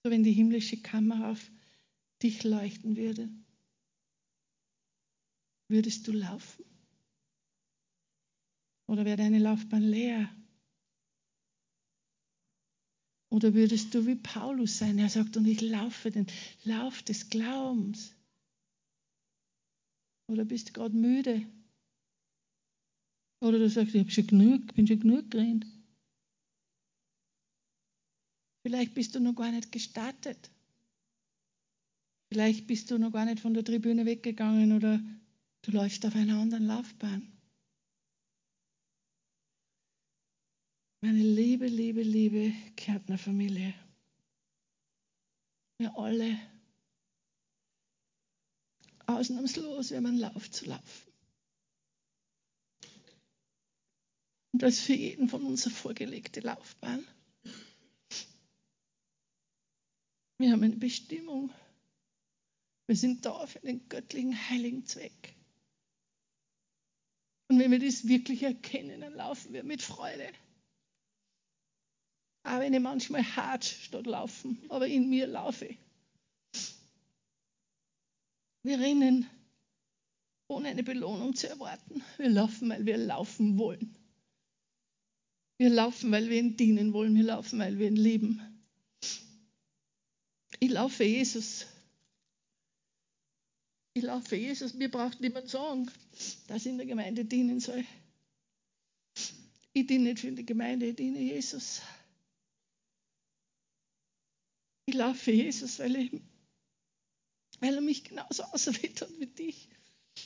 So 0.04 0.12
wenn 0.12 0.22
die 0.22 0.32
himmlische 0.32 0.80
Kamera 0.80 1.32
auf 1.32 1.50
dich 2.22 2.44
leuchten 2.44 2.96
würde, 2.96 3.28
würdest 5.68 6.06
du 6.06 6.12
laufen? 6.12 6.64
Oder 8.86 9.04
wäre 9.04 9.16
deine 9.16 9.38
Laufbahn 9.38 9.82
leer? 9.82 10.28
Oder 13.30 13.54
würdest 13.54 13.94
du 13.94 14.06
wie 14.06 14.16
Paulus 14.16 14.78
sein? 14.78 14.98
Er 14.98 15.08
sagt, 15.08 15.36
und 15.36 15.46
ich 15.46 15.60
laufe 15.60 16.10
den 16.10 16.26
Lauf 16.64 17.02
des 17.02 17.30
Glaubens. 17.30 18.12
Oder 20.26 20.44
bist 20.44 20.68
du 20.68 20.72
gerade 20.72 20.96
müde? 20.96 21.46
Oder 23.40 23.58
du 23.58 23.70
sagst, 23.70 23.94
ich 23.94 24.00
habe 24.00 24.10
schon 24.10 24.26
genug, 24.26 24.74
bin 24.74 24.86
schon 24.86 25.00
genug 25.00 25.30
gerannt. 25.30 25.66
Vielleicht 28.62 28.94
bist 28.94 29.14
du 29.14 29.20
noch 29.20 29.34
gar 29.34 29.50
nicht 29.50 29.72
gestartet. 29.72 30.50
Vielleicht 32.32 32.68
bist 32.68 32.90
du 32.90 32.98
noch 32.98 33.10
gar 33.10 33.24
nicht 33.24 33.40
von 33.40 33.54
der 33.54 33.64
Tribüne 33.64 34.06
weggegangen 34.06 34.72
oder 34.72 35.00
du 35.62 35.72
läufst 35.72 36.06
auf 36.06 36.14
einer 36.14 36.38
anderen 36.38 36.66
Laufbahn. 36.66 37.32
Meine 41.02 41.18
liebe, 41.18 41.66
liebe, 41.66 42.02
liebe 42.02 42.52
Kärntner 42.76 43.18
Familie. 43.18 43.74
Wir 45.78 45.96
alle 45.96 46.38
ausnahmslos, 49.06 49.90
wenn 49.90 50.02
man 50.04 50.16
Lauf 50.16 50.50
zu 50.52 50.66
laufen. 50.66 51.12
Und 54.52 54.62
das 54.62 54.78
für 54.80 54.92
jeden 54.92 55.28
von 55.28 55.42
uns 55.42 55.66
eine 55.66 55.74
vorgelegte 55.74 56.40
Laufbahn. 56.40 57.04
Wir 60.38 60.52
haben 60.52 60.62
eine 60.62 60.76
Bestimmung. 60.76 61.50
Wir 62.90 62.96
sind 62.96 63.24
da 63.24 63.46
für 63.46 63.60
den 63.60 63.88
göttlichen, 63.88 64.34
heiligen 64.50 64.84
Zweck. 64.84 65.36
Und 67.46 67.60
wenn 67.60 67.70
wir 67.70 67.78
das 67.78 68.08
wirklich 68.08 68.42
erkennen, 68.42 69.02
dann 69.02 69.14
laufen 69.14 69.52
wir 69.52 69.62
mit 69.62 69.80
Freude. 69.80 70.28
Auch 72.42 72.58
wenn 72.58 72.74
ich 72.74 72.80
manchmal 72.80 73.22
hart 73.36 73.64
statt 73.64 74.06
laufen, 74.06 74.60
aber 74.70 74.88
in 74.88 75.08
mir 75.08 75.28
laufe. 75.28 75.72
Wir 78.64 78.80
rennen 78.80 79.30
ohne 80.48 80.70
eine 80.70 80.82
Belohnung 80.82 81.36
zu 81.36 81.48
erwarten. 81.48 82.02
Wir 82.16 82.30
laufen, 82.30 82.70
weil 82.70 82.84
wir 82.86 82.98
laufen 82.98 83.56
wollen. 83.56 83.96
Wir 85.58 85.70
laufen, 85.70 86.10
weil 86.10 86.28
wir 86.28 86.40
ihn 86.40 86.56
dienen 86.56 86.92
wollen. 86.92 87.14
Wir 87.14 87.22
laufen, 87.22 87.60
weil 87.60 87.78
wir 87.78 87.86
ihn 87.86 87.94
lieben. 87.94 88.64
Ich 90.58 90.70
laufe 90.70 91.04
Jesus. 91.04 91.68
Ich 94.00 94.06
laufe 94.06 94.34
Jesus. 94.34 94.72
Mir 94.72 94.90
braucht 94.90 95.20
niemand 95.20 95.50
sagen, 95.50 95.90
dass 96.46 96.64
ich 96.64 96.68
in 96.68 96.78
der 96.78 96.86
Gemeinde 96.86 97.26
dienen 97.26 97.60
soll. 97.60 97.84
Ich 99.74 99.86
diene 99.86 100.04
nicht 100.04 100.20
für 100.20 100.32
die 100.32 100.46
Gemeinde, 100.46 100.86
ich 100.86 100.96
diene 100.96 101.18
Jesus. 101.20 101.82
Ich 104.86 104.94
laufe 104.94 105.32
Jesus, 105.32 105.78
weil, 105.80 105.96
ich, 105.96 106.12
weil 107.60 107.74
er 107.74 107.82
mich 107.82 108.04
genauso 108.04 108.42
auserwählt 108.44 109.02
hat 109.02 109.10
wie 109.20 109.26
dich, 109.26 109.68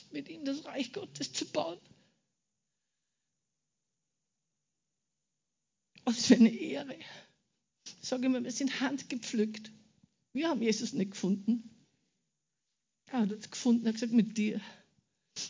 mit 0.09 0.29
ihm 0.29 0.45
das 0.45 0.63
Reich 0.63 0.93
Gottes 0.93 1.33
zu 1.33 1.45
bauen. 1.45 1.81
Was 6.05 6.27
für 6.27 6.35
eine 6.35 6.49
Ehre. 6.49 6.95
Ich 7.83 8.07
sage 8.07 8.27
immer, 8.27 8.41
wir 8.41 8.53
sind 8.53 8.79
handgepflückt. 8.79 9.69
Wir 10.31 10.47
haben 10.47 10.61
Jesus 10.61 10.93
nicht 10.93 11.11
gefunden. 11.11 11.74
Er 13.07 13.21
hat 13.21 13.31
uns 13.31 13.49
gefunden, 13.49 13.85
er 13.85 13.89
hat 13.89 13.95
gesagt, 13.95 14.13
mit 14.13 14.37
dir 14.37 14.59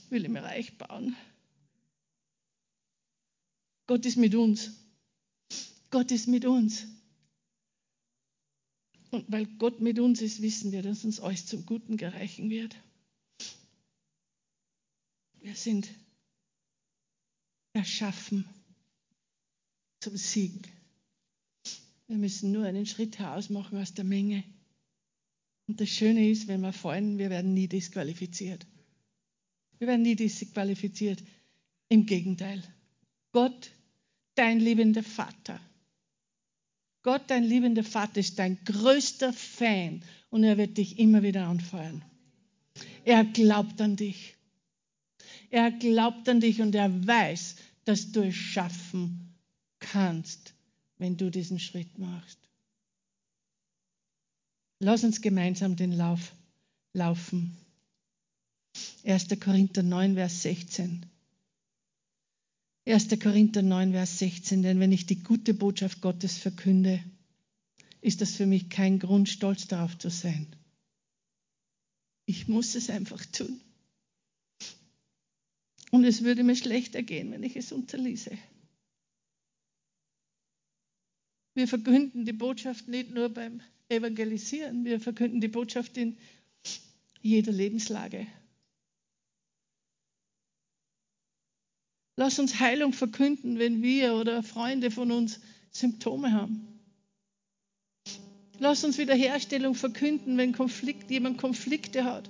will 0.10 0.24
ich 0.24 0.30
mir 0.30 0.44
Reich 0.44 0.78
bauen. 0.78 1.16
Gott 3.88 4.06
ist 4.06 4.18
mit 4.18 4.36
uns. 4.36 4.72
Gott 5.92 6.12
ist 6.12 6.28
mit 6.28 6.46
uns. 6.46 6.86
Und 9.12 9.32
weil 9.32 9.46
Gott 9.46 9.80
mit 9.80 10.00
uns 10.00 10.22
ist, 10.22 10.42
wissen 10.42 10.72
wir, 10.72 10.82
dass 10.82 11.06
uns 11.06 11.20
alles 11.20 11.46
zum 11.46 11.66
Guten 11.66 11.96
gereichen 11.96 12.50
wird. 12.50 12.76
Wir 15.40 15.56
sind 15.56 15.90
erschaffen 17.74 18.46
zum 20.00 20.18
Siegen. 20.18 20.64
Wir 22.08 22.18
müssen 22.18 22.52
nur 22.52 22.66
einen 22.66 22.86
Schritt 22.86 23.20
herausmachen 23.20 23.78
aus 23.78 23.94
der 23.94 24.06
Menge. 24.06 24.44
Und 25.68 25.82
das 25.82 25.90
Schöne 25.90 26.30
ist, 26.30 26.48
wenn 26.48 26.62
wir 26.62 26.74
fallen, 26.74 27.18
wir 27.18 27.30
werden 27.30 27.54
nie 27.54 27.68
disqualifiziert. 27.68 28.66
Wir 29.80 29.88
werden 29.88 30.04
nie 30.04 30.16
disqualifiziert. 30.16 31.24
Im 31.90 32.06
Gegenteil. 32.06 32.64
Gott, 33.32 33.72
dein 34.36 34.60
liebender 34.60 35.04
Vater, 35.04 35.60
Gott, 37.06 37.26
dein 37.28 37.44
liebender 37.44 37.84
Vater, 37.84 38.20
ist 38.20 38.40
dein 38.40 38.58
größter 38.66 39.32
Fan 39.32 40.02
und 40.32 40.44
er 40.44 40.58
wird 40.58 40.80
dich 40.80 40.98
immer 40.98 41.22
wieder 41.22 41.46
anfeuern. 41.46 42.04
Er 43.04 43.24
glaubt 43.24 43.80
an 43.80 43.96
dich. 43.96 44.36
Er 45.52 45.70
glaubt 45.70 46.28
an 46.28 46.40
dich 46.40 46.62
und 46.62 46.74
er 46.74 47.06
weiß, 47.06 47.58
dass 47.84 48.12
du 48.12 48.22
es 48.22 48.34
schaffen 48.34 49.36
kannst, 49.78 50.56
wenn 50.98 51.16
du 51.16 51.30
diesen 51.30 51.60
Schritt 51.60 52.00
machst. 52.00 52.40
Lass 54.80 55.04
uns 55.04 55.22
gemeinsam 55.22 55.76
den 55.76 55.94
Lauf 55.94 56.34
laufen. 56.94 57.56
1. 59.04 59.28
Korinther 59.40 59.84
9, 59.84 60.16
Vers 60.16 60.42
16. 60.42 61.06
1. 62.86 63.20
Korinther 63.20 63.62
9, 63.62 63.92
Vers 63.92 64.20
16, 64.20 64.64
denn 64.64 64.80
wenn 64.80 64.92
ich 64.92 65.06
die 65.06 65.24
gute 65.24 65.54
Botschaft 65.54 66.02
Gottes 66.02 66.38
verkünde, 66.38 67.04
ist 68.02 68.22
das 68.22 68.36
für 68.36 68.46
mich 68.46 68.70
kein 68.70 69.00
Grund, 69.00 69.30
stolz 69.30 69.68
darauf 69.68 69.98
zu 69.98 70.10
sein. 70.10 70.56
Ich 72.26 72.48
muss 72.48 72.76
es 72.76 72.90
einfach 72.90 73.26
tun. 73.26 73.62
Und 75.92 76.04
es 76.04 76.24
würde 76.24 76.44
mir 76.44 76.56
schlechter 76.56 77.02
gehen, 77.02 77.32
wenn 77.32 77.44
ich 77.44 77.56
es 77.56 77.72
unterließe. 77.72 78.38
Wir 81.54 81.68
verkünden 81.68 82.26
die 82.26 82.34
Botschaft 82.34 82.88
nicht 82.88 83.12
nur 83.12 83.30
beim 83.30 83.62
Evangelisieren, 83.90 84.84
wir 84.84 85.00
verkünden 85.00 85.42
die 85.42 85.48
Botschaft 85.48 85.98
in 85.98 86.18
jeder 87.22 87.52
Lebenslage. 87.52 88.28
Lass 92.18 92.40
uns 92.40 92.60
Heilung 92.60 92.94
verkünden, 92.94 93.60
wenn 93.60 93.84
wir 93.84 94.16
oder 94.16 94.42
Freunde 94.42 94.90
von 94.90 95.12
uns 95.12 95.40
Symptome 95.72 96.32
haben. 96.32 96.68
Lass 98.58 98.84
uns 98.84 98.98
Wiederherstellung 98.98 99.76
verkünden, 99.76 100.38
wenn 100.38 100.54
Konflikt, 100.54 101.12
jemand 101.12 101.38
Konflikte 101.38 102.06
hat. 102.06 102.30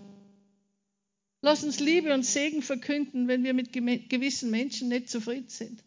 Lass 1.41 1.63
uns 1.63 1.79
Liebe 1.79 2.13
und 2.13 2.25
Segen 2.25 2.63
verkünden, 2.63 3.27
wenn 3.27 3.43
wir 3.43 3.53
mit 3.53 3.71
gewissen 3.71 4.49
Menschen 4.49 4.87
nicht 4.87 5.09
zufrieden 5.09 5.49
sind. 5.49 5.83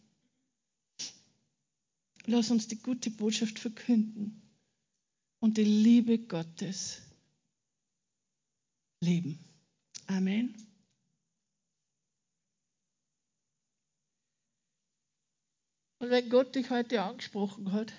Lass 2.25 2.49
uns 2.51 2.67
die 2.67 2.77
gute 2.81 3.11
Botschaft 3.11 3.59
verkünden 3.59 4.41
und 5.39 5.57
die 5.57 5.63
Liebe 5.63 6.19
Gottes 6.19 7.01
leben. 9.01 9.39
Amen. 10.07 10.55
Und 15.99 16.09
wenn 16.11 16.29
Gott 16.29 16.55
dich 16.55 16.69
heute 16.69 17.01
angesprochen 17.01 17.71
hat, 17.71 17.93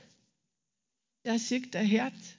er 1.22 1.38
sieht 1.38 1.74
dein 1.74 1.86
Herz. 1.86 2.34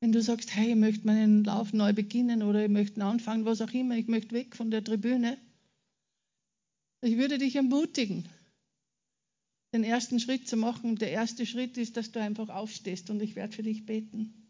Wenn 0.00 0.12
du 0.12 0.22
sagst, 0.22 0.54
hey, 0.54 0.70
ich 0.70 0.76
möchte 0.76 1.06
meinen 1.06 1.42
Lauf 1.42 1.72
neu 1.72 1.92
beginnen 1.92 2.42
oder 2.42 2.64
ich 2.64 2.70
möchte 2.70 3.02
anfangen, 3.04 3.44
was 3.44 3.60
auch 3.60 3.72
immer, 3.72 3.96
ich 3.96 4.06
möchte 4.06 4.32
weg 4.32 4.54
von 4.54 4.70
der 4.70 4.84
Tribüne, 4.84 5.38
ich 7.00 7.16
würde 7.16 7.38
dich 7.38 7.56
ermutigen, 7.56 8.28
den 9.72 9.84
ersten 9.84 10.20
Schritt 10.20 10.48
zu 10.48 10.56
machen. 10.56 10.96
Der 10.96 11.10
erste 11.10 11.46
Schritt 11.46 11.76
ist, 11.76 11.96
dass 11.96 12.12
du 12.12 12.20
einfach 12.20 12.48
aufstehst 12.48 13.10
und 13.10 13.20
ich 13.22 13.36
werde 13.36 13.54
für 13.54 13.62
dich 13.62 13.86
beten. 13.86 14.46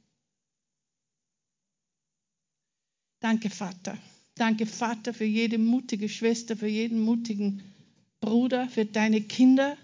Danke, 3.20 3.50
Vater. 3.50 3.98
Danke, 4.36 4.66
Vater, 4.66 5.14
für 5.14 5.24
jede 5.24 5.58
mutige 5.58 6.08
Schwester, 6.08 6.56
für 6.56 6.68
jeden 6.68 7.00
mutigen 7.00 7.62
Bruder, 8.20 8.68
für 8.68 8.84
deine 8.84 9.22
Kinder, 9.22 9.76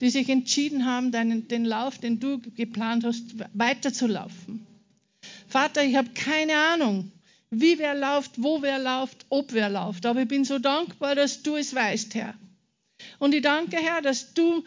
die 0.00 0.10
sich 0.10 0.28
entschieden 0.28 0.86
haben, 0.86 1.10
deinen, 1.10 1.48
den 1.48 1.64
Lauf, 1.64 1.98
den 1.98 2.20
du 2.20 2.38
geplant 2.38 3.04
hast, 3.04 3.34
weiterzulaufen. 3.54 4.66
Vater, 5.48 5.84
ich 5.84 5.96
habe 5.96 6.10
keine 6.10 6.56
Ahnung, 6.56 7.10
wie 7.50 7.78
wer 7.78 7.94
läuft, 7.94 8.42
wo 8.42 8.62
wer 8.62 8.78
läuft, 8.78 9.26
ob 9.28 9.52
wer 9.52 9.68
läuft. 9.68 10.06
Aber 10.06 10.22
ich 10.22 10.28
bin 10.28 10.44
so 10.44 10.58
dankbar, 10.58 11.14
dass 11.14 11.42
du 11.42 11.56
es 11.56 11.74
weißt, 11.74 12.14
Herr. 12.14 12.34
Und 13.18 13.34
ich 13.34 13.42
danke, 13.42 13.76
Herr, 13.76 14.02
dass 14.02 14.34
du 14.34 14.64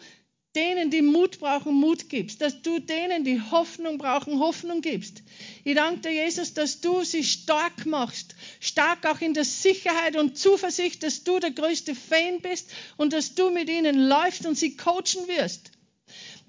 denen, 0.56 0.90
die 0.90 1.02
Mut 1.02 1.38
brauchen, 1.38 1.74
Mut 1.74 2.08
gibst, 2.08 2.40
dass 2.40 2.62
du 2.62 2.80
denen, 2.80 3.22
die 3.22 3.40
Hoffnung 3.40 3.98
brauchen, 3.98 4.40
Hoffnung 4.40 4.80
gibst. 4.80 5.22
Ich 5.62 5.74
danke 5.74 6.00
dir, 6.00 6.24
Jesus, 6.24 6.54
dass 6.54 6.80
du 6.80 7.04
sie 7.04 7.22
stark 7.22 7.86
machst, 7.86 8.34
stark 8.58 9.06
auch 9.06 9.20
in 9.20 9.34
der 9.34 9.44
Sicherheit 9.44 10.16
und 10.16 10.36
Zuversicht, 10.38 11.02
dass 11.02 11.22
du 11.22 11.38
der 11.38 11.50
größte 11.50 11.94
Fan 11.94 12.40
bist 12.40 12.70
und 12.96 13.12
dass 13.12 13.34
du 13.34 13.50
mit 13.50 13.68
ihnen 13.68 14.08
läufst 14.08 14.46
und 14.46 14.56
sie 14.56 14.76
coachen 14.76 15.28
wirst. 15.28 15.70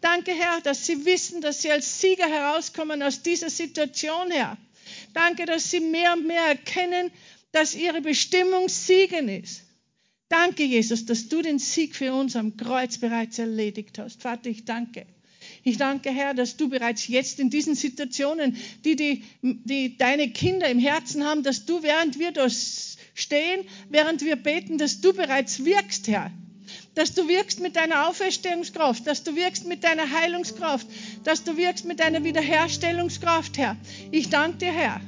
Danke, 0.02 0.32
Herr, 0.32 0.62
dass 0.62 0.86
sie 0.86 1.06
wissen, 1.06 1.42
dass 1.42 1.62
sie 1.62 1.72
als 1.72 2.00
Sieger 2.00 2.28
herauskommen 2.28 3.04
aus 3.04 3.22
dieser 3.22 3.50
Situation, 3.50 4.32
Herr. 4.32 4.58
Danke, 5.14 5.46
dass 5.46 5.70
sie 5.70 5.82
mehr 5.82 6.14
und 6.14 6.26
mehr 6.26 6.46
erkennen, 6.46 7.12
dass 7.52 7.76
ihre 7.76 8.02
Bestimmung 8.02 8.70
Siegen 8.70 9.28
ist. 9.28 9.69
Danke, 10.30 10.64
Jesus, 10.64 11.06
dass 11.06 11.28
du 11.28 11.42
den 11.42 11.58
Sieg 11.58 11.96
für 11.96 12.14
uns 12.14 12.36
am 12.36 12.56
Kreuz 12.56 13.00
bereits 13.00 13.40
erledigt 13.40 13.98
hast. 13.98 14.22
Vater, 14.22 14.50
ich 14.50 14.64
danke. 14.64 15.08
Ich 15.64 15.78
danke, 15.78 16.12
Herr, 16.12 16.36
dass 16.36 16.56
du 16.56 16.70
bereits 16.70 17.08
jetzt 17.08 17.40
in 17.40 17.50
diesen 17.50 17.74
Situationen, 17.74 18.56
die, 18.86 18.96
die, 18.96 19.24
die 19.42 19.98
deine 19.98 20.30
Kinder 20.30 20.70
im 20.70 20.78
Herzen 20.78 21.26
haben, 21.26 21.42
dass 21.42 21.66
du, 21.66 21.82
während 21.82 22.20
wir 22.20 22.32
da 22.32 22.48
stehen, 22.50 23.66
während 23.90 24.22
wir 24.22 24.36
beten, 24.36 24.78
dass 24.78 25.02
du 25.02 25.14
bereits 25.14 25.66
wirkst, 25.66 26.08
Herr. 26.08 26.32
Dass 26.94 27.14
du 27.14 27.28
wirkst 27.28 27.60
mit 27.60 27.76
deiner 27.76 28.08
Auferstehungskraft, 28.08 29.08
dass 29.08 29.24
du 29.24 29.36
wirkst 29.36 29.66
mit 29.66 29.84
deiner 29.84 30.12
Heilungskraft, 30.12 30.86
dass 31.24 31.44
du 31.44 31.58
wirkst 31.58 31.86
mit 31.86 32.00
deiner 32.00 32.24
Wiederherstellungskraft, 32.24 33.58
Herr. 33.58 33.78
Ich 34.12 34.30
danke 34.30 34.60
dir, 34.60 34.72
Herr. 34.72 35.02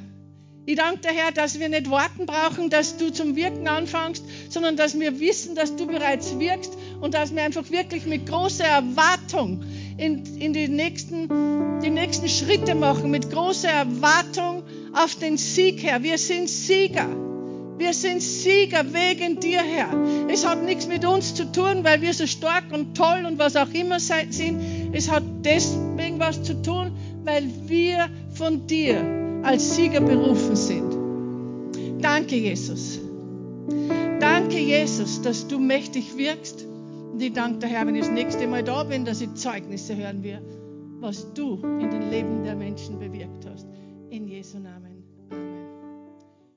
Ich 0.64 0.76
danke 0.76 1.00
dir, 1.00 1.10
Herr, 1.10 1.32
dass 1.32 1.60
wir 1.60 1.70
nicht 1.70 1.90
warten 1.90 2.28
brauchen, 2.28 2.70
dass 2.70 2.96
du 2.98 3.12
zum 3.12 3.36
Wirken 3.36 3.68
anfängst, 3.68 4.24
sondern 4.50 4.78
dass 4.78 5.00
wir 5.00 5.20
wissen, 5.20 5.56
dass 5.56 5.76
du 5.76 5.88
bereits 5.88 6.38
wirkst 6.38 6.78
und 7.02 7.16
dass 7.16 7.34
wir 7.34 7.42
einfach 7.42 7.70
wirklich 7.72 8.06
mit 8.06 8.28
großer 8.28 8.66
Erwartung 8.66 9.64
in, 9.98 10.24
in 10.40 10.54
die, 10.54 10.68
nächsten, 10.68 11.80
die 11.84 11.90
nächsten 11.90 12.30
Schritte 12.30 12.76
machen, 12.76 13.10
mit 13.10 13.32
großer 13.32 13.70
Erwartung 13.70 14.62
auf 14.94 15.16
den 15.16 15.38
Sieg, 15.38 15.82
Herr. 15.82 16.04
Wir 16.04 16.20
sind 16.20 16.48
Sieger. 16.48 17.08
Wir 17.80 17.94
sind 17.94 18.22
Sieger 18.22 18.86
wegen 18.94 19.40
dir, 19.40 19.62
Herr. 19.64 19.90
Es 20.30 20.48
hat 20.48 20.64
nichts 20.64 20.86
mit 20.86 21.04
uns 21.04 21.34
zu 21.34 21.52
tun, 21.52 21.84
weil 21.84 22.02
wir 22.02 22.14
so 22.14 22.28
stark 22.28 22.66
und 22.72 22.96
toll 22.96 23.26
und 23.26 23.40
was 23.40 23.56
auch 23.56 23.74
immer 23.74 24.00
sind. 24.00 24.94
Es 24.94 25.10
hat 25.10 25.24
deswegen 25.44 26.20
was 26.20 26.44
zu 26.44 26.62
tun, 26.62 26.92
weil 27.24 27.50
wir 27.68 28.10
von 28.36 28.68
dir 28.68 29.21
als 29.44 29.76
Sieger 29.76 30.02
berufen 30.02 30.56
sind. 30.56 30.92
Danke, 32.02 32.36
Jesus. 32.36 33.00
Danke, 34.20 34.60
Jesus, 34.60 35.22
dass 35.22 35.48
du 35.48 35.60
mächtig 35.60 36.18
wirkst. 36.18 36.66
Und 37.12 37.22
ich 37.22 37.34
danke 37.34 37.60
dir, 37.60 37.68
Herr, 37.68 37.88
wenn 37.88 37.96
ich 37.96 38.06
das 38.06 38.12
nächste 38.12 38.48
Mal 38.48 38.64
da 38.64 38.84
bin, 38.84 39.06
dass 39.06 39.22
ich 39.22 39.34
Zeugnisse 39.36 39.96
hören 39.96 40.24
will, 40.24 40.40
was 41.00 41.34
du 41.34 41.56
in 41.64 41.90
den 41.90 42.10
Leben 42.10 42.44
der 42.44 42.56
Menschen 42.56 43.00
bewirkt 43.00 43.46
hast. 43.46 43.68
In 44.10 44.28
Jesu 44.28 44.60
Namen. 44.60 44.81